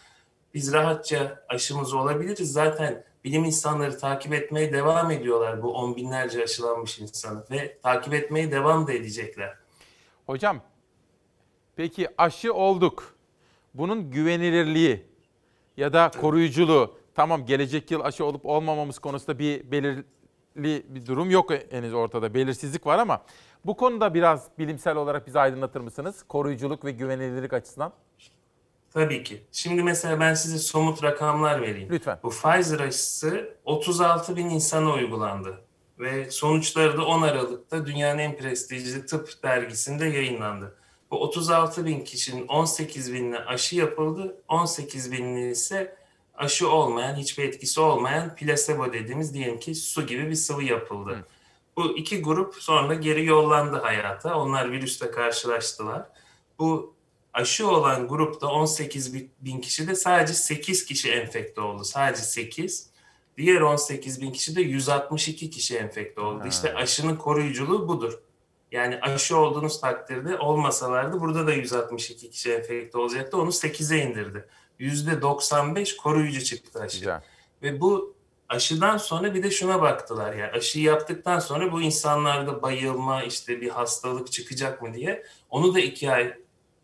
[0.54, 2.52] Biz rahatça aşımız olabiliriz.
[2.52, 8.52] Zaten bilim insanları takip etmeye devam ediyorlar bu on binlerce aşılanmış insanı ve takip etmeye
[8.52, 9.58] devam da edecekler.
[10.26, 10.62] Hocam
[11.76, 13.16] peki aşı olduk.
[13.74, 15.06] Bunun güvenilirliği
[15.78, 20.04] ya da koruyuculuğu tamam gelecek yıl aşı olup olmamamız konusunda bir belirli
[20.56, 22.34] bir durum yok henüz ortada.
[22.34, 23.22] Belirsizlik var ama
[23.66, 26.24] bu konuda biraz bilimsel olarak bizi aydınlatır mısınız?
[26.28, 27.94] Koruyuculuk ve güvenilirlik açısından.
[28.94, 29.44] Tabii ki.
[29.52, 31.90] Şimdi mesela ben size somut rakamlar vereyim.
[31.92, 32.20] Lütfen.
[32.24, 35.62] Bu Pfizer aşısı 36 bin insana uygulandı.
[36.00, 40.76] Ve sonuçları da 10 Aralık'ta dünyanın en prestijli tıp dergisinde yayınlandı.
[41.12, 44.42] Bu 36 bin kişinin 18 binine aşı yapıldı.
[44.48, 45.99] 18 binli ise
[46.40, 51.28] aşı olmayan, hiçbir etkisi olmayan plasebo dediğimiz diyelim ki su gibi bir sıvı yapıldı.
[51.78, 54.38] Bu iki grup sonra geri yollandı hayata.
[54.40, 56.06] Onlar virüsle karşılaştılar.
[56.60, 56.94] Bu
[57.34, 61.84] aşı olan grupta 18 bi- bin kişide sadece 8 kişi enfekte oldu.
[61.84, 62.90] Sadece 8.
[63.38, 66.40] Diğer 18 bin kişide 162 kişi enfekte oldu.
[66.44, 66.48] Ha.
[66.48, 68.20] İşte aşının koruyuculuğu budur.
[68.72, 73.38] Yani aşı olduğunuz takdirde olmasalardı burada da 162 kişi enfekte olacaktı.
[73.38, 74.46] Onu 8'e indirdi.
[74.80, 77.20] %95 koruyucu çıktı aşı.
[77.64, 78.16] Ve bu
[78.50, 83.70] aşıdan sonra bir de şuna baktılar yani aşıyı yaptıktan sonra bu insanlarda bayılma işte bir
[83.70, 86.34] hastalık çıkacak mı diye onu da iki ay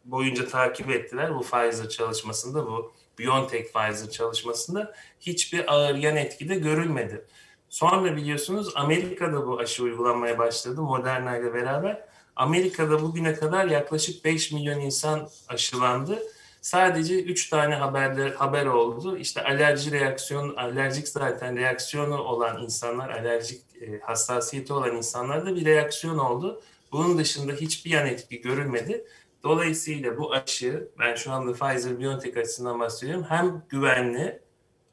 [0.05, 6.55] boyunca takip ettiler bu Pfizer çalışmasında bu BioNTech Pfizer çalışmasında hiçbir ağır yan etki de
[6.55, 7.25] görülmedi.
[7.69, 12.05] Sonra biliyorsunuz Amerika'da bu aşı uygulanmaya başladı Moderna ile beraber.
[12.35, 16.23] Amerika'da bugüne kadar yaklaşık 5 milyon insan aşılandı.
[16.65, 19.17] Sadece 3 tane haberler haber oldu.
[19.17, 26.17] İşte alerji reaksiyon, alerjik zaten reaksiyonu olan insanlar, alerjik e, hassasiyeti olan insanlarda bir reaksiyon
[26.17, 26.61] oldu.
[26.91, 29.05] Bunun dışında hiçbir yan etki görülmedi.
[29.43, 34.39] Dolayısıyla bu aşı, ben şu anda Pfizer-BioNTech açısından bahsediyorum, hem güvenli,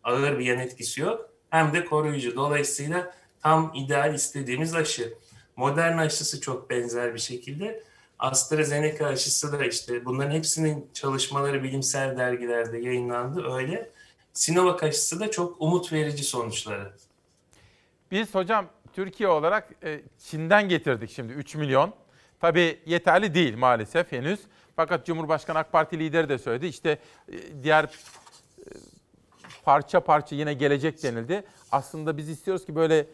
[0.04, 2.36] ağır bir yan etkisi yok, hem de koruyucu.
[2.36, 5.14] Dolayısıyla tam ideal istediğimiz aşı.
[5.56, 7.82] Moderna aşısı çok benzer bir şekilde.
[8.22, 13.90] AstraZeneca aşısı da işte bunların hepsinin çalışmaları bilimsel dergilerde yayınlandı öyle.
[14.32, 16.92] Sinovac aşısı da çok umut verici sonuçları.
[18.10, 21.94] Biz hocam Türkiye olarak e, Çin'den getirdik şimdi 3 milyon.
[22.40, 24.40] Tabii yeterli değil maalesef henüz.
[24.76, 26.66] Fakat Cumhurbaşkanı AK Parti lideri de söyledi.
[26.66, 27.90] İşte e, diğer e,
[29.64, 31.44] parça parça yine gelecek denildi.
[31.72, 33.06] Aslında biz istiyoruz ki böyle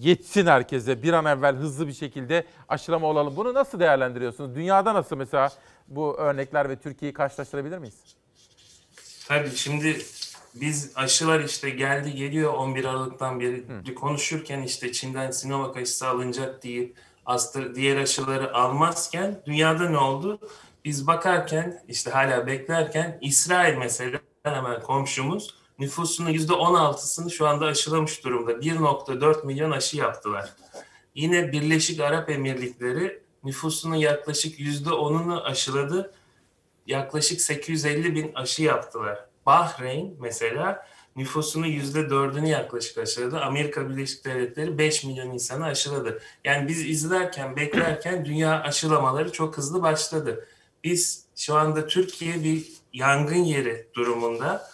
[0.00, 3.36] yetsin herkese bir an evvel hızlı bir şekilde aşılama olalım.
[3.36, 4.54] Bunu nasıl değerlendiriyorsunuz?
[4.54, 5.52] Dünyada nasıl mesela
[5.88, 7.94] bu örnekler ve Türkiye'yi karşılaştırabilir miyiz?
[9.28, 9.98] Tabii şimdi
[10.54, 16.96] biz aşılar işte geldi geliyor 11 Aralık'tan beri konuşurken işte Çin'den Sinovac aşısı alınacak deyip
[17.26, 20.38] aslında diğer aşıları almazken dünyada ne oldu?
[20.84, 28.52] Biz bakarken işte hala beklerken İsrail mesela hemen komşumuz nüfusunun %16'sını şu anda aşılamış durumda.
[28.52, 30.52] 1.4 milyon aşı yaptılar.
[31.14, 36.14] Yine Birleşik Arap Emirlikleri nüfusunun yaklaşık %10'unu aşıladı.
[36.86, 39.24] Yaklaşık 850 bin aşı yaptılar.
[39.46, 40.86] Bahreyn mesela
[41.16, 43.40] nüfusunun %4'ünü yaklaşık aşıladı.
[43.40, 46.22] Amerika Birleşik Devletleri 5 milyon insanı aşıladı.
[46.44, 50.48] Yani biz izlerken, beklerken dünya aşılamaları çok hızlı başladı.
[50.84, 54.73] Biz şu anda Türkiye bir yangın yeri durumunda.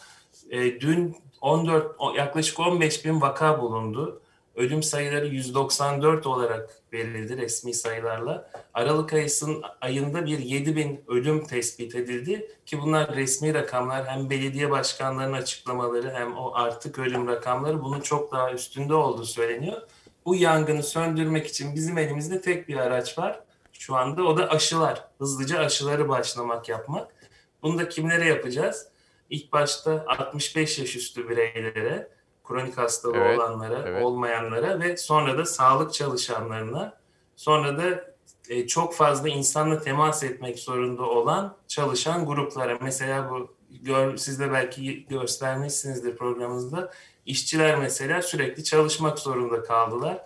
[0.51, 4.21] E, dün 14 o- yaklaşık 15 bin vaka bulundu.
[4.57, 8.51] Ölüm sayıları 194 olarak verildi resmi sayılarla.
[8.75, 14.71] Aralık ayısının ayında bir 7 bin ölüm tespit edildi ki bunlar resmi rakamlar hem belediye
[14.71, 19.83] başkanlarının açıklamaları hem o artık ölüm rakamları bunun çok daha üstünde olduğu söyleniyor.
[20.25, 23.41] Bu yangını söndürmek için bizim elimizde tek bir araç var.
[23.73, 25.05] Şu anda o da aşılar.
[25.19, 27.15] Hızlıca aşıları başlamak yapmak.
[27.63, 28.87] Bunu da kimlere yapacağız?
[29.31, 32.09] İlk başta 65 yaş üstü bireylere,
[32.45, 34.05] kronik hastalığı Evet, olanlara, evet.
[34.05, 37.01] olmayanlara ve sonra da sağlık çalışanlarına,
[37.37, 38.15] sonra da
[38.49, 42.79] e, çok fazla insanla temas etmek zorunda olan çalışan gruplara.
[42.81, 46.91] Mesela bu gör, siz de belki göstermişsinizdir programımızda.
[47.27, 50.21] İşçiler mesela sürekli çalışmak zorunda kaldılar.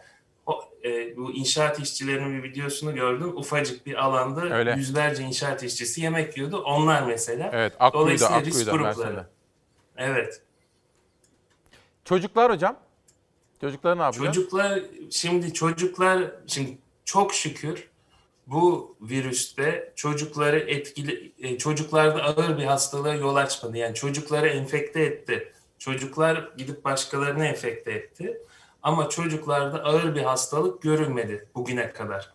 [0.84, 3.36] E, bu inşaat işçilerinin bir videosunu gördüm.
[3.36, 4.74] Ufacık bir alanda Öyle.
[4.76, 6.58] yüzlerce inşaat işçisi yemek yiyordu.
[6.58, 7.50] Onlar mesela.
[7.52, 9.14] Evet, Akkuyu'da, Dolayısıyla risk Akkuyu'da, grupları.
[9.14, 9.26] Mersin'de.
[9.96, 10.42] Evet.
[12.04, 12.76] Çocuklar hocam?
[13.60, 14.26] Çocuklar ne yapıyor?
[14.26, 14.80] Çocuklar
[15.10, 17.88] şimdi çocuklar şimdi çok şükür
[18.46, 23.76] bu virüste çocukları etkili e, çocuklarda ağır bir hastalığa yol açmadı.
[23.76, 25.52] Yani çocukları enfekte etti.
[25.78, 28.38] Çocuklar gidip başkalarını enfekte etti.
[28.84, 32.32] Ama çocuklarda ağır bir hastalık görülmedi bugüne kadar.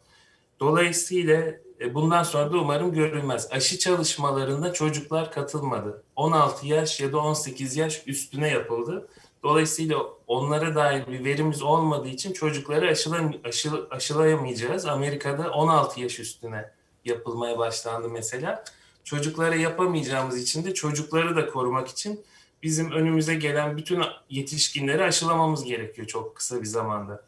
[0.59, 1.43] Dolayısıyla
[1.81, 3.47] e, bundan sonra da umarım görülmez.
[3.51, 6.03] Aşı çalışmalarında çocuklar katılmadı.
[6.15, 9.07] 16 yaş ya da 18 yaş üstüne yapıldı.
[9.43, 9.97] Dolayısıyla
[10.27, 14.85] onlara dair bir verimiz olmadığı için çocukları aşılam aşı, aşılayamayacağız.
[14.85, 16.71] Amerika'da 16 yaş üstüne
[17.05, 18.63] yapılmaya başlandı mesela.
[19.03, 22.23] Çocuklara yapamayacağımız için de çocukları da korumak için
[22.64, 27.23] bizim önümüze gelen bütün yetişkinleri aşılamamız gerekiyor çok kısa bir zamanda.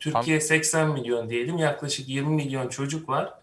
[0.00, 3.34] Türkiye 80 milyon diyelim yaklaşık 20 milyon çocuk var.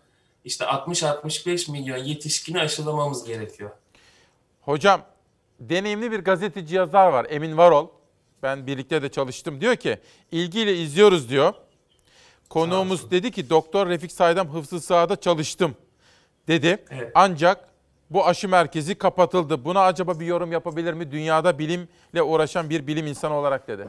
[0.45, 3.71] İşte 60-65 milyon yetişkini aşılamamız gerekiyor.
[4.61, 5.01] Hocam
[5.59, 7.87] deneyimli bir gazeteci yazar var Emin Varol.
[8.43, 9.61] Ben birlikte de çalıştım.
[9.61, 9.99] Diyor ki
[10.31, 11.53] ilgiyle izliyoruz diyor.
[12.49, 15.75] Konuğumuz dedi ki Doktor Refik Saydam Hıfzı Saha'da çalıştım
[16.47, 16.83] dedi.
[16.89, 17.11] Evet.
[17.15, 17.69] Ancak
[18.09, 19.65] bu aşı merkezi kapatıldı.
[19.65, 21.11] Buna acaba bir yorum yapabilir mi?
[21.11, 23.87] Dünyada bilimle uğraşan bir bilim insanı olarak dedi.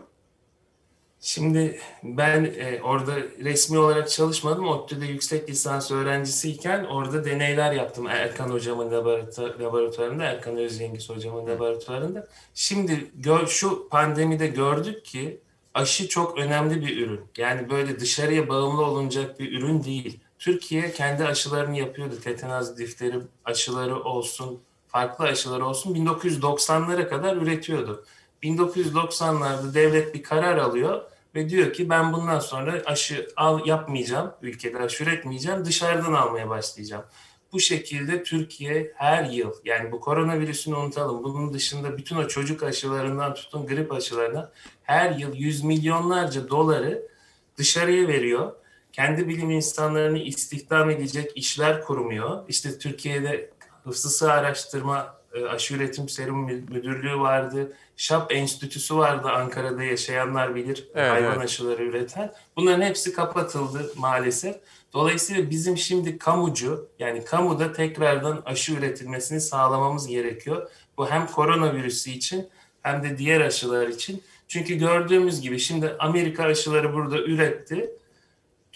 [1.20, 3.14] Şimdi ben e, orada
[3.44, 4.68] resmi olarak çalışmadım.
[4.68, 8.06] ODTÜ'de yüksek lisans öğrencisiyken orada deneyler yaptım.
[8.06, 12.28] Erkan hocamın laboratuvar, laboratuvarında, Erkan Özyengiz hocamın laboratuvarında.
[12.54, 15.40] Şimdi gör, şu pandemide gördük ki
[15.74, 17.20] aşı çok önemli bir ürün.
[17.36, 20.20] Yani böyle dışarıya bağımlı olunacak bir ürün değil.
[20.46, 22.14] Türkiye kendi aşılarını yapıyordu.
[22.24, 28.04] Tetanus, difteri aşıları olsun, farklı aşılar olsun 1990'lara kadar üretiyordu.
[28.42, 31.02] 1990'larda devlet bir karar alıyor
[31.34, 37.04] ve diyor ki ben bundan sonra aşı al yapmayacağım, ülkede aşı üretmeyeceğim, dışarıdan almaya başlayacağım.
[37.52, 41.24] Bu şekilde Türkiye her yıl yani bu koronavirüsünü unutalım.
[41.24, 44.52] Bunun dışında bütün o çocuk aşılarından tutun grip aşılarına
[44.82, 47.08] her yıl yüz milyonlarca doları
[47.56, 48.52] dışarıya veriyor.
[48.96, 52.44] Kendi bilim insanlarını istihdam edecek işler kurmuyor.
[52.48, 53.50] İşte Türkiye'de
[53.84, 57.72] Hıfzı Sıha Araştırma e, Aşı Üretim Serum Mü- Müdürlüğü vardı.
[57.96, 60.88] ŞAP Enstitüsü vardı Ankara'da yaşayanlar bilir.
[60.94, 61.44] Evet, hayvan evet.
[61.44, 62.32] aşıları üreten.
[62.56, 64.56] Bunların hepsi kapatıldı maalesef.
[64.92, 70.70] Dolayısıyla bizim şimdi kamucu yani kamuda tekrardan aşı üretilmesini sağlamamız gerekiyor.
[70.98, 72.48] Bu hem koronavirüsü için
[72.82, 74.22] hem de diğer aşılar için.
[74.48, 77.90] Çünkü gördüğümüz gibi şimdi Amerika aşıları burada üretti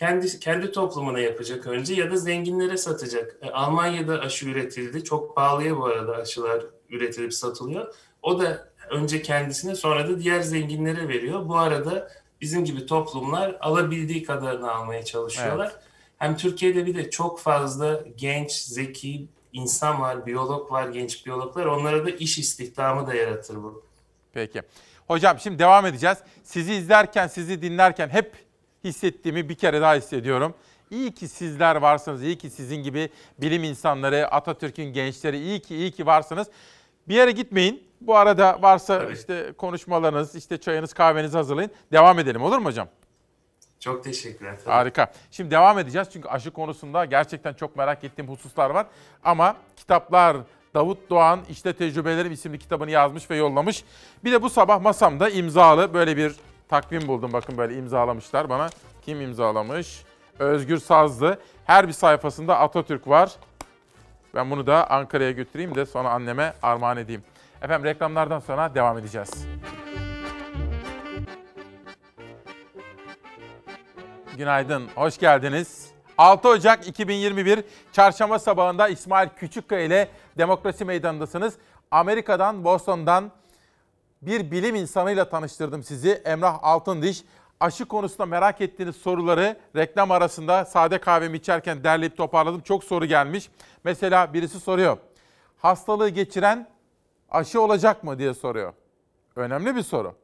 [0.01, 3.37] kendi kendi toplumuna yapacak önce ya da zenginlere satacak.
[3.43, 5.05] E, Almanya'da aşı üretildi.
[5.05, 7.95] Çok pahalıya bu arada aşılar üretilip satılıyor.
[8.23, 11.49] O da önce kendisine sonra da diğer zenginlere veriyor.
[11.49, 12.11] Bu arada
[12.41, 15.73] bizim gibi toplumlar alabildiği kadarını almaya çalışıyorlar.
[16.19, 21.67] Hem Türkiye'de bir de çok fazla genç, zeki insan var, biyolog var, genç biyologlar.
[21.67, 23.85] Onlara da iş istihdamı da yaratır bu.
[24.33, 24.63] Peki.
[25.07, 26.19] Hocam şimdi devam edeceğiz.
[26.45, 28.50] Sizi izlerken, sizi dinlerken hep
[28.85, 30.55] hissettiğimi bir kere daha hissediyorum.
[30.91, 33.09] İyi ki sizler varsınız, iyi ki sizin gibi
[33.39, 36.49] bilim insanları, Atatürk'ün gençleri, iyi ki iyi ki varsınız.
[37.09, 37.91] Bir yere gitmeyin.
[38.01, 41.71] Bu arada varsa işte konuşmalarınız, işte çayınız, kahvenizi hazırlayın.
[41.93, 42.89] Devam edelim olur mu hocam?
[43.81, 44.57] Çok teşekkürler.
[44.65, 44.75] Tabii.
[44.75, 45.13] Harika.
[45.31, 48.87] Şimdi devam edeceğiz çünkü aşı konusunda gerçekten çok merak ettiğim hususlar var.
[49.25, 50.37] Ama kitaplar,
[50.75, 53.85] Davut Doğan İşte Tecrübelerim isimli kitabını yazmış ve yollamış.
[54.25, 56.35] Bir de bu sabah masamda imzalı böyle bir
[56.71, 57.33] takvim buldum.
[57.33, 58.71] Bakın böyle imzalamışlar bana.
[59.03, 60.05] Kim imzalamış?
[60.39, 61.39] Özgür Sazlı.
[61.65, 63.33] Her bir sayfasında Atatürk var.
[64.35, 67.23] Ben bunu da Ankara'ya götüreyim de sonra anneme armağan edeyim.
[67.63, 69.47] Efendim reklamlardan sonra devam edeceğiz.
[74.39, 75.91] Günaydın, hoş geldiniz.
[76.19, 81.55] 6 Ocak 2021 Çarşamba sabahında İsmail Küçükkaya ile Demokrasi Meydanı'ndasınız.
[81.91, 83.31] Amerika'dan, Boston'dan
[84.23, 86.11] bir bilim insanıyla tanıştırdım sizi.
[86.11, 87.25] Emrah Altındiş.
[87.61, 92.61] Aşı konusunda merak ettiğiniz soruları reklam arasında sade kahvemi içerken derleyip toparladım.
[92.61, 93.51] Çok soru gelmiş.
[93.85, 94.99] Mesela birisi soruyor.
[95.59, 96.69] Hastalığı geçiren
[97.31, 98.73] aşı olacak mı diye soruyor.
[99.37, 100.15] Önemli bir soru.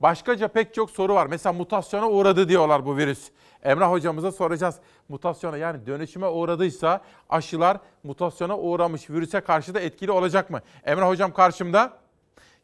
[0.00, 1.26] Başkaca pek çok soru var.
[1.26, 3.30] Mesela mutasyona uğradı diyorlar bu virüs.
[3.62, 4.76] Emrah hocamıza soracağız.
[5.08, 10.60] Mutasyona yani dönüşüme uğradıysa aşılar mutasyona uğramış virüse karşı da etkili olacak mı?
[10.84, 12.01] Emrah hocam karşımda.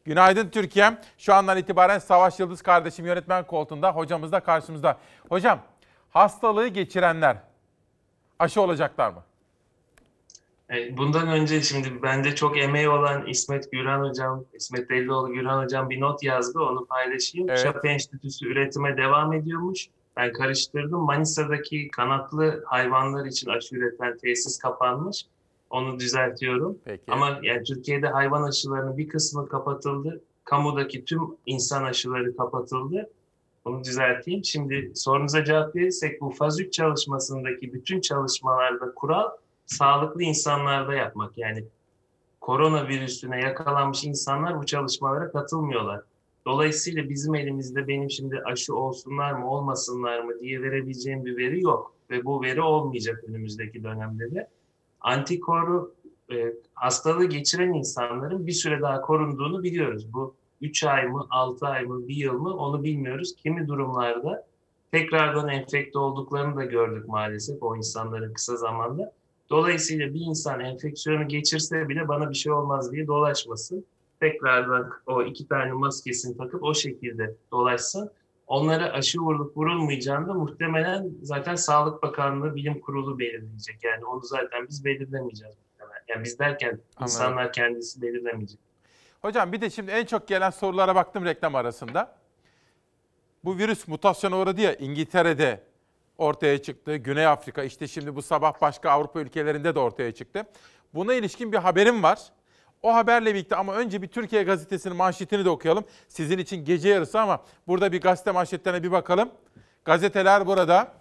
[0.09, 0.97] Günaydın Türkiye'm.
[1.17, 3.91] Şu andan itibaren Savaş Yıldız kardeşim yönetmen koltuğunda.
[3.91, 4.97] Hocamız da karşımızda.
[5.29, 5.59] Hocam
[6.09, 7.37] hastalığı geçirenler
[8.39, 9.23] aşı olacaklar mı?
[10.71, 15.89] E, Bundan önce şimdi bende çok emeği olan İsmet Güran Hocam, İsmet Dellioğlu Güran Hocam
[15.89, 16.59] bir not yazdı.
[16.59, 17.49] Onu paylaşayım.
[17.49, 17.59] Evet.
[17.59, 19.87] Şapa Enstitüsü üretime devam ediyormuş.
[20.17, 20.99] Ben karıştırdım.
[21.01, 25.25] Manisa'daki kanatlı hayvanlar için aşı üreten tesis kapanmış.
[25.69, 26.77] Onu düzeltiyorum.
[26.85, 27.11] Peki.
[27.11, 30.21] Ama yani Türkiye'de hayvan aşılarının bir kısmı kapatıldı.
[30.43, 33.09] Kamudaki tüm insan aşıları kapatıldı.
[33.65, 34.45] Onu düzelteyim.
[34.45, 39.29] Şimdi sorunuza cevap verirsek bu faz 3 çalışmasındaki bütün çalışmalarda kural
[39.65, 41.37] sağlıklı insanlarda yapmak.
[41.37, 41.63] Yani
[42.41, 46.01] koronavirüsüne yakalanmış insanlar bu çalışmalara katılmıyorlar.
[46.45, 51.93] Dolayısıyla bizim elimizde benim şimdi aşı olsunlar mı olmasınlar mı diye verebileceğim bir veri yok.
[52.09, 54.47] Ve bu veri olmayacak önümüzdeki dönemde de.
[55.01, 55.93] Antikoru
[56.31, 60.13] e, hastalığı geçiren insanların bir süre daha korunduğunu biliyoruz.
[60.13, 63.35] Bu 3 ay mı, 6 ay mı, 1 yıl mı onu bilmiyoruz.
[63.35, 64.47] Kimi durumlarda
[64.91, 69.13] tekrardan enfekte olduklarını da gördük maalesef o insanların kısa zamanda.
[69.49, 73.85] Dolayısıyla bir insan enfeksiyonu geçirse bile bana bir şey olmaz diye dolaşmasın.
[74.19, 78.11] Tekrardan o iki tane maskesini takıp o şekilde dolaşsın.
[78.49, 83.83] Onlara aşı vurup vurulmayacağını da muhtemelen zaten Sağlık Bakanlığı Bilim Kurulu belirleyecek.
[83.83, 86.03] Yani onu zaten biz belirlemeyeceğiz muhtemelen.
[86.07, 88.59] Yani biz derken insanlar kendisi belirlemeyecek.
[89.21, 92.15] Hocam bir de şimdi en çok gelen sorulara baktım reklam arasında.
[93.43, 95.63] Bu virüs mutasyona uğradı ya İngiltere'de
[96.17, 96.95] ortaya çıktı.
[96.95, 100.45] Güney Afrika işte şimdi bu sabah başka Avrupa ülkelerinde de ortaya çıktı.
[100.93, 102.19] Buna ilişkin bir haberim var.
[102.81, 105.83] O haberle birlikte ama önce bir Türkiye gazetesinin manşetini de okuyalım.
[106.07, 109.29] Sizin için gece yarısı ama burada bir gazete manşetlerine bir bakalım.
[109.85, 110.93] Gazeteler burada.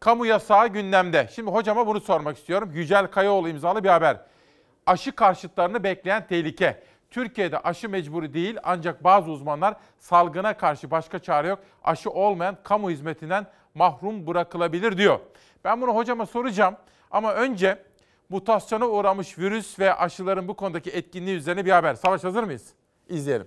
[0.00, 1.28] Kamu yasağı gündemde.
[1.34, 2.70] Şimdi hocama bunu sormak istiyorum.
[2.74, 4.20] Yücel Kayaoğlu imzalı bir haber.
[4.86, 6.82] Aşı karşıtlarını bekleyen tehlike.
[7.10, 11.58] Türkiye'de aşı mecburi değil ancak bazı uzmanlar salgına karşı başka çare yok.
[11.84, 15.20] Aşı olmayan kamu hizmetinden mahrum bırakılabilir diyor.
[15.64, 16.76] Ben bunu hocama soracağım
[17.10, 17.78] ama önce
[18.34, 21.94] mutasyona uğramış virüs ve aşıların bu konudaki etkinliği üzerine bir haber.
[21.94, 22.66] Savaş hazır mıyız?
[23.08, 23.46] İzleyelim.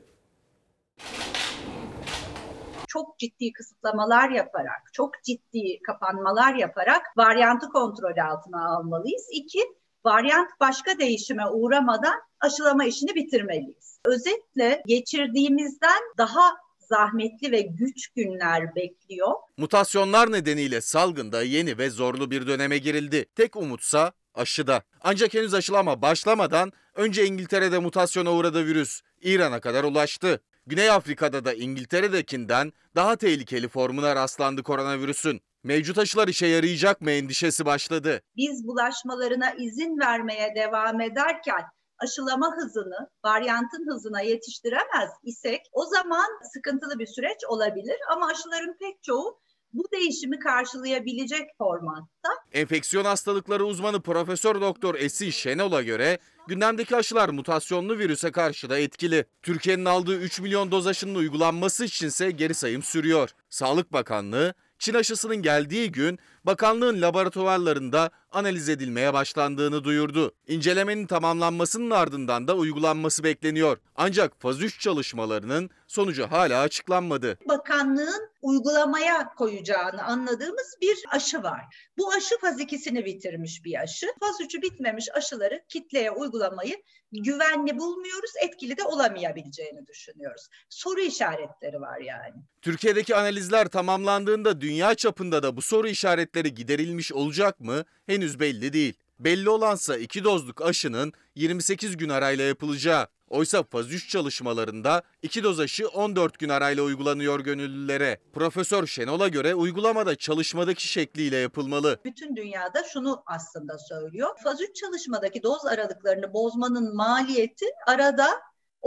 [2.88, 9.28] çok ciddi kısıtlamalar yaparak, çok ciddi kapanmalar yaparak varyantı kontrol altına almalıyız.
[9.32, 9.60] İki,
[10.06, 14.00] varyant başka değişime uğramadan aşılama işini bitirmeliyiz.
[14.06, 19.34] Özetle geçirdiğimizden daha zahmetli ve güç günler bekliyor.
[19.58, 23.26] Mutasyonlar nedeniyle salgında yeni ve zorlu bir döneme girildi.
[23.36, 24.82] Tek umutsa aşıda.
[25.02, 29.02] Ancak henüz aşılama başlamadan önce İngiltere'de mutasyona uğradı virüs.
[29.22, 30.42] İran'a kadar ulaştı.
[30.68, 35.42] Güney Afrika'da da İngiltere'dekinden daha tehlikeli formuna rastlandı koronavirüsün.
[35.64, 38.22] Mevcut aşılar işe yarayacak mı endişesi başladı.
[38.36, 41.64] Biz bulaşmalarına izin vermeye devam ederken
[42.00, 49.04] aşılama hızını, varyantın hızına yetiştiremez isek o zaman sıkıntılı bir süreç olabilir ama aşıların pek
[49.04, 49.40] çoğu
[49.73, 52.30] bu değişimi karşılayabilecek formatta.
[52.52, 59.26] Enfeksiyon hastalıkları uzmanı Profesör Doktor Esin Şenol'a göre Gündemdeki aşılar mutasyonlu virüse karşı da etkili.
[59.41, 63.30] Türkiye'nin aldığı 3 milyon doz aşının uygulanması içinse geri sayım sürüyor.
[63.49, 70.32] Sağlık Bakanlığı Çin aşısının geldiği gün bakanlığın laboratuvarlarında analiz edilmeye başlandığını duyurdu.
[70.48, 73.78] İncelemenin tamamlanmasının ardından da uygulanması bekleniyor.
[73.95, 77.38] Ancak faz 3 çalışmalarının sonucu hala açıklanmadı.
[77.48, 81.62] Bakanlığın uygulamaya koyacağını anladığımız bir aşı var.
[81.98, 84.08] Bu aşı faz 2'sini bitirmiş bir aşı.
[84.20, 86.76] Faz 3'ü bitmemiş aşıları kitleye uygulamayı
[87.12, 90.48] güvenli bulmuyoruz, etkili de olamayabileceğini düşünüyoruz.
[90.70, 92.36] Soru işaretleri var yani.
[92.62, 98.94] Türkiye'deki analizler tamamlandığında dünya çapında da bu soru işaretleri giderilmiş olacak mı henüz belli değil.
[99.20, 103.08] Belli olansa 2 dozluk aşının 28 gün arayla yapılacağı.
[103.30, 108.20] Oysa faz 3 çalışmalarında 2 doz aşı 14 gün arayla uygulanıyor gönüllülere.
[108.34, 112.00] Profesör Şenol'a göre uygulamada çalışmadaki şekliyle yapılmalı.
[112.06, 114.30] Bütün dünyada şunu aslında söylüyor.
[114.44, 118.28] Faz 3 çalışmadaki doz aralıklarını bozmanın maliyeti arada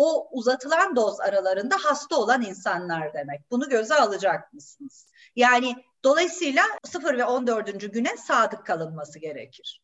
[0.02, 3.50] o uzatılan doz aralarında hasta olan insanlar demek.
[3.50, 5.06] Bunu göze alacak mısınız?
[5.36, 5.74] Yani
[6.04, 7.92] dolayısıyla 0 ve 14.
[7.92, 9.82] güne sadık kalınması gerekir.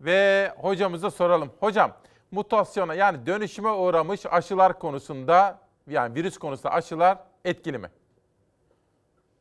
[0.00, 1.52] Ve hocamıza soralım.
[1.60, 1.96] Hocam
[2.30, 7.90] mutasyona yani dönüşüme uğramış aşılar konusunda yani virüs konusunda aşılar etkili mi?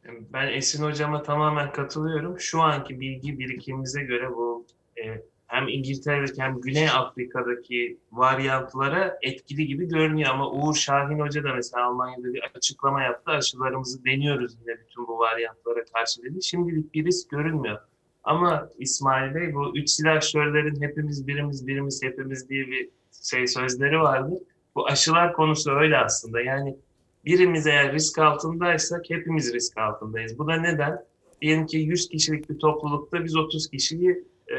[0.06, 2.40] Ben Esin hocama tamamen katılıyorum.
[2.40, 4.66] Şu anki bilgi birikimimize göre bu
[4.98, 10.30] e, hem İngiltere'deki hem Güney Afrika'daki varyantlara etkili gibi görünüyor.
[10.30, 13.32] Ama Uğur Şahin Hoca da mesela Almanya'da bir açıklama yaptı.
[13.32, 16.44] Aşılarımızı deniyoruz yine bütün bu varyantlara karşı dedi.
[16.44, 17.80] Şimdilik bir risk görünmüyor.
[18.24, 22.90] Ama İsmail Bey bu üç silahşörlerin hepimiz birimiz birimiz hepimiz diye bir
[23.24, 24.40] şey sözleri vardır.
[24.76, 26.42] Bu aşılar konusu öyle aslında.
[26.42, 26.78] Yani
[27.26, 30.40] birimiz eğer risk altındaysak hepimiz risk altındayız.
[30.40, 31.06] Bu da neden?
[31.42, 34.56] Diyelim ki 100 kişilik bir toplulukta biz 30 kişiyi e,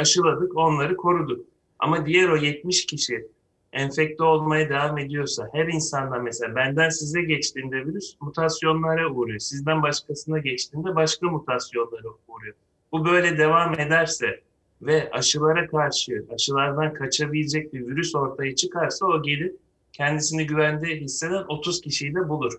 [0.00, 1.46] aşıladık, onları koruduk.
[1.78, 3.28] Ama diğer o 70 kişi
[3.72, 9.38] enfekte olmaya devam ediyorsa, her insandan mesela benden size geçtiğinde virüs mutasyonlara uğruyor.
[9.38, 12.54] Sizden başkasına geçtiğinde başka mutasyonlara uğruyor.
[12.92, 14.40] Bu böyle devam ederse
[14.82, 19.52] ve aşılara karşı, aşılardan kaçabilecek bir virüs ortaya çıkarsa o gelir
[19.92, 22.52] kendisini güvende hisseden 30 kişiyi de bulur.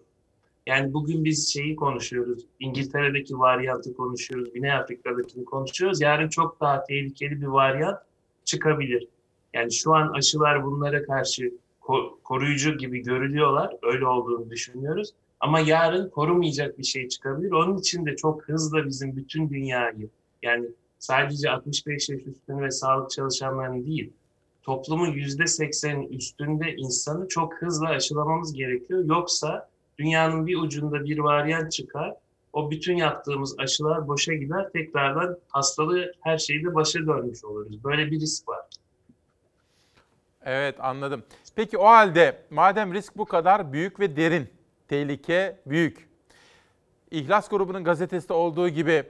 [0.67, 6.01] Yani bugün biz şeyi konuşuyoruz, İngiltere'deki varyantı konuşuyoruz, Güney Afrika'dakini konuşuyoruz.
[6.01, 7.99] Yarın çok daha tehlikeli bir varyant
[8.45, 9.07] çıkabilir.
[9.53, 11.51] Yani şu an aşılar bunlara karşı
[12.23, 15.13] koruyucu gibi görülüyorlar, öyle olduğunu düşünüyoruz.
[15.39, 17.51] Ama yarın korumayacak bir şey çıkabilir.
[17.51, 20.09] Onun için de çok hızlı bizim bütün dünyayı,
[20.43, 20.65] yani
[20.99, 24.13] sadece 65 yaş üstünü ve sağlık çalışanlarını değil,
[24.63, 29.05] toplumun yüzde seksenin üstünde insanı çok hızlı aşılamamız gerekiyor.
[29.05, 29.70] Yoksa
[30.01, 32.13] dünyanın bir ucunda bir varyant çıkar,
[32.53, 37.83] o bütün yaptığımız aşılar boşa gider, tekrardan hastalığı her şeyde başa dönmüş oluruz.
[37.83, 38.65] Böyle bir risk var.
[40.45, 41.23] Evet anladım.
[41.55, 44.49] Peki o halde madem risk bu kadar büyük ve derin,
[44.87, 46.09] tehlike büyük.
[47.11, 49.03] İhlas grubunun gazetesinde olduğu gibi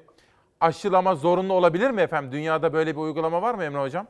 [0.59, 2.31] aşılama zorunlu olabilir mi efendim?
[2.31, 4.07] Dünyada böyle bir uygulama var mı Emre Hocam?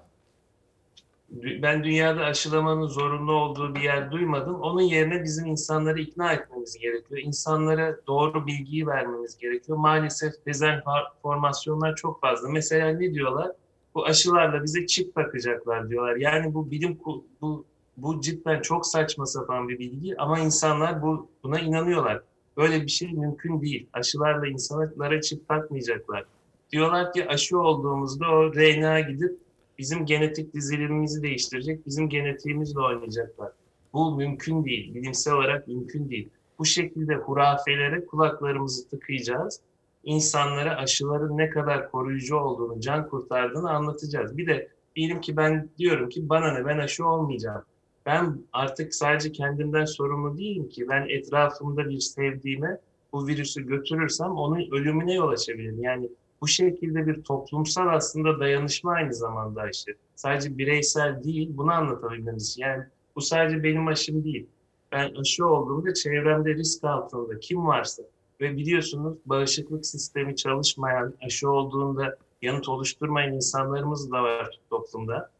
[1.31, 4.61] Ben dünyada aşılamanın zorunlu olduğu bir yer duymadım.
[4.61, 7.21] Onun yerine bizim insanları ikna etmemiz gerekiyor.
[7.23, 9.77] İnsanlara doğru bilgiyi vermemiz gerekiyor.
[9.77, 12.49] Maalesef dezenformasyonlar çok fazla.
[12.49, 13.51] Mesela ne diyorlar?
[13.95, 16.15] Bu aşılarla bize çip takacaklar diyorlar.
[16.15, 16.99] Yani bu bilim
[17.41, 17.65] bu
[17.97, 22.21] bu cidden çok saçma sapan bir bilgi ama insanlar bu buna inanıyorlar.
[22.57, 23.87] Böyle bir şey mümkün değil.
[23.93, 26.25] Aşılarla insanlara çip takmayacaklar.
[26.71, 29.39] Diyorlar ki aşı olduğumuzda o RNA gidip
[29.81, 33.51] bizim genetik dizilimimizi değiştirecek, bizim genetiğimizle oynayacaklar.
[33.93, 36.29] Bu mümkün değil, bilimsel olarak mümkün değil.
[36.59, 39.59] Bu şekilde hurafelere kulaklarımızı tıkayacağız.
[40.03, 44.37] İnsanlara aşıların ne kadar koruyucu olduğunu, can kurtardığını anlatacağız.
[44.37, 47.63] Bir de diyelim ki ben diyorum ki bana ne ben aşı olmayacağım.
[48.05, 50.85] Ben artık sadece kendimden sorumlu değilim ki.
[50.89, 52.77] Ben etrafımda bir sevdiğime
[53.13, 55.83] bu virüsü götürürsem onun ölümüne yol açabilirim.
[55.83, 56.09] Yani
[56.41, 59.91] bu şekilde bir toplumsal aslında dayanışma aynı zamanda işte.
[60.15, 62.61] Sadece bireysel değil, bunu anlatabilmemiz için.
[62.61, 62.84] Yani
[63.15, 64.47] bu sadece benim aşım değil.
[64.91, 68.03] Ben aşı olduğumda çevremde risk altında kim varsa
[68.41, 75.31] ve biliyorsunuz bağışıklık sistemi çalışmayan, aşı olduğunda yanıt oluşturmayan insanlarımız da var toplumda.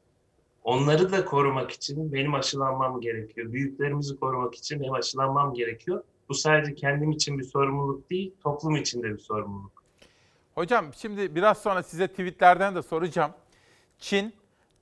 [0.64, 3.54] Onları da korumak için benim aşılanmam gerekiyor.
[3.54, 6.04] Büyüklerimizi korumak için benim aşılanmam gerekiyor.
[6.30, 9.81] Bu sadece kendim için bir sorumluluk değil, toplum için de bir sorumluluk.
[10.62, 13.32] Hocam şimdi biraz sonra size tweetlerden de soracağım.
[14.00, 14.36] Çin,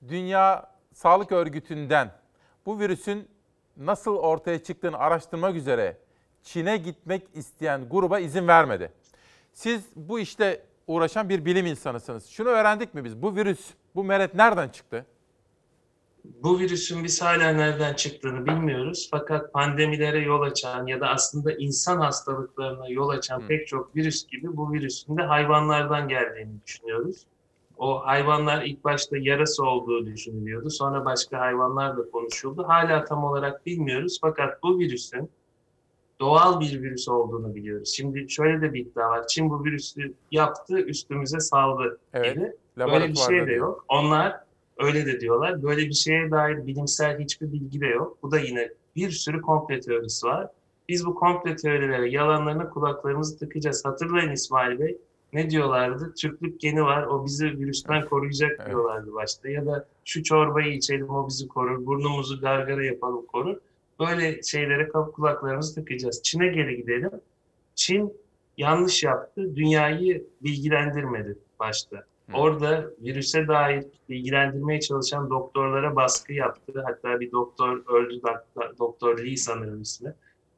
[0.08, 2.10] Dünya Sağlık Örgütü'nden
[2.66, 3.28] bu virüsün
[3.76, 5.96] nasıl ortaya çıktığını araştırmak üzere
[6.42, 8.92] Çin'e gitmek isteyen gruba izin vermedi.
[9.52, 12.26] Siz bu işte uğraşan bir bilim insanısınız.
[12.26, 13.22] Şunu öğrendik mi biz?
[13.22, 15.06] Bu virüs Bu meret nereden çıktı?
[16.24, 19.08] Bu virüsün biz hala nereden çıktığını bilmiyoruz.
[19.10, 24.56] Fakat pandemilere yol açan ya da aslında insan hastalıklarına yol açan pek çok virüs gibi
[24.56, 27.26] bu virüsün de hayvanlardan geldiğini düşünüyoruz.
[27.78, 30.70] O hayvanlar ilk başta yarası olduğu düşünülüyordu.
[30.70, 32.64] Sonra başka hayvanlarla konuşuldu.
[32.68, 34.18] Hala tam olarak bilmiyoruz.
[34.20, 35.30] Fakat bu virüsün
[36.20, 37.92] doğal bir virüs olduğunu biliyoruz.
[37.96, 39.26] Şimdi şöyle de bir iddia var.
[39.26, 42.52] Çin bu virüsü yaptı, üstümüze saldı Evet, gibi.
[42.78, 43.84] Böyle bir şey de yok.
[43.88, 44.49] Onlar
[44.80, 45.62] öyle de diyorlar.
[45.62, 48.18] Böyle bir şeye dair bilimsel hiçbir bilgi de yok.
[48.22, 50.48] Bu da yine bir sürü komple teorisi var.
[50.88, 53.84] Biz bu komple teorilere, yalanlarına kulaklarımızı tıkacağız.
[53.84, 54.98] Hatırlayın İsmail Bey,
[55.32, 56.14] ne diyorlardı?
[56.14, 59.48] Türklük geni var, o bizi virüsten koruyacak diyorlardı başta.
[59.48, 61.86] Ya da şu çorbayı içelim, o bizi korur.
[61.86, 63.56] Burnumuzu gargara yapalım, korur.
[64.00, 66.22] Böyle şeylere kulaklarımızı tıkayacağız.
[66.22, 67.10] Çin'e geri gidelim.
[67.74, 68.12] Çin
[68.56, 72.04] yanlış yaptı, dünyayı bilgilendirmedi başta.
[72.34, 76.82] Orada virüse dair bilgilendirmeye çalışan doktorlara baskı yaptı.
[76.86, 80.14] Hatta bir doktor öldü, Dok- Doktor Lee sanırım ismi.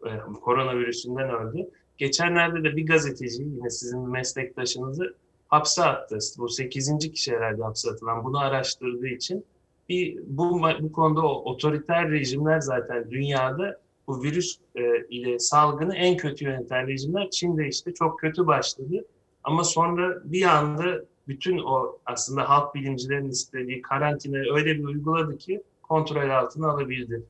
[0.06, 0.08] Ee,
[0.42, 1.70] Koronavirüsünden öldü.
[1.98, 5.14] Geçenlerde de bir gazeteci, yine sizin meslektaşınızı
[5.48, 6.18] hapse attı.
[6.38, 6.98] Bu 8.
[6.98, 8.24] kişi herhalde hapse atılan.
[8.24, 9.44] Bunu araştırdığı için
[9.88, 16.16] bir bu, bu konuda o otoriter rejimler zaten dünyada bu virüs e, ile salgını en
[16.16, 17.30] kötü yöneten rejimler.
[17.30, 19.04] Çin'de işte çok kötü başladı.
[19.44, 25.62] Ama sonra bir anda bütün o aslında halk bilimcilerin istediği karantinayı öyle bir uyguladı ki
[25.82, 27.22] kontrol altına alabildi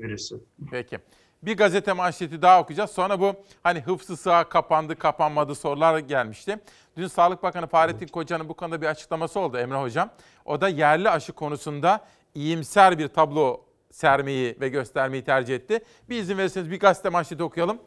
[0.00, 0.40] virüsü.
[0.70, 0.98] Peki.
[1.42, 2.90] Bir gazete manşeti daha okuyacağız.
[2.90, 6.58] Sonra bu hani hıfzı sığ kapandı kapanmadı sorular gelmişti.
[6.96, 10.10] Dün Sağlık Bakanı Fahrettin Koca'nın bu konuda bir açıklaması oldu Emre Hocam.
[10.44, 13.60] O da yerli aşı konusunda iyimser bir tablo
[13.90, 15.80] sermeyi ve göstermeyi tercih etti.
[16.08, 17.78] Bir izin verirseniz bir gazete manşeti okuyalım.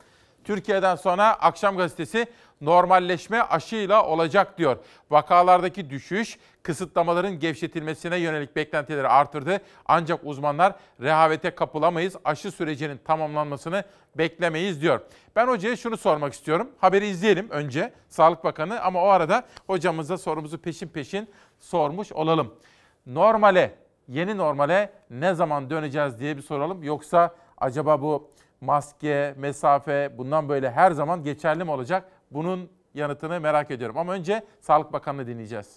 [0.44, 2.28] Türkiye'den sonra Akşam Gazetesi
[2.61, 4.78] normalleşme aşıyla olacak diyor.
[5.11, 9.61] Vakalardaki düşüş kısıtlamaların gevşetilmesine yönelik beklentileri artırdı.
[9.86, 13.84] Ancak uzmanlar rehavete kapılamayız, aşı sürecinin tamamlanmasını
[14.15, 15.02] beklemeyiz diyor.
[15.36, 16.70] Ben hocaya şunu sormak istiyorum.
[16.78, 21.30] Haberi izleyelim önce Sağlık Bakanı ama o arada hocamıza sorumuzu peşin peşin
[21.60, 22.53] sormuş olalım.
[23.06, 23.76] Normale,
[24.07, 26.84] yeni normale ne zaman döneceğiz diye bir soralım.
[26.84, 28.32] Yoksa acaba bu
[28.64, 32.10] maske, mesafe bundan böyle her zaman geçerli mi olacak?
[32.31, 33.98] Bunun yanıtını merak ediyorum.
[33.98, 35.68] Ama önce Sağlık Bakanı'nı dinleyeceğiz.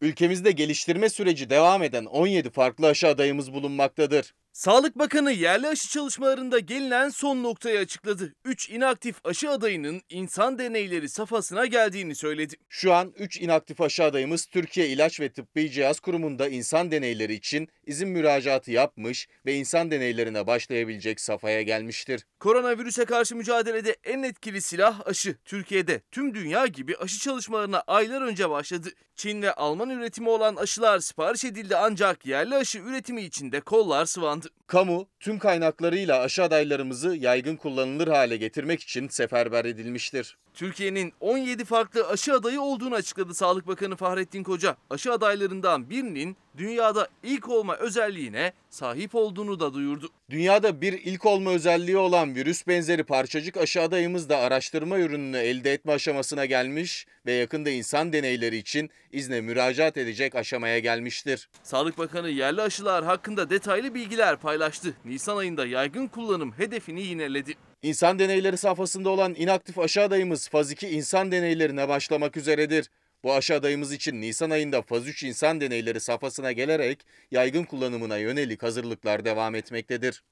[0.00, 4.34] Ülkemizde geliştirme süreci devam eden 17 farklı aşı adayımız bulunmaktadır.
[4.58, 8.34] Sağlık Bakanı yerli aşı çalışmalarında gelinen son noktayı açıkladı.
[8.44, 12.54] 3 inaktif aşı adayının insan deneyleri safhasına geldiğini söyledi.
[12.68, 17.68] Şu an 3 inaktif aşı adayımız Türkiye İlaç ve Tıbbi Cihaz Kurumu'nda insan deneyleri için
[17.86, 22.26] izin müracaatı yapmış ve insan deneylerine başlayabilecek safhaya gelmiştir.
[22.40, 25.36] Koronavirüse karşı mücadelede en etkili silah aşı.
[25.44, 28.88] Türkiye'de tüm dünya gibi aşı çalışmalarına aylar önce başladı.
[29.16, 34.06] Çin ve Alman üretimi olan aşılar sipariş edildi ancak yerli aşı üretimi için de kollar
[34.06, 34.47] sıvandı.
[34.66, 40.36] Kamu tüm kaynaklarıyla aşı adaylarımızı yaygın kullanılır hale getirmek için seferber edilmiştir.
[40.58, 44.76] Türkiye'nin 17 farklı aşı adayı olduğunu açıkladı Sağlık Bakanı Fahrettin Koca.
[44.90, 50.08] Aşı adaylarından birinin dünyada ilk olma özelliğine sahip olduğunu da duyurdu.
[50.30, 55.72] Dünyada bir ilk olma özelliği olan virüs benzeri parçacık aşı adayımız da araştırma ürününü elde
[55.72, 61.48] etme aşamasına gelmiş ve yakında insan deneyleri için izne müracaat edecek aşamaya gelmiştir.
[61.62, 64.94] Sağlık Bakanı yerli aşılar hakkında detaylı bilgiler paylaştı.
[65.04, 67.54] Nisan ayında yaygın kullanım hedefini yineledi.
[67.82, 72.90] İnsan deneyleri safhasında olan inaktif aşı adayımız faz 2 insan deneylerine başlamak üzeredir.
[73.24, 78.62] Bu aşı adayımız için Nisan ayında faz 3 insan deneyleri safhasına gelerek yaygın kullanımına yönelik
[78.62, 80.24] hazırlıklar devam etmektedir.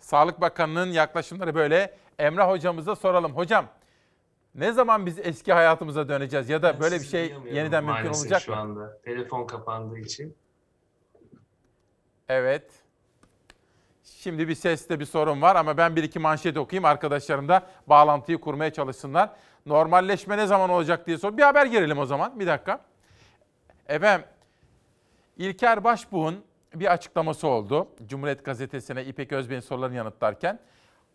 [0.00, 1.94] Sağlık Bakanı'nın yaklaşımları böyle.
[2.18, 3.32] Emre hocamıza soralım.
[3.36, 3.68] Hocam
[4.54, 8.50] ne zaman biz eski hayatımıza döneceğiz ya da böyle bir şey yeniden mümkün olacak şu
[8.50, 8.56] mı?
[8.56, 9.00] anda.
[9.04, 10.36] Telefon kapandığı için.
[12.28, 12.83] Evet.
[14.04, 16.84] Şimdi bir seste bir sorun var ama ben bir iki manşet okuyayım.
[16.84, 19.30] Arkadaşlarım da bağlantıyı kurmaya çalışsınlar.
[19.66, 21.36] Normalleşme ne zaman olacak diye sor.
[21.36, 22.40] Bir haber girelim o zaman.
[22.40, 22.80] Bir dakika.
[23.88, 24.26] Efendim,
[25.36, 26.44] İlker Başbuğ'un
[26.74, 27.88] bir açıklaması oldu.
[28.06, 30.58] Cumhuriyet Gazetesi'ne İpek Özbey'in sorularını yanıtlarken.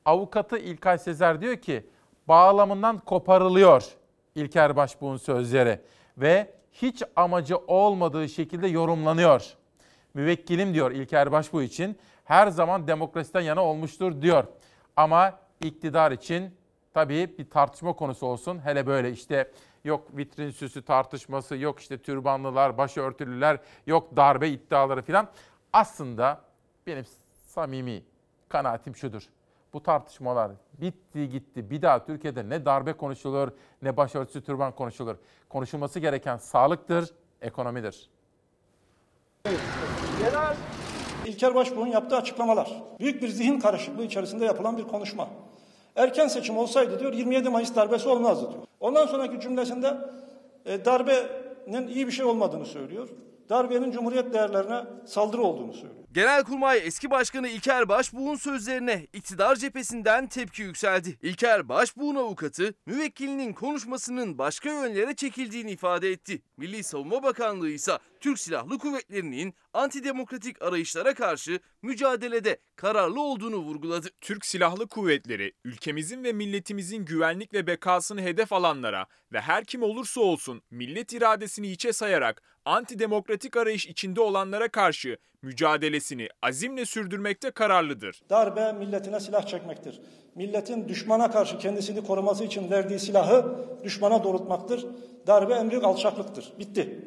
[0.06, 1.86] Avukatı İlkay Sezer diyor ki
[2.28, 3.84] bağlamından koparılıyor
[4.36, 5.82] İlker Başbuğ'un sözleri
[6.18, 9.54] ve hiç amacı olmadığı şekilde yorumlanıyor.
[10.14, 11.98] Müvekkilim diyor İlker Başbuğ için
[12.30, 14.44] her zaman demokrasiden yana olmuştur diyor.
[14.96, 16.58] Ama iktidar için
[16.94, 18.60] tabii bir tartışma konusu olsun.
[18.66, 19.52] Hele böyle işte
[19.84, 25.28] yok vitrin süsü tartışması, yok işte türbanlılar, başörtülüler, yok darbe iddiaları filan.
[25.74, 26.42] Aslında
[26.88, 27.06] benim
[27.46, 28.04] samimi
[28.50, 29.24] kanaatim şudur.
[29.74, 30.52] bu tartışmalar
[30.82, 31.70] bitti gitti.
[31.70, 33.52] Bir daha Türkiye'de ne darbe konuşulur
[33.82, 35.16] ne başörtüsü türban konuşulur.
[35.50, 38.10] Konuşulması gereken sağlıktır, ekonomidir.
[41.30, 42.84] İlker Başbuğ'un yaptığı açıklamalar.
[43.00, 45.28] Büyük bir zihin karışıklığı içerisinde yapılan bir konuşma.
[45.96, 48.64] Erken seçim olsaydı diyor 27 Mayıs darbesi olmazdı diyor.
[48.80, 49.98] Ondan sonraki cümlesinde
[50.66, 53.10] e, darbenin iyi bir şey olmadığını söylüyor.
[53.50, 56.00] Darbenin Cumhuriyet değerlerine saldırı olduğunu söylüyor.
[56.14, 61.18] Genelkurmay eski başkanı İlker Başbuğ'un sözlerine iktidar cephesinden tepki yükseldi.
[61.22, 66.42] İlker Başbuğ'un avukatı müvekkilinin konuşmasının başka yönlere çekildiğini ifade etti.
[66.58, 74.08] Milli Savunma Bakanlığı ise Türk Silahlı Kuvvetleri'nin antidemokratik arayışlara karşı mücadelede kararlı olduğunu vurguladı.
[74.22, 80.22] Türk Silahlı Kuvvetleri ülkemizin ve milletimizin güvenlik ve bekasını hedef alanlara ve her kim olursa
[80.22, 88.22] olsun millet iradesini hiçe sayarak antidemokratik arayış içinde olanlara karşı mücadelesini azimle sürdürmekte kararlıdır.
[88.30, 90.02] Darbe milletine silah çekmektir.
[90.36, 94.86] Milletin düşmana karşı kendisini koruması için verdiği silahı düşmana doğrultmaktır.
[95.28, 96.54] Darbe büyük alçaklıktır.
[96.60, 97.00] Bitti.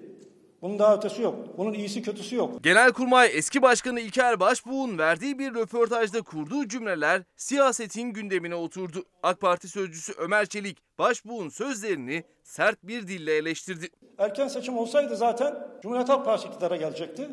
[0.63, 1.35] Bunun daha ötesi yok.
[1.59, 2.65] Bunun iyisi kötüsü yok.
[2.65, 9.05] Genelkurmay eski başkanı İlker Başbuğ'un verdiği bir röportajda kurduğu cümleler siyasetin gündemine oturdu.
[9.23, 13.89] AK Parti sözcüsü Ömer Çelik Başbuğ'un sözlerini sert bir dille eleştirdi.
[14.19, 17.29] Erken seçim olsaydı zaten Cumhuriyet Halk Partisi iktidara gelecekti.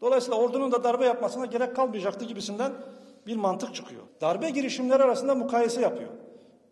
[0.00, 2.72] Dolayısıyla ordunun da darbe yapmasına gerek kalmayacaktı gibisinden
[3.26, 4.02] bir mantık çıkıyor.
[4.20, 6.10] Darbe girişimleri arasında mukayese yapıyor.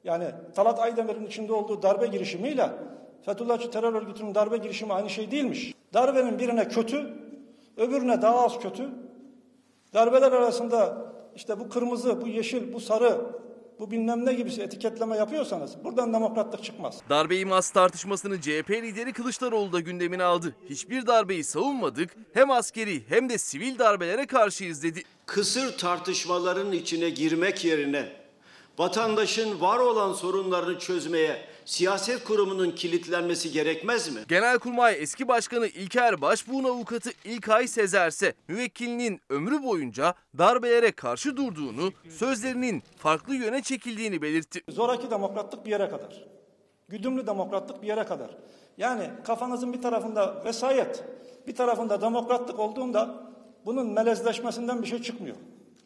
[0.04, 0.24] Yani
[0.54, 2.70] Talat Aydemir'in içinde olduğu darbe girişimiyle
[3.26, 5.74] Fethullahçı terör örgütünün darbe girişimi aynı şey değilmiş.
[5.94, 7.06] Darbenin birine kötü,
[7.76, 8.88] öbürüne daha az kötü.
[9.94, 13.20] Darbeler arasında işte bu kırmızı, bu yeşil, bu sarı,
[13.78, 16.98] bu bilmem ne gibisi etiketleme yapıyorsanız buradan demokratlık çıkmaz.
[17.10, 20.54] Darbe iması tartışmasını CHP lideri Kılıçdaroğlu da gündemine aldı.
[20.68, 25.02] Hiçbir darbeyi savunmadık, hem askeri hem de sivil darbelere karşıyız dedi.
[25.26, 28.12] Kısır tartışmaların içine girmek yerine
[28.78, 34.20] vatandaşın var olan sorunlarını çözmeye siyaset kurumunun kilitlenmesi gerekmez mi?
[34.28, 42.82] Genelkurmay eski başkanı İlker Başbuğ'un avukatı İlkay Sezerse müvekkilinin ömrü boyunca darbelere karşı durduğunu, sözlerinin
[42.96, 44.60] farklı yöne çekildiğini belirtti.
[44.68, 46.24] Zoraki demokratlık bir yere kadar.
[46.88, 48.30] Güdümlü demokratlık bir yere kadar.
[48.78, 51.04] Yani kafanızın bir tarafında vesayet,
[51.46, 53.26] bir tarafında demokratlık olduğunda
[53.64, 55.36] bunun melezleşmesinden bir şey çıkmıyor.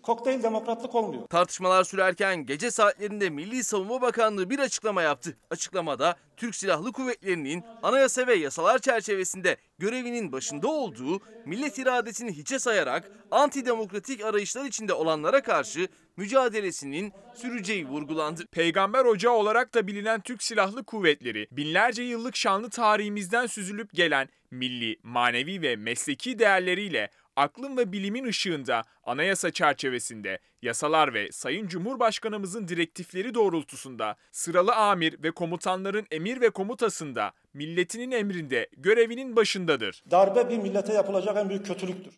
[0.02, 1.26] Kokteyl demokratlık olmuyor.
[1.26, 5.36] Tartışmalar sürerken gece saatlerinde Milli Savunma Bakanlığı bir açıklama yaptı.
[5.50, 13.10] Açıklamada Türk Silahlı Kuvvetleri'nin anayasa ve yasalar çerçevesinde görevinin başında olduğu, millet iradesini hiçe sayarak
[13.30, 18.46] antidemokratik arayışlar içinde olanlara karşı mücadelesinin süreceği vurgulandı.
[18.46, 24.96] Peygamber ocağı olarak da bilinen Türk Silahlı Kuvvetleri, binlerce yıllık şanlı tarihimizden süzülüp gelen milli,
[25.02, 27.10] manevi ve mesleki değerleriyle
[27.40, 35.30] aklın ve bilimin ışığında anayasa çerçevesinde yasalar ve Sayın Cumhurbaşkanımızın direktifleri doğrultusunda sıralı amir ve
[35.30, 40.02] komutanların emir ve komutasında milletinin emrinde görevinin başındadır.
[40.10, 42.14] Darbe bir millete yapılacak en büyük kötülüktür.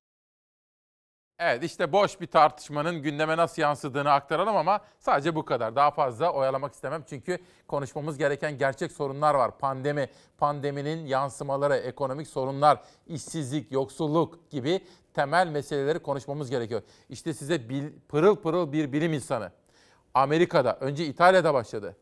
[1.39, 5.77] Evet işte boş bir tartışmanın gündeme nasıl yansıdığını aktaralım ama sadece bu kadar.
[5.77, 7.39] Daha fazla oyalamak istemem çünkü
[7.69, 9.59] konuşmamız gereken gerçek sorunlar var.
[9.59, 14.81] Pandemi, pandeminin yansımaları, ekonomik sorunlar, işsizlik, yoksulluk gibi
[15.15, 16.83] temel meseleleri konuşmamız gerekiyor.
[17.09, 19.53] İşte size bil, pırıl pırıl bir bilim insanı.
[20.15, 21.97] Amerika'da, önce İtalya'da başladı.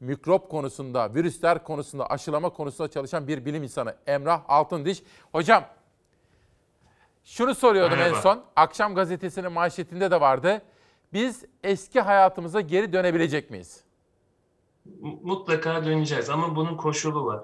[0.00, 5.02] Mikrop konusunda, virüsler konusunda, aşılama konusunda çalışan bir bilim insanı Emrah Altındiş.
[5.32, 5.64] Hocam
[7.26, 8.16] şunu soruyordum Merhaba.
[8.16, 8.44] en son.
[8.56, 10.62] Akşam gazetesinin manşetinde de vardı.
[11.12, 13.84] Biz eski hayatımıza geri dönebilecek miyiz?
[15.22, 17.40] Mutlaka döneceğiz ama bunun koşulu var.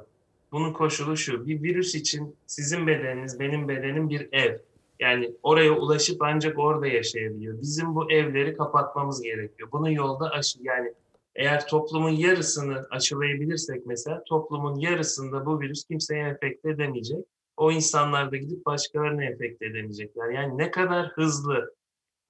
[0.52, 1.46] Bunun koşulu şu.
[1.46, 4.58] Bir virüs için sizin bedeniniz, benim bedenim bir ev.
[5.00, 7.60] Yani oraya ulaşıp ancak orada yaşayabiliyor.
[7.60, 9.68] Bizim bu evleri kapatmamız gerekiyor.
[9.72, 10.92] Bunun yolda aşı yani
[11.36, 17.24] eğer toplumun yarısını aşılayabilirsek mesela toplumun yarısında bu virüs kimseye enfekte edemeyecek.
[17.62, 20.30] O insanlar da gidip başkalarını enfekte edemeyecekler.
[20.30, 21.74] Yani ne kadar hızlı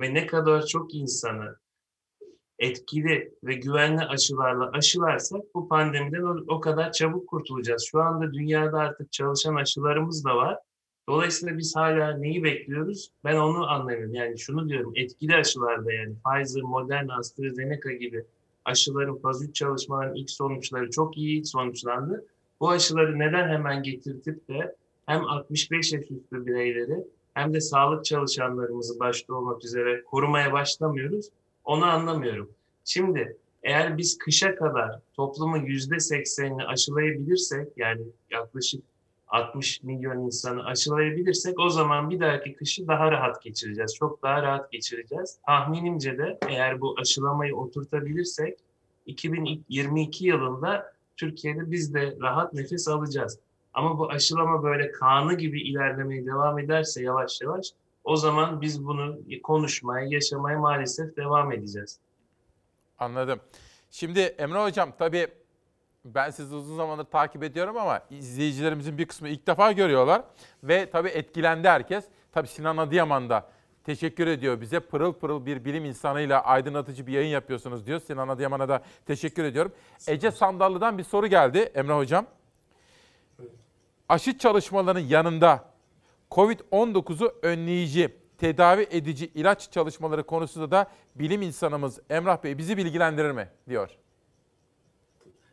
[0.01, 1.57] ve ne kadar çok insanı
[2.59, 7.87] etkili ve güvenli aşılarla aşılarsak bu pandemiden o, o kadar çabuk kurtulacağız.
[7.91, 10.59] Şu anda dünyada artık çalışan aşılarımız da var.
[11.09, 13.11] Dolayısıyla biz hala neyi bekliyoruz?
[13.25, 14.15] Ben onu anlamıyorum.
[14.15, 18.25] Yani şunu diyorum, etkili aşılarda yani Pfizer, Moderna, AstraZeneca gibi
[18.65, 22.27] aşıların faz 3 çalışmaların ilk sonuçları çok iyi sonuçlandı.
[22.61, 24.77] Bu aşıları neden hemen getirtip de
[25.07, 27.05] hem 65 yaş üstü bireyleri
[27.35, 31.29] hem de sağlık çalışanlarımızı başta olmak üzere korumaya başlamıyoruz?
[31.65, 32.51] Onu anlamıyorum.
[32.85, 38.83] Şimdi eğer biz kışa kadar toplumun yüzde seksenini aşılayabilirsek yani yaklaşık
[39.29, 43.95] 60 milyon insanı aşılayabilirsek o zaman bir dahaki kışı daha rahat geçireceğiz.
[43.95, 45.39] Çok daha rahat geçireceğiz.
[45.47, 48.59] Tahminimce de eğer bu aşılamayı oturtabilirsek
[49.07, 53.39] 2022 yılında Türkiye'de biz de rahat nefes alacağız.
[53.75, 57.67] Ama bu aşılama böyle kanı gibi ilerlemeye devam ederse yavaş yavaş
[58.05, 61.99] o zaman biz bunu konuşmaya, yaşamaya maalesef devam edeceğiz.
[62.99, 63.41] Anladım.
[63.91, 65.27] Şimdi Emre Hocam tabii
[66.05, 70.23] ben sizi uzun zamandır takip ediyorum ama izleyicilerimizin bir kısmı ilk defa görüyorlar.
[70.63, 72.05] Ve tabii etkilendi herkes.
[72.33, 73.51] Tabii Sinan Adıyaman da
[73.85, 74.81] teşekkür ediyor bize.
[74.81, 78.01] Pırıl pırıl bir bilim insanıyla aydınlatıcı bir yayın yapıyorsunuz diyor.
[78.01, 79.73] Sinan Adıyaman'a da teşekkür ediyorum.
[80.09, 82.27] Ece Sandallı'dan bir soru geldi Emre Hocam.
[84.13, 85.65] Aşı çalışmalarının yanında
[86.31, 93.49] COVID-19'u önleyici, tedavi edici ilaç çalışmaları konusunda da bilim insanımız Emrah Bey bizi bilgilendirir mi
[93.69, 93.91] diyor.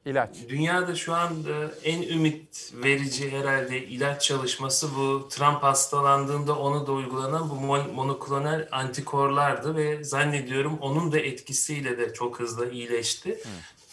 [0.05, 0.35] İlaç.
[0.49, 7.49] Dünyada şu anda en ümit verici herhalde ilaç çalışması bu Trump hastalandığında onu da uygulanan
[7.49, 13.39] bu mon- monoklonal antikorlardı ve zannediyorum onun da etkisiyle de çok hızlı iyileşti.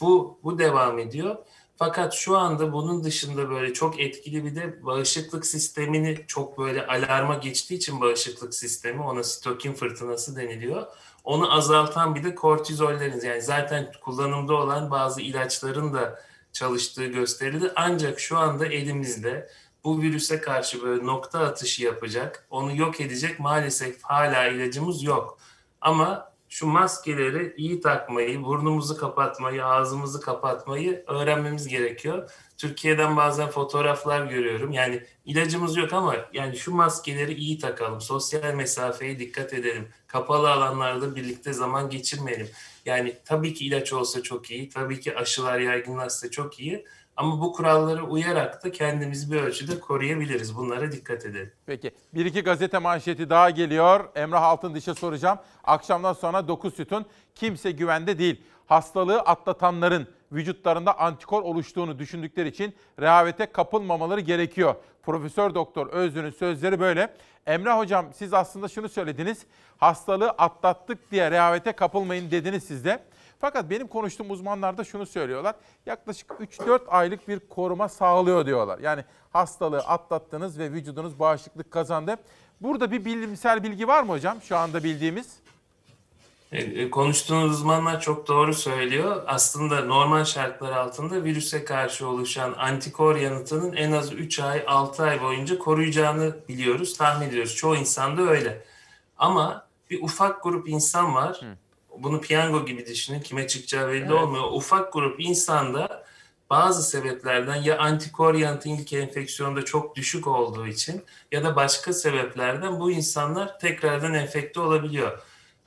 [0.01, 1.37] Bu bu devam ediyor.
[1.79, 7.35] Fakat şu anda bunun dışında böyle çok etkili bir de bağışıklık sistemini çok böyle alarma
[7.35, 10.87] geçtiği için bağışıklık sistemi ona sitokin fırtınası deniliyor.
[11.25, 16.21] Onu azaltan bir de kortizolleriniz yani zaten kullanımda olan bazı ilaçların da
[16.53, 17.73] çalıştığı gösterildi.
[17.77, 19.49] Ancak şu anda elimizde
[19.85, 25.39] bu virüse karşı böyle nokta atışı yapacak, onu yok edecek maalesef hala ilacımız yok.
[25.81, 32.31] Ama şu maskeleri iyi takmayı, burnumuzu kapatmayı, ağzımızı kapatmayı öğrenmemiz gerekiyor.
[32.59, 34.73] Türkiye'den bazen fotoğraflar görüyorum.
[34.73, 38.01] Yani ilacımız yok ama yani şu maskeleri iyi takalım.
[38.01, 39.89] Sosyal mesafeye dikkat edelim.
[40.07, 42.49] Kapalı alanlarda birlikte zaman geçirmeyelim.
[42.87, 44.69] Yani tabii ki ilaç olsa çok iyi.
[44.69, 46.85] Tabii ki aşılar yaygınlaşsa çok iyi.
[47.17, 50.57] Ama bu kurallara uyarak da kendimizi bir ölçüde koruyabiliriz.
[50.57, 51.53] Bunlara dikkat edelim.
[51.67, 54.09] Peki bir iki gazete manşeti daha geliyor.
[54.15, 55.39] Emrah Altındiş'e soracağım.
[55.65, 58.43] Akşamdan sonra 9 sütun kimse güvende değil.
[58.67, 64.75] Hastalığı atlatanların vücutlarında antikor oluştuğunu düşündükleri için rehavete kapılmamaları gerekiyor.
[65.07, 67.15] Profesör Doktor Özlü'nün sözleri böyle.
[67.47, 69.47] Emrah Hocam siz aslında şunu söylediniz.
[69.77, 73.03] Hastalığı atlattık diye rehavete kapılmayın dediniz siz de.
[73.39, 75.55] Fakat benim konuştuğum uzmanlar da şunu söylüyorlar.
[75.87, 78.79] Yaklaşık 3-4 aylık bir koruma sağlıyor diyorlar.
[78.79, 82.17] Yani hastalığı atlattınız ve vücudunuz bağışıklık kazandı.
[82.61, 85.41] Burada bir bilimsel bilgi var mı hocam şu anda bildiğimiz?
[86.53, 89.23] E, e, Konuştuğunuz uzmanlar çok doğru söylüyor.
[89.27, 95.23] Aslında normal şartlar altında virüse karşı oluşan antikor yanıtının en az 3 ay, 6 ay
[95.23, 97.55] boyunca koruyacağını biliyoruz, tahmin ediyoruz.
[97.55, 98.65] Çoğu insanda öyle.
[99.19, 101.41] Ama bir ufak grup insan var.
[101.99, 103.21] Bunu piyango gibi düşünün.
[103.21, 104.11] Kime çıkacağı belli Evet.
[104.11, 104.45] olmuyor.
[104.53, 106.05] Ufak grup insanda
[106.51, 112.81] bazı sebeplerden ya antikor yanıtı ilk enfeksiyonda çok düşük olduğu için ya da başka sebeplerden
[112.81, 115.19] bu insanlar tekrardan enfekte olabiliyor.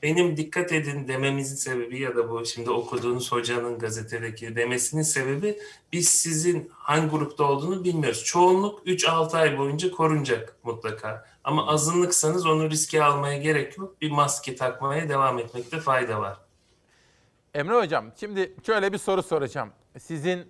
[0.03, 5.59] Benim dikkat edin dememizin sebebi ya da bu şimdi okuduğunuz hocanın gazetedeki demesinin sebebi
[5.93, 8.23] biz sizin hangi grupta olduğunu bilmiyoruz.
[8.23, 11.25] Çoğunluk 3-6 ay boyunca korunacak mutlaka.
[11.43, 14.01] Ama azınlıksanız onu riske almaya gerek yok.
[14.01, 16.37] Bir maske takmaya devam etmekte fayda var.
[17.53, 19.69] Emre Hocam şimdi şöyle bir soru soracağım.
[19.99, 20.47] Sizin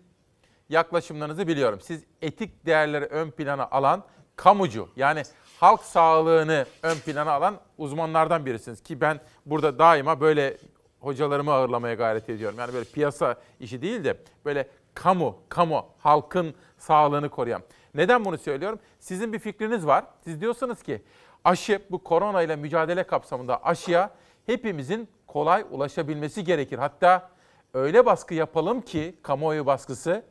[0.69, 1.79] yaklaşımlarınızı biliyorum.
[1.81, 4.03] Siz etik değerleri ön plana alan
[4.35, 5.23] kamucu yani
[5.59, 8.83] halk sağlığını ön plana alan uzmanlardan birisiniz.
[8.83, 10.57] Ki ben burada daima böyle
[10.99, 12.59] hocalarımı ağırlamaya gayret ediyorum.
[12.59, 17.61] Yani böyle piyasa işi değil de böyle kamu, kamu, halkın sağlığını koruyan.
[17.93, 18.79] Neden bunu söylüyorum?
[18.99, 20.05] Sizin bir fikriniz var.
[20.23, 21.01] Siz diyorsunuz ki
[21.43, 24.09] aşı bu korona ile mücadele kapsamında aşıya
[24.45, 26.77] hepimizin kolay ulaşabilmesi gerekir.
[26.77, 27.29] Hatta
[27.73, 30.23] öyle baskı yapalım ki kamuoyu baskısı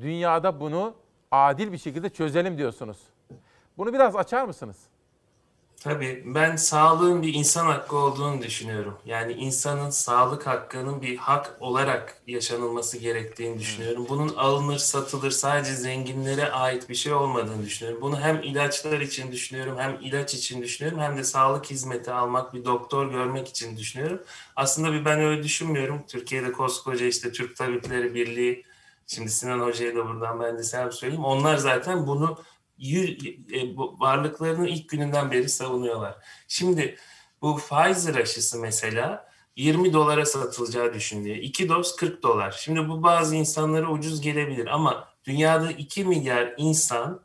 [0.00, 0.94] dünyada bunu
[1.30, 2.98] adil bir şekilde çözelim diyorsunuz.
[3.78, 4.76] Bunu biraz açar mısınız?
[5.82, 8.98] Tabii ben sağlığın bir insan hakkı olduğunu düşünüyorum.
[9.06, 14.06] Yani insanın sağlık hakkının bir hak olarak yaşanılması gerektiğini düşünüyorum.
[14.08, 18.02] Bunun alınır satılır sadece zenginlere ait bir şey olmadığını düşünüyorum.
[18.02, 22.64] Bunu hem ilaçlar için düşünüyorum hem ilaç için düşünüyorum hem de sağlık hizmeti almak bir
[22.64, 24.22] doktor görmek için düşünüyorum.
[24.56, 26.02] Aslında bir ben öyle düşünmüyorum.
[26.08, 28.64] Türkiye'de koskoca işte Türk Tabipleri Birliği
[29.14, 31.24] Şimdi Sinan Hoca'ya da buradan ben de selam söyleyeyim.
[31.24, 32.38] Onlar zaten bunu
[33.52, 36.16] e, bu varlıklarının ilk gününden beri savunuyorlar.
[36.48, 36.96] Şimdi
[37.42, 41.36] bu Pfizer aşısı mesela 20 dolara satılacağı düşünülüyor.
[41.36, 42.50] 2 doz 40 dolar.
[42.50, 47.20] Şimdi bu bazı insanlara ucuz gelebilir ama dünyada 2 milyar insanın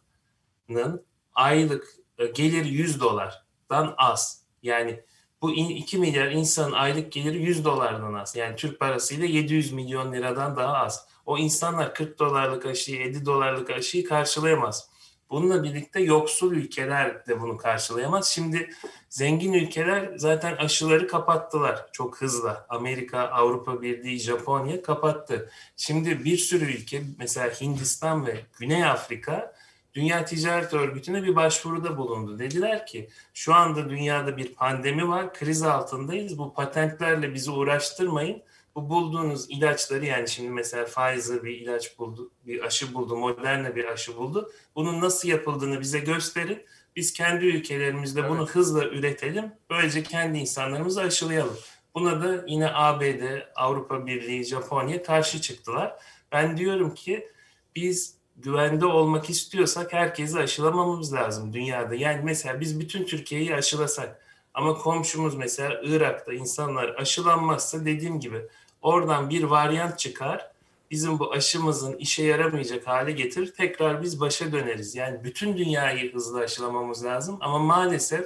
[1.34, 1.88] aylık
[2.18, 4.44] e, geliri 100 dolardan az.
[4.64, 5.04] Yani
[5.42, 8.36] bu in- 2 milyar insanın aylık geliri 100 dolardan az.
[8.36, 11.08] Yani Türk parasıyla 700 milyon liradan daha az.
[11.26, 14.90] O insanlar 40 dolarlık aşıyı, 50 dolarlık aşıyı karşılayamaz.
[15.30, 18.30] Bununla birlikte yoksul ülkeler de bunu karşılayamaz.
[18.30, 18.70] Şimdi
[19.10, 22.66] zengin ülkeler zaten aşıları kapattılar çok hızlı.
[22.70, 25.52] Amerika, Avrupa Birliği, Japonya kapattı.
[25.78, 29.54] Şimdi bir sürü ülke mesela Hindistan ve Güney Afrika
[29.96, 32.40] Dünya Ticaret Örgütü'ne bir başvuruda bulundu.
[32.40, 36.38] Dediler ki şu anda dünyada bir pandemi var, kriz altındayız.
[36.38, 38.42] Bu patentlerle bizi uğraştırmayın.
[38.76, 43.86] Bu bulduğunuz ilaçları yani şimdi mesela Pfizer bir ilaç buldu, bir aşı buldu, Moderna bir
[43.86, 44.52] aşı buldu.
[44.76, 46.66] Bunun nasıl yapıldığını bize gösterin.
[46.96, 49.52] Biz kendi ülkelerimizde bunu hızla üretelim.
[49.70, 51.58] Böylece kendi insanlarımızı aşılayalım.
[51.96, 53.22] Buna da yine ABD,
[53.56, 55.96] Avrupa Birliği, Japonya karşı çıktılar.
[56.32, 57.28] Ben diyorum ki
[57.76, 61.96] biz güvende olmak istiyorsak herkesi aşılamamız lazım dünyada.
[61.96, 64.22] Yani mesela biz bütün Türkiye'yi aşılasak
[64.54, 68.42] ama komşumuz mesela Irak'ta insanlar aşılanmazsa dediğim gibi
[68.86, 70.52] oradan bir varyant çıkar.
[70.92, 73.54] Bizim bu aşımızın işe yaramayacak hale getirir.
[73.54, 74.96] Tekrar biz başa döneriz.
[74.96, 77.38] Yani bütün dünyayı hızlı aşılamamız lazım.
[77.42, 78.26] Ama maalesef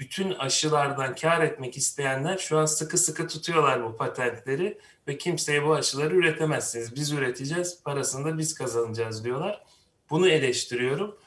[0.00, 4.78] bütün aşılardan kar etmek isteyenler şu an sıkı sıkı tutuyorlar bu patentleri
[5.08, 6.94] ve kimseye bu aşıları üretemezsiniz.
[6.94, 9.64] Biz üreteceğiz, parasını da biz kazanacağız diyorlar.
[10.10, 11.18] Bunu eleştiriyorum.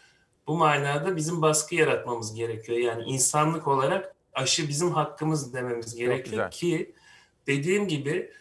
[0.48, 2.78] Bu manada bizim baskı yaratmamız gerekiyor.
[2.78, 6.95] Yani insanlık olarak aşı bizim hakkımız dememiz gerekiyor ki
[7.48, 8.32] dediğim gibi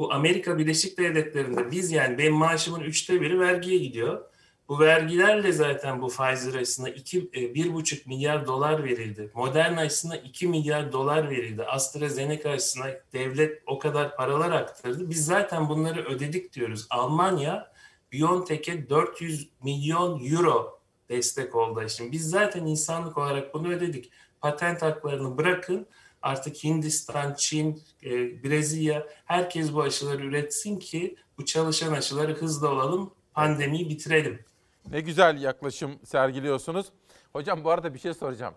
[0.00, 4.24] bu Amerika Birleşik Devletleri'nde biz yani benim maaşımın üçte biri vergiye gidiyor.
[4.68, 9.30] Bu vergilerle zaten bu Pfizer aşısına iki, e, bir buçuk milyar dolar verildi.
[9.34, 11.64] Moderna aşısına 2 milyar dolar verildi.
[11.64, 15.10] AstraZeneca aşısına devlet o kadar paralar aktardı.
[15.10, 16.86] Biz zaten bunları ödedik diyoruz.
[16.90, 17.72] Almanya
[18.12, 21.88] BioNTech'e 400 milyon euro destek oldu.
[21.88, 24.10] Şimdi biz zaten insanlık olarak bunu ödedik.
[24.40, 25.86] Patent haklarını bırakın.
[26.22, 28.10] Artık Hindistan, Çin, e,
[28.44, 34.44] Brezilya herkes bu aşıları üretsin ki bu çalışan aşıları hızlı olalım, pandemiyi bitirelim.
[34.90, 36.86] Ne güzel yaklaşım sergiliyorsunuz.
[37.32, 38.54] Hocam bu arada bir şey soracağım.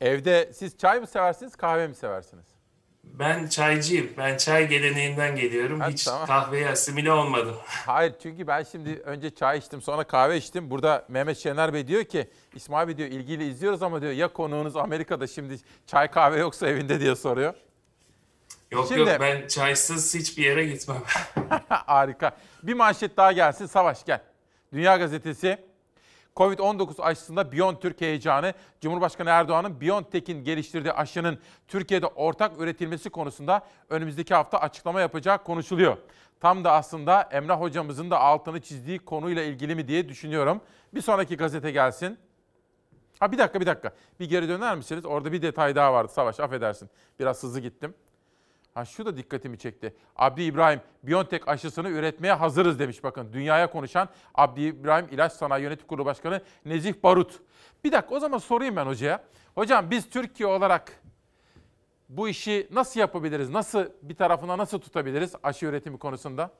[0.00, 2.53] Evde siz çay mı seversiniz, kahve mi seversiniz?
[3.12, 4.10] Ben çaycıyım.
[4.18, 5.80] Ben çay geleneğinden geliyorum.
[5.80, 6.26] Ha, Hiç tamam.
[6.26, 7.54] kahveye asimile olmadım.
[7.86, 10.70] Hayır çünkü ben şimdi önce çay içtim sonra kahve içtim.
[10.70, 14.76] Burada Mehmet Şener Bey diyor ki İsmail Bey diyor ilgili izliyoruz ama diyor ya konuğunuz
[14.76, 15.56] Amerika'da şimdi
[15.86, 17.54] çay kahve yoksa evinde diye soruyor.
[18.70, 21.02] Yok Şimdi- yok ben çaysız hiçbir yere gitmem.
[21.68, 22.36] Harika.
[22.62, 24.20] Bir manşet daha gelsin Savaş gel.
[24.72, 25.58] Dünya Gazetesi
[26.36, 31.38] Covid-19 aşısında BioNTech heyecanı, Cumhurbaşkanı Erdoğan'ın BioNTech'in geliştirdiği aşının
[31.68, 35.96] Türkiye'de ortak üretilmesi konusunda önümüzdeki hafta açıklama yapacağı konuşuluyor.
[36.40, 40.60] Tam da aslında Emrah hocamızın da altını çizdiği konuyla ilgili mi diye düşünüyorum.
[40.94, 42.18] Bir sonraki gazete gelsin.
[43.20, 43.92] Ha bir dakika bir dakika.
[44.20, 45.06] Bir geri döner misiniz?
[45.06, 46.90] Orada bir detay daha vardı Savaş affedersin.
[47.20, 47.94] Biraz hızlı gittim.
[48.74, 49.94] Ha şu da dikkatimi çekti.
[50.16, 53.32] Abdi İbrahim, Biontech aşısını üretmeye hazırız demiş bakın.
[53.32, 57.40] Dünyaya konuşan Abdi İbrahim İlaç Sanayi Yönetim Kurulu Başkanı Nezih Barut.
[57.84, 59.24] Bir dakika o zaman sorayım ben hocaya.
[59.54, 61.02] Hocam biz Türkiye olarak
[62.08, 63.50] bu işi nasıl yapabiliriz?
[63.50, 66.50] Nasıl bir tarafına nasıl tutabiliriz aşı üretimi konusunda?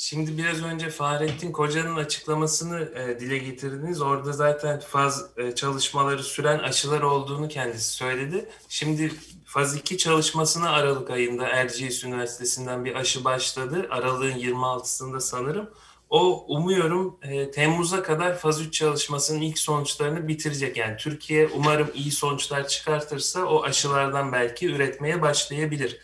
[0.00, 4.00] Şimdi biraz önce Fahrettin Koca'nın açıklamasını e, dile getirdiniz.
[4.00, 8.48] Orada zaten faz e, çalışmaları süren aşılar olduğunu kendisi söyledi.
[8.68, 9.12] Şimdi
[9.44, 13.86] faz 2 çalışmasına Aralık ayında Erciyes Üniversitesi'nden bir aşı başladı.
[13.90, 15.70] Aralığın 26'sında sanırım.
[16.10, 20.76] O umuyorum e, Temmuz'a kadar faz 3 çalışmasının ilk sonuçlarını bitirecek.
[20.76, 26.00] Yani Türkiye umarım iyi sonuçlar çıkartırsa o aşılardan belki üretmeye başlayabilir.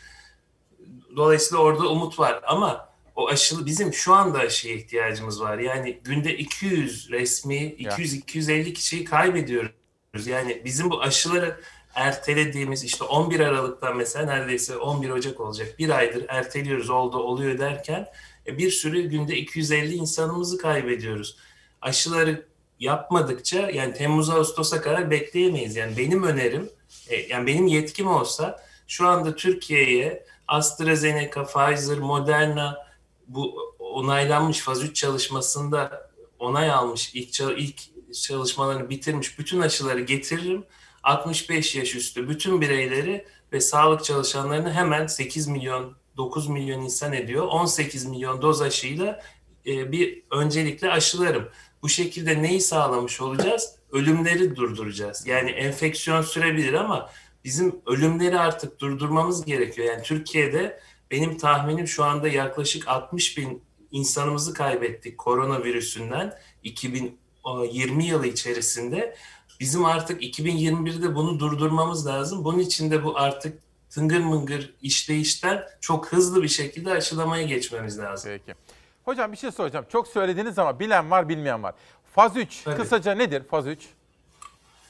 [1.17, 5.59] Dolayısıyla orada umut var ama o aşılı bizim şu anda aşıya ihtiyacımız var.
[5.59, 10.27] Yani günde 200 resmi 200-250 kişiyi kaybediyoruz.
[10.27, 11.61] Yani bizim bu aşıları
[11.95, 15.79] ertelediğimiz işte 11 Aralık'tan mesela neredeyse 11 Ocak olacak.
[15.79, 18.09] Bir aydır erteliyoruz oldu oluyor derken
[18.47, 21.37] e, bir sürü günde 250 insanımızı kaybediyoruz.
[21.83, 22.47] Aşıları
[22.81, 25.77] yapmadıkça yani Temmuz Ağustos'a kadar bekleyemeyiz.
[25.77, 26.71] Yani benim önerim
[27.09, 32.86] e, yani benim yetkim olsa şu anda Türkiye'ye AstraZeneca, Pfizer, Moderna
[33.29, 37.81] bu onaylanmış faz 3 çalışmasında onay almış ilk ilk
[38.15, 40.65] çalışmalarını bitirmiş bütün aşıları getiririm.
[41.03, 47.47] 65 yaş üstü bütün bireyleri ve sağlık çalışanlarını hemen 8 milyon 9 milyon insan ediyor.
[47.47, 49.23] 18 milyon doz aşıyla
[49.67, 51.49] e, bir öncelikle aşılarım.
[51.83, 53.75] Bu şekilde neyi sağlamış olacağız?
[53.93, 55.27] Ölümleri durduracağız.
[55.27, 57.11] Yani enfeksiyon sürebilir ama
[57.45, 59.89] bizim ölümleri artık durdurmamız gerekiyor.
[59.89, 69.17] Yani Türkiye'de benim tahminim şu anda yaklaşık 60 bin insanımızı kaybettik koronavirüsünden 2020 yılı içerisinde.
[69.61, 72.45] Bizim artık 2021'de bunu durdurmamız lazım.
[72.45, 73.59] Bunun için de bu artık
[73.91, 78.31] tıngır mıngır işleyişten çok hızlı bir şekilde aşılamaya geçmemiz lazım.
[78.31, 78.59] Peki.
[79.05, 79.87] Hocam bir şey soracağım.
[79.93, 81.75] Çok söylediniz ama bilen var bilmeyen var.
[82.15, 82.77] Faz 3 Tabii.
[82.77, 83.81] kısaca nedir faz 3?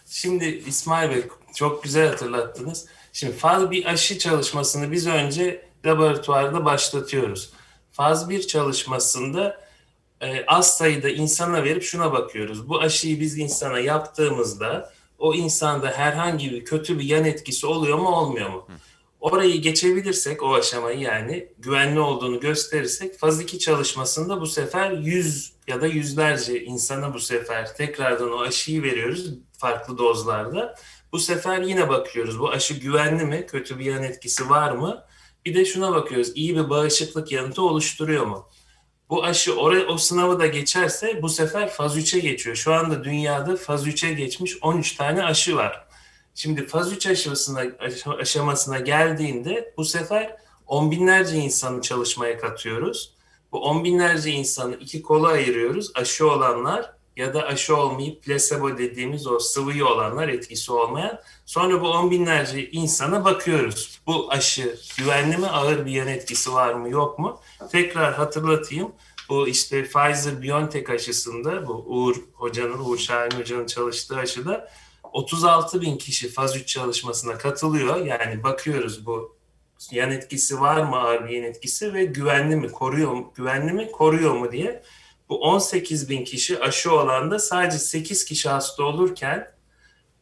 [0.06, 1.24] Şimdi İsmail Bey
[1.54, 2.86] çok güzel hatırlattınız.
[3.12, 7.50] Şimdi faz bir aşı çalışmasını biz önce laboratuvarda başlatıyoruz.
[7.92, 9.66] Faz 1 çalışmasında
[10.20, 12.68] e, az sayıda insana verip şuna bakıyoruz.
[12.68, 18.08] Bu aşıyı biz insana yaptığımızda o insanda herhangi bir kötü bir yan etkisi oluyor mu
[18.08, 18.66] olmuyor mu?
[19.20, 25.80] Orayı geçebilirsek o aşamayı yani güvenli olduğunu gösterirsek faz 2 çalışmasında bu sefer yüz ya
[25.80, 30.74] da yüzlerce insana bu sefer tekrardan o aşıyı veriyoruz farklı dozlarda.
[31.12, 35.04] Bu sefer yine bakıyoruz bu aşı güvenli mi, kötü bir yan etkisi var mı?
[35.46, 38.48] Bir de şuna bakıyoruz iyi bir bağışıklık yanıtı oluşturuyor mu?
[39.10, 42.56] Bu aşı oraya, o sınavı da geçerse bu sefer faz 3'e geçiyor.
[42.56, 45.86] Şu anda dünyada faz 3'e geçmiş 13 tane aşı var.
[46.34, 50.36] Şimdi faz 3 aşamasına, aşa- aşamasına geldiğinde bu sefer
[50.66, 53.14] on binlerce insanı çalışmaya katıyoruz.
[53.52, 55.92] Bu on binlerce insanı iki kola ayırıyoruz.
[55.94, 61.20] Aşı olanlar ya da aşı olmayıp plasebo dediğimiz o sıvıyı olanlar etkisi olmayan.
[61.46, 64.00] Sonra bu on binlerce insana bakıyoruz.
[64.06, 67.40] Bu aşı güvenli mi, ağır bir yan etkisi var mı, yok mu?
[67.72, 68.92] Tekrar hatırlatayım.
[69.28, 74.70] Bu işte Pfizer-BioNTech aşısında bu Uğur Hoca'nın, Uğur Şahin Hoca'nın çalıştığı aşıda
[75.12, 77.96] 36 bin kişi faz 3 çalışmasına katılıyor.
[77.96, 79.36] Yani bakıyoruz bu
[79.90, 83.92] yan etkisi var mı ağır bir yan etkisi ve güvenli mi koruyor mu, güvenli mi
[83.92, 84.82] koruyor mu diye.
[85.28, 89.52] Bu 18 bin kişi aşı olanda sadece 8 kişi hasta olurken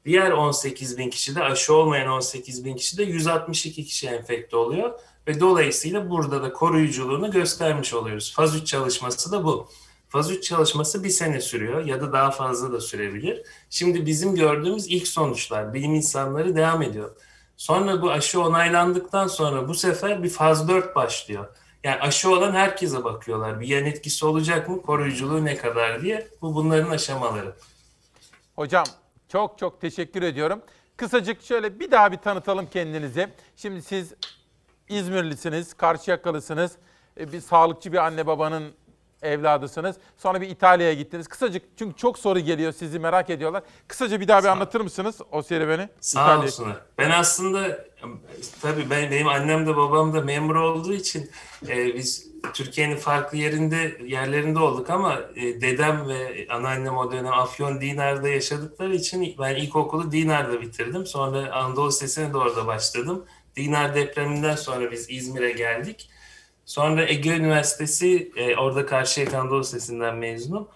[0.04, 5.00] diğer 18 bin kişi de aşı olmayan 18 bin kişi de 162 kişi enfekte oluyor.
[5.26, 8.32] Ve dolayısıyla burada da koruyuculuğunu göstermiş oluyoruz.
[8.36, 9.68] Faz 3 çalışması da bu.
[10.08, 13.42] Faz 3 çalışması bir sene sürüyor ya da daha fazla da sürebilir.
[13.70, 17.16] Şimdi bizim gördüğümüz ilk sonuçlar, bilim insanları devam ediyor.
[17.56, 21.46] Sonra bu aşı onaylandıktan sonra bu sefer bir faz 4 başlıyor.
[21.84, 23.60] Yani aşı olan herkese bakıyorlar.
[23.60, 26.28] Bir yan etkisi olacak mı, koruyuculuğu ne kadar diye.
[26.42, 27.54] Bu bunların aşamaları.
[28.56, 28.84] Hocam
[29.28, 30.62] çok çok teşekkür ediyorum.
[30.96, 33.28] Kısacık şöyle bir daha bir tanıtalım kendinizi.
[33.56, 34.14] Şimdi siz
[34.88, 36.72] İzmirlisiniz, Karşıyakalısınız.
[37.20, 38.72] e, Bir sağlıkçı bir anne babanın
[39.22, 39.96] evladısınız.
[40.16, 41.28] Sonra bir İtalya'ya gittiniz.
[41.28, 43.62] Kısacık çünkü çok soru geliyor sizi merak ediyorlar.
[43.88, 45.88] Kısaca bir daha bir anlatır mısınız o serüveni?
[46.00, 46.76] Sağ İtalya'ya- olsunlar.
[46.98, 47.84] Ben aslında
[48.62, 51.30] tabii ben, benim annem de babam da memur olduğu için
[51.68, 57.80] e, biz Türkiye'nin farklı yerinde yerlerinde olduk ama e, dedem ve anneannem o dönem Afyon
[57.80, 61.06] Dinar'da yaşadıkları için ben ilkokulu Dinar'da bitirdim.
[61.06, 63.24] Sonra Anadolu Lisesi'ne de orada başladım.
[63.56, 66.10] Dinar depreminden sonra biz İzmir'e geldik.
[66.64, 70.68] Sonra Ege Üniversitesi, e, orada Karşıyaka Anadolu Lisesi'nden mezunum.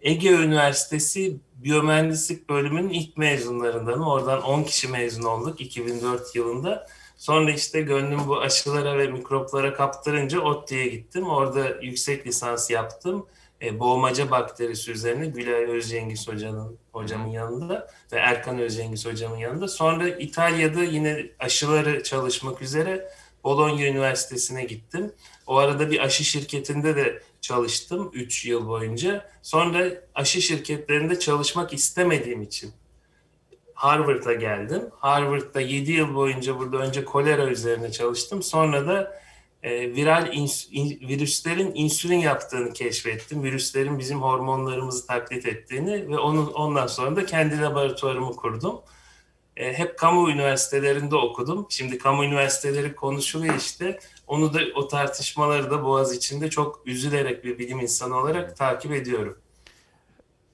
[0.00, 4.06] Ege Üniversitesi Biyomühendislik bölümünün ilk mezunlarındanım.
[4.06, 6.86] Oradan 10 kişi mezun olduk 2004 yılında.
[7.16, 11.28] Sonra işte gönlüm bu aşılara ve mikroplara kaptırınca ODTÜ'ye gittim.
[11.28, 13.26] Orada yüksek lisans yaptım.
[13.62, 19.68] E, boğmaca bakterisi üzerine Gülay Özcengiz hocanın hocamın yanında ve Erkan Özcengiz hocamın yanında.
[19.68, 23.08] Sonra İtalya'da yine aşıları çalışmak üzere
[23.44, 25.12] Bologna Üniversitesi'ne gittim.
[25.46, 29.30] O arada bir aşı şirketinde de çalıştım 3 yıl boyunca.
[29.42, 32.72] Sonra aşı şirketlerinde çalışmak istemediğim için
[33.74, 34.82] Harvard'a geldim.
[34.98, 38.42] Harvard'da 7 yıl boyunca burada önce kolera üzerine çalıştım.
[38.42, 39.20] Sonra da
[39.62, 43.42] e, viral ins- in- virüslerin insülin yaptığını keşfettim.
[43.42, 48.80] Virüslerin bizim hormonlarımızı taklit ettiğini ve onun ondan sonra da kendi laboratuvarımı kurdum.
[49.56, 51.66] E, hep kamu üniversitelerinde okudum.
[51.70, 53.98] Şimdi kamu üniversiteleri konuşuluyor işte.
[54.26, 59.38] Onu da o tartışmaları da Boğaz içinde çok üzülerek bir bilim insanı olarak takip ediyorum.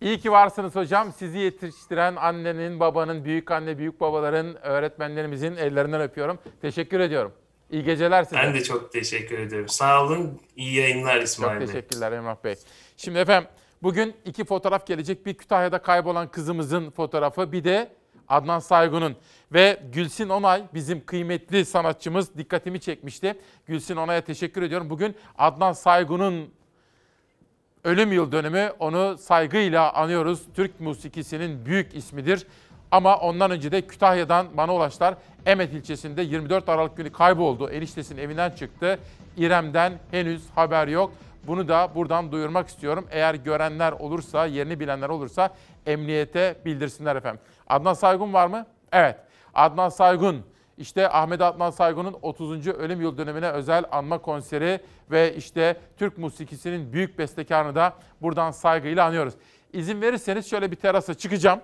[0.00, 1.12] İyi ki varsınız hocam.
[1.12, 6.38] Sizi yetiştiren annenin, babanın, büyük anne, büyük babaların, öğretmenlerimizin ellerinden öpüyorum.
[6.62, 7.32] Teşekkür ediyorum.
[7.70, 8.36] İyi geceler size.
[8.36, 9.68] Ben de çok teşekkür ediyorum.
[9.68, 10.40] Sağ olun.
[10.56, 11.66] İyi yayınlar Çok İsmail Bey.
[11.66, 12.54] teşekkürler Emrah Bey.
[12.96, 13.50] Şimdi efendim
[13.82, 15.26] bugün iki fotoğraf gelecek.
[15.26, 17.92] Bir Kütahya'da kaybolan kızımızın fotoğrafı bir de
[18.28, 19.16] Adnan Saygun'un.
[19.54, 23.34] Ve Gülsin Onay bizim kıymetli sanatçımız dikkatimi çekmişti.
[23.66, 24.90] Gülsin Onay'a teşekkür ediyorum.
[24.90, 26.50] Bugün Adnan Saygun'un
[27.84, 30.42] ölüm yıl dönümü onu saygıyla anıyoruz.
[30.54, 32.46] Türk musikisinin büyük ismidir.
[32.90, 35.14] Ama ondan önce de Kütahya'dan bana ulaştılar.
[35.46, 37.70] Emet ilçesinde 24 Aralık günü kayboldu.
[37.70, 38.98] Eniştesinin evinden çıktı.
[39.36, 41.12] İrem'den henüz haber yok.
[41.46, 43.06] Bunu da buradan duyurmak istiyorum.
[43.10, 45.54] Eğer görenler olursa, yerini bilenler olursa
[45.86, 47.40] emniyete bildirsinler efendim.
[47.66, 48.66] Adnan Saygun var mı?
[48.92, 49.16] Evet.
[49.54, 50.44] Adnan Saygun
[50.78, 52.66] işte Ahmet Adnan Saygun'un 30.
[52.68, 54.80] ölüm yıl dönümüne özel anma konseri
[55.10, 59.34] ve işte Türk musikisinin büyük bestekarını da buradan saygıyla anıyoruz.
[59.72, 61.60] İzin verirseniz şöyle bir terasa çıkacağım.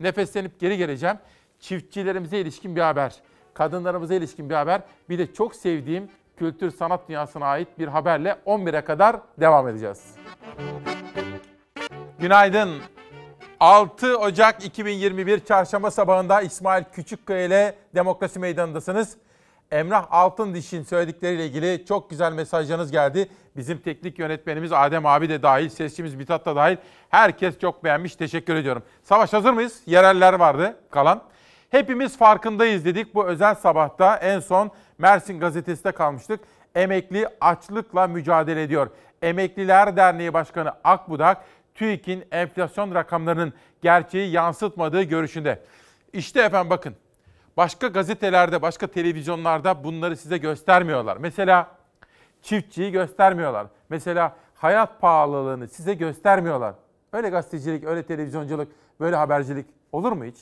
[0.00, 1.16] Nefeslenip geri geleceğim.
[1.60, 3.14] Çiftçilerimize ilişkin bir haber,
[3.54, 8.80] kadınlarımıza ilişkin bir haber, bir de çok sevdiğim kültür sanat dünyasına ait bir haberle 11'e
[8.80, 10.14] kadar devam edeceğiz.
[12.18, 12.70] Günaydın.
[13.60, 19.16] 6 Ocak 2021 Çarşamba sabahında İsmail Küçükkaya ile Demokrasi Meydanı'ndasınız.
[19.70, 23.28] Emrah Altındiş'in söyledikleriyle ilgili çok güzel mesajlarınız geldi.
[23.56, 26.76] Bizim teknik yönetmenimiz Adem abi de dahil, sesçimiz Mithat da dahil.
[27.08, 28.16] Herkes çok beğenmiş.
[28.16, 28.82] Teşekkür ediyorum.
[29.02, 29.82] Savaş hazır mıyız?
[29.86, 31.22] Yereller vardı kalan.
[31.70, 33.14] Hepimiz farkındayız dedik.
[33.14, 36.40] Bu özel sabahta en son Mersin gazetesinde kalmıştık.
[36.74, 38.90] Emekli açlıkla mücadele ediyor.
[39.22, 41.44] Emekliler Derneği Başkanı Akbudak,
[41.80, 43.52] TÜİK'in enflasyon rakamlarının
[43.82, 45.62] gerçeği yansıtmadığı görüşünde.
[46.12, 46.94] İşte efendim bakın.
[47.56, 51.16] Başka gazetelerde, başka televizyonlarda bunları size göstermiyorlar.
[51.16, 51.76] Mesela
[52.42, 53.66] çiftçiyi göstermiyorlar.
[53.88, 56.74] Mesela hayat pahalılığını size göstermiyorlar.
[57.12, 58.68] Öyle gazetecilik, öyle televizyonculuk,
[59.00, 60.36] böyle habercilik olur mu hiç?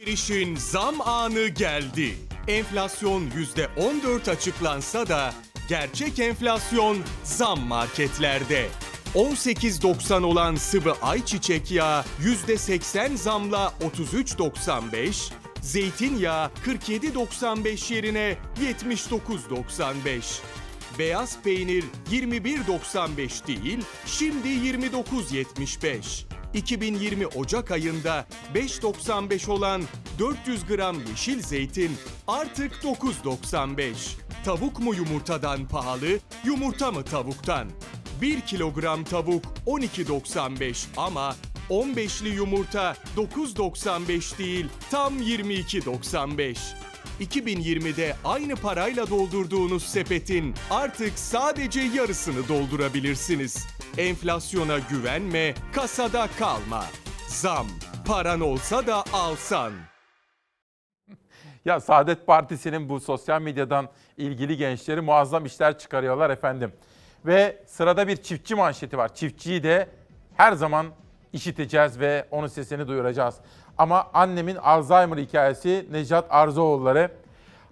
[0.00, 2.14] Bir işin zam anı geldi.
[2.48, 3.22] Enflasyon
[3.76, 5.30] %14 açıklansa da
[5.68, 8.68] gerçek enflasyon zam marketlerde.
[9.14, 20.40] 18.90 olan sıvı ayçiçek yağı %80 zamla 33.95, zeytinyağı 47.95 yerine 79.95.
[20.98, 26.27] Beyaz peynir 21.95 değil, şimdi 29.75.
[26.54, 29.82] 2020 Ocak ayında 5.95 olan
[30.18, 31.96] 400 gram yeşil zeytin
[32.28, 33.94] artık 9.95.
[34.44, 37.68] Tavuk mu yumurtadan pahalı, yumurta mı tavuktan?
[38.20, 41.36] 1 kilogram tavuk 12.95 ama
[41.70, 46.87] 15'li yumurta 9.95 değil tam 22.95.
[47.20, 53.66] 2020'de aynı parayla doldurduğunuz sepetin artık sadece yarısını doldurabilirsiniz.
[53.98, 56.84] Enflasyona güvenme, kasada kalma.
[57.26, 57.66] Zam,
[58.06, 59.72] paran olsa da alsan.
[61.64, 66.72] Ya Saadet Partisi'nin bu sosyal medyadan ilgili gençleri muazzam işler çıkarıyorlar efendim.
[67.26, 69.14] Ve sırada bir çiftçi manşeti var.
[69.14, 69.88] Çiftçiyi de
[70.36, 70.86] her zaman
[71.32, 73.34] işiteceğiz ve onun sesini duyuracağız.
[73.78, 77.10] Ama annemin Alzheimer hikayesi Necat Arzuoğulları.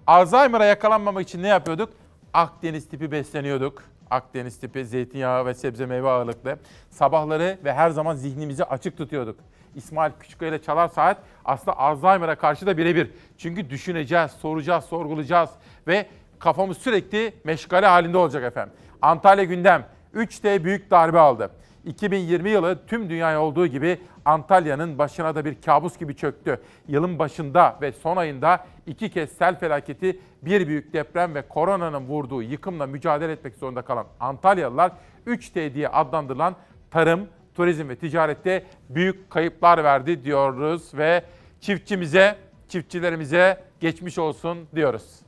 [0.06, 1.92] Alzheimer'a yakalanmamak için ne yapıyorduk?
[2.32, 3.82] Akdeniz tipi besleniyorduk.
[4.10, 6.58] Akdeniz tipi zeytinyağı ve sebze meyve ağırlıklı.
[6.90, 9.40] Sabahları ve her zaman zihnimizi açık tutuyorduk.
[9.74, 13.10] İsmail Küçükkaya ile Çalar Saat aslında Alzheimer'a karşı da birebir.
[13.38, 15.50] Çünkü düşüneceğiz, soracağız, sorgulayacağız
[15.86, 16.06] ve
[16.38, 18.74] kafamız sürekli meşgale halinde olacak efendim.
[19.02, 21.50] Antalya gündem 3D büyük darbe aldı.
[21.86, 26.60] 2020 yılı tüm dünyaya olduğu gibi Antalya'nın başına da bir kabus gibi çöktü.
[26.88, 32.42] Yılın başında ve son ayında iki kez sel felaketi, bir büyük deprem ve koronanın vurduğu
[32.42, 34.92] yıkımla mücadele etmek zorunda kalan Antalyalılar
[35.26, 36.56] 3T diye adlandırılan
[36.90, 41.24] tarım, turizm ve ticarette büyük kayıplar verdi diyoruz ve
[41.60, 42.36] çiftçimize,
[42.68, 45.25] çiftçilerimize geçmiş olsun diyoruz.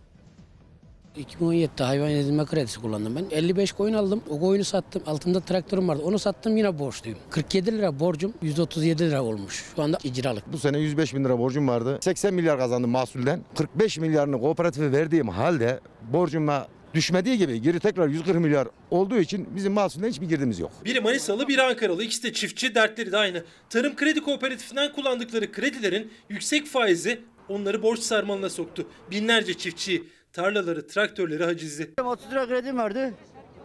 [1.17, 3.25] 2017'de hayvan edinme kredisi kullandım ben.
[3.31, 4.23] 55 koyun aldım.
[4.29, 5.03] O koyunu sattım.
[5.07, 6.03] Altında traktörüm vardı.
[6.05, 7.19] Onu sattım yine borçluyum.
[7.31, 9.65] 47 lira borcum 137 lira olmuş.
[9.77, 10.53] Şu anda icralık.
[10.53, 11.99] Bu sene 105 bin lira borcum vardı.
[12.01, 13.41] 80 milyar kazandım mahsulden.
[13.57, 15.81] 45 milyarını kooperatife verdiğim halde
[16.13, 20.71] borcuma düşmediği gibi geri tekrar 140 milyar olduğu için bizim mahsulden hiçbir girdimiz yok.
[20.85, 22.05] Biri Manisalı, biri Ankaralı.
[22.05, 23.45] İkisi de çiftçi, dertleri de aynı.
[23.71, 28.87] Tarım Kredi Kooperatifinden kullandıkları kredilerin yüksek faizi onları borç sarmalına soktu.
[29.11, 30.05] Binlerce çiftçiyi,
[30.39, 31.91] tarlaları, traktörleri hacizli.
[32.05, 33.11] 30 lira kredim vardı.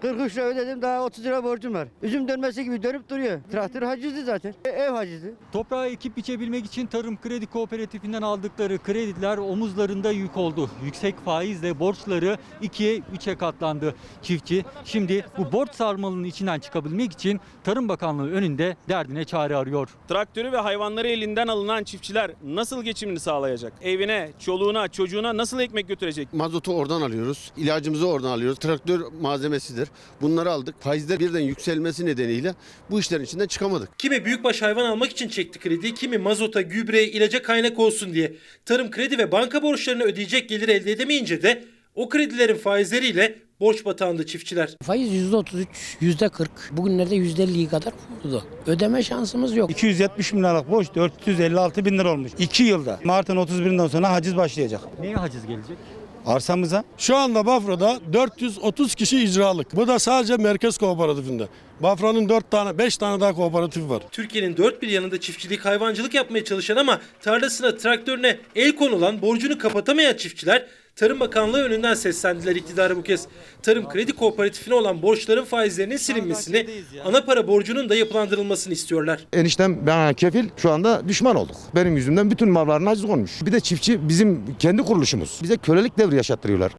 [0.03, 1.87] 43 lira ödedim daha 30 lira borcum var.
[2.01, 3.39] Üzüm dönmesi gibi dönüp duruyor.
[3.51, 4.53] Traktör hacizli zaten.
[4.65, 5.33] E, ev hacizli.
[5.51, 10.69] Toprağı ekip biçebilmek için Tarım Kredi Kooperatifinden aldıkları krediler omuzlarında yük oldu.
[10.85, 13.95] Yüksek faizle borçları 2'ye 3'e katlandı.
[14.21, 19.89] Çiftçi şimdi bu borç sarmalının içinden çıkabilmek için Tarım Bakanlığı önünde derdine çare arıyor.
[20.07, 23.73] Traktörü ve hayvanları elinden alınan çiftçiler nasıl geçimini sağlayacak?
[23.81, 26.33] Evine, çoluğuna, çocuğuna nasıl ekmek götürecek?
[26.33, 27.51] Mazotu oradan alıyoruz.
[27.57, 28.59] ilacımızı oradan alıyoruz.
[28.59, 29.92] Traktör malzemesidir.
[30.21, 30.75] Bunları aldık.
[30.79, 32.53] Faizler birden yükselmesi nedeniyle
[32.91, 33.99] bu işlerin içinden çıkamadık.
[33.99, 38.33] Kimi büyükbaş hayvan almak için çekti kredi, kimi mazota, gübreye, ilaca kaynak olsun diye.
[38.65, 41.63] Tarım kredi ve banka borçlarını ödeyecek gelir elde edemeyince de
[41.95, 44.77] o kredilerin faizleriyle borç batağında çiftçiler.
[44.81, 45.65] Faiz %33,
[46.01, 46.47] %40.
[46.71, 47.93] Bugünlerde %50'yi kadar
[48.23, 48.43] vurdu.
[48.67, 49.71] Ödeme şansımız yok.
[49.71, 52.31] 270 bin liralık borç 456 bin lira olmuş.
[52.39, 52.99] 2 yılda.
[53.03, 54.81] Mart'ın 31'inden sonra haciz başlayacak.
[54.99, 55.77] Neye haciz gelecek?
[56.25, 56.83] Arsamıza.
[56.97, 59.75] Şu anda Bafra'da 430 kişi icralık.
[59.75, 61.47] Bu da sadece merkez kooperatifinde.
[61.79, 64.03] Bafra'nın 4 tane 5 tane daha kooperatif var.
[64.11, 70.15] Türkiye'nin dört bir yanında çiftçilik, hayvancılık yapmaya çalışan ama tarlasına, traktörüne el konulan, borcunu kapatamayan
[70.15, 73.27] çiftçiler Tarım Bakanlığı önünden seslendiler iktidara bu kez.
[73.61, 76.67] Tarım Kredi Kooperatifine olan borçların faizlerinin silinmesini,
[77.05, 79.27] ana para borcunun da yapılandırılmasını istiyorlar.
[79.33, 81.55] Eniştem ben kefil şu anda düşman olduk.
[81.75, 83.31] Benim yüzümden bütün malların haciz olmuş.
[83.45, 85.39] Bir de çiftçi bizim kendi kuruluşumuz.
[85.43, 86.71] Bize kölelik devri yaşattırıyorlar.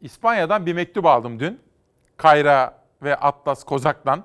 [0.00, 1.58] İspanya'dan bir mektup aldım dün.
[2.16, 4.24] Kayra ve Atlas Kozak'tan.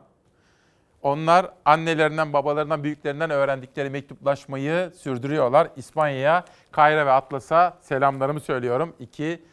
[1.04, 5.70] Onlar annelerinden, babalarından, büyüklerinden öğrendikleri mektuplaşmayı sürdürüyorlar.
[5.76, 8.96] İspanya'ya, Kayra ve Atlas'a selamlarımı söylüyorum.
[9.00, 9.44] İki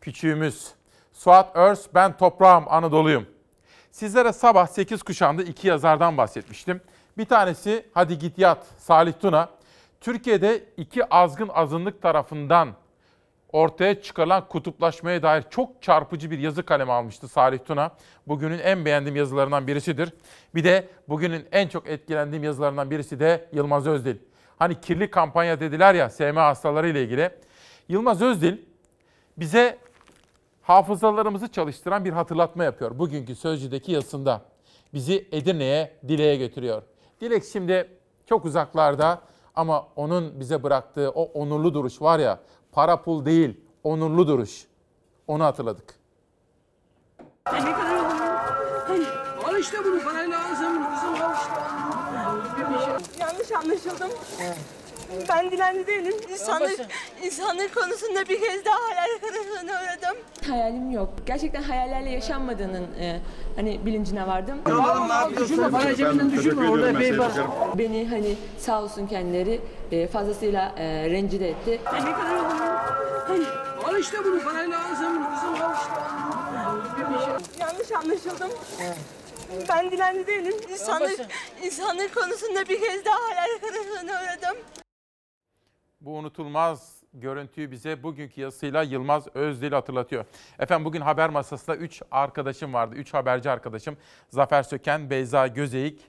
[0.00, 0.70] küçüğümüz.
[1.12, 3.26] Suat Örs, ben toprağım, Anadolu'yum.
[3.90, 6.80] Sizlere sabah 8 kuşağında iki yazardan bahsetmiştim.
[7.18, 9.48] Bir tanesi Hadi Git Yat, Salih Tuna.
[10.00, 12.68] Türkiye'de iki azgın azınlık tarafından
[13.52, 17.90] ortaya çıkarılan kutuplaşmaya dair çok çarpıcı bir yazı kalemi almıştı Salih Tuna.
[18.28, 20.12] Bugünün en beğendiğim yazılarından birisidir.
[20.54, 24.16] Bir de bugünün en çok etkilendiğim yazılarından birisi de Yılmaz Özdil.
[24.58, 27.30] Hani kirli kampanya dediler ya SMA hastaları ile ilgili.
[27.88, 28.56] Yılmaz Özdil
[29.36, 29.78] bize
[30.62, 32.98] hafızalarımızı çalıştıran bir hatırlatma yapıyor.
[32.98, 34.42] Bugünkü Sözcü'deki yazısında
[34.94, 36.82] bizi Edirne'ye, Dile'ye götürüyor.
[37.20, 37.88] Dilek şimdi
[38.26, 39.20] çok uzaklarda
[39.54, 42.38] ama onun bize bıraktığı o onurlu duruş var ya,
[42.72, 44.66] para pul değil, onurlu duruş.
[45.26, 45.94] Onu hatırladık.
[47.52, 49.06] Ne kadar olur?
[49.44, 53.20] Al işte bunu parayla al sen bunu kızım al işte.
[53.20, 54.10] Yanlış anlaşıldım.
[55.28, 56.14] Ben dilenci değilim.
[56.32, 56.80] İnsanlık,
[57.22, 60.16] insanlık konusunda bir kez daha hayal kırıklığına uğradım.
[60.48, 61.08] Hayalim yok.
[61.26, 63.20] Gerçekten hayallerle yaşanmadığının e,
[63.56, 64.58] hani bilincine vardım.
[65.40, 67.32] Düşürme parayı cebinden düşürme orada epey var.
[67.78, 69.60] Beni hani sağ olsun kendileri
[69.92, 71.80] e, fazlasıyla e, rencide etti.
[71.92, 72.60] Ne kadar olur?
[73.26, 73.44] Hani,
[73.84, 77.60] al işte bunu parayla al sen bunu kızım al işte.
[77.60, 78.50] Yanlış anlaşıldım.
[79.68, 80.54] Ben dilenci değilim.
[80.70, 81.20] İnsanlık,
[81.62, 84.56] insanlık konusunda bir kez daha hayal kırıklığına uğradım.
[86.04, 90.24] Bu unutulmaz görüntüyü bize bugünkü yazısıyla Yılmaz Özdil hatırlatıyor.
[90.58, 92.94] Efendim bugün haber masasında 3 arkadaşım vardı.
[92.94, 93.96] 3 haberci arkadaşım.
[94.28, 96.00] Zafer Söken, Beyza Gözeyik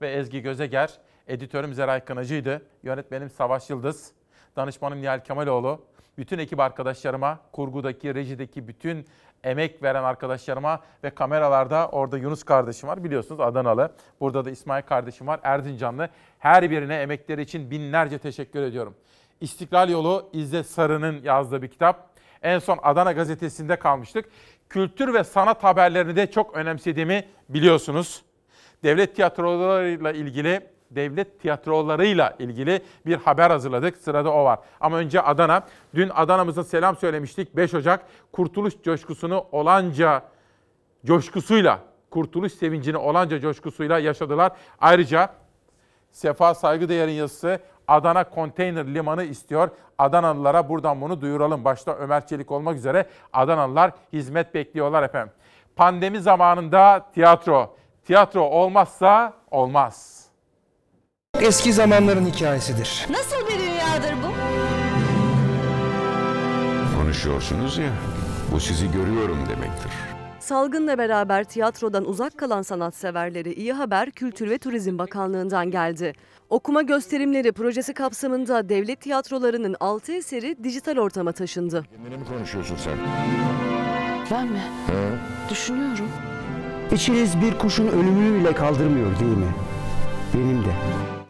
[0.00, 0.98] ve Ezgi Gözeger.
[1.26, 2.62] Editörüm Zeray Kınacı'ydı.
[2.82, 4.12] Yönetmenim Savaş Yıldız.
[4.56, 5.84] Danışmanım Nihal Kemaloğlu.
[6.18, 9.06] Bütün ekip arkadaşlarıma, kurgudaki, rejideki bütün
[9.44, 13.92] emek veren arkadaşlarıma ve kameralarda orada Yunus kardeşim var biliyorsunuz Adanalı.
[14.20, 16.08] Burada da İsmail kardeşim var Erzincanlı.
[16.38, 18.94] Her birine emekleri için binlerce teşekkür ediyorum.
[19.40, 22.10] İstiklal Yolu İzzet Sarı'nın yazdığı bir kitap.
[22.42, 24.24] En son Adana gazetesinde kalmıştık.
[24.68, 28.22] Kültür ve sanat haberlerini de çok önemsediğimi biliyorsunuz.
[28.82, 33.96] Devlet tiyatrolarıyla ilgili devlet tiyatrolarıyla ilgili bir haber hazırladık.
[33.96, 34.58] Sırada o var.
[34.80, 35.66] Ama önce Adana.
[35.94, 37.56] Dün Adana'mıza selam söylemiştik.
[37.56, 40.22] 5 Ocak kurtuluş coşkusunu olanca
[41.04, 41.80] coşkusuyla,
[42.10, 44.52] kurtuluş sevincini olanca coşkusuyla yaşadılar.
[44.80, 45.30] Ayrıca
[46.10, 49.70] Sefa Saygıdeğer'in yazısı Adana Konteyner Limanı istiyor.
[49.98, 51.64] Adanalılara buradan bunu duyuralım.
[51.64, 55.32] Başta Ömer Çelik olmak üzere Adanalılar hizmet bekliyorlar efendim.
[55.76, 57.76] Pandemi zamanında tiyatro.
[58.04, 60.26] Tiyatro olmazsa olmaz.
[61.40, 63.06] Eski zamanların hikayesidir.
[63.10, 64.36] Nasıl bir dünyadır bu?
[67.00, 67.90] Konuşuyorsunuz ya,
[68.52, 69.92] bu sizi görüyorum demektir.
[70.46, 76.12] Salgınla beraber tiyatrodan uzak kalan sanatseverleri iyi haber Kültür ve Turizm Bakanlığı'ndan geldi.
[76.50, 81.84] Okuma gösterimleri projesi kapsamında devlet tiyatrolarının 6 eseri dijital ortama taşındı.
[81.90, 82.98] Kendine mi konuşuyorsun sen?
[84.30, 84.62] Ben mi?
[84.86, 85.18] He?
[85.50, 86.08] Düşünüyorum.
[86.92, 89.54] İçiniz bir kuşun ölümünü bile kaldırmıyor değil mi?
[90.34, 90.70] Benim de.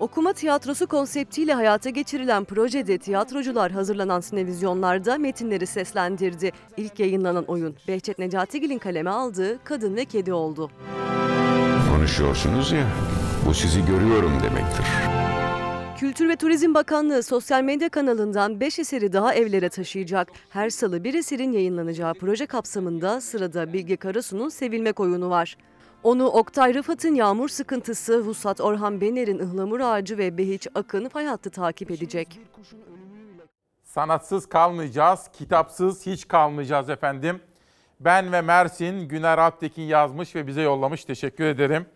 [0.01, 6.52] Okuma tiyatrosu konseptiyle hayata geçirilen projede tiyatrocular hazırlanan sinevizyonlarda metinleri seslendirdi.
[6.77, 10.70] İlk yayınlanan oyun Behçet Necatigil'in kaleme aldığı Kadın ve Kedi oldu.
[11.90, 12.86] Konuşuyorsunuz ya,
[13.47, 14.85] bu sizi görüyorum demektir.
[15.98, 20.28] Kültür ve Turizm Bakanlığı sosyal medya kanalından 5 eseri daha evlere taşıyacak.
[20.51, 25.56] Her salı bir eserin yayınlanacağı proje kapsamında sırada Bilge Karasu'nun Sevilmek oyunu var.
[26.02, 31.90] Onu Oktay Rıfat'ın Yağmur Sıkıntısı, Vuslat Orhan Bener'in Ihlamur Ağacı ve Behiç Akın fay takip
[31.90, 32.40] edecek.
[33.85, 37.40] Sanatsız kalmayacağız, kitapsız hiç kalmayacağız efendim.
[38.01, 41.05] Ben ve Mersin Güner Alptekin yazmış ve bize yollamış.
[41.05, 41.86] Teşekkür ederim.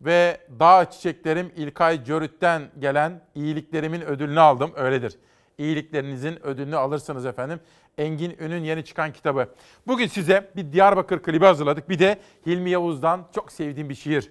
[0.00, 4.70] Ve Dağ Çiçeklerim İlkay Cörüt'ten gelen iyiliklerimin ödülünü aldım.
[4.74, 5.18] Öyledir.
[5.58, 7.60] İyiliklerinizin ödülünü alırsınız efendim.
[7.98, 9.54] Engin Ün'ün yeni çıkan kitabı.
[9.86, 11.88] Bugün size bir Diyarbakır klibi hazırladık.
[11.88, 14.30] Bir de Hilmi Yavuz'dan çok sevdiğim bir şiir.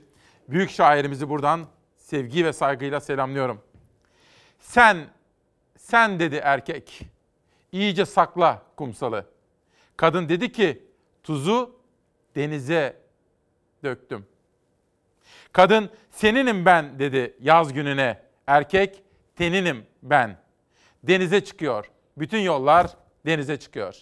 [0.50, 1.66] Büyük şairimizi buradan
[1.98, 3.62] sevgi ve saygıyla selamlıyorum.
[4.60, 4.98] Sen,
[5.78, 7.02] sen dedi erkek.
[7.72, 9.26] İyice sakla kumsalı.
[9.98, 10.84] Kadın dedi ki
[11.24, 11.76] tuzu
[12.36, 12.98] denize
[13.84, 14.26] döktüm.
[15.52, 18.22] Kadın seninim ben dedi yaz gününe.
[18.48, 19.04] Erkek
[19.36, 20.38] teninim ben.
[21.04, 21.92] Denize çıkıyor.
[22.18, 23.96] Bütün yollar denize çıkıyor.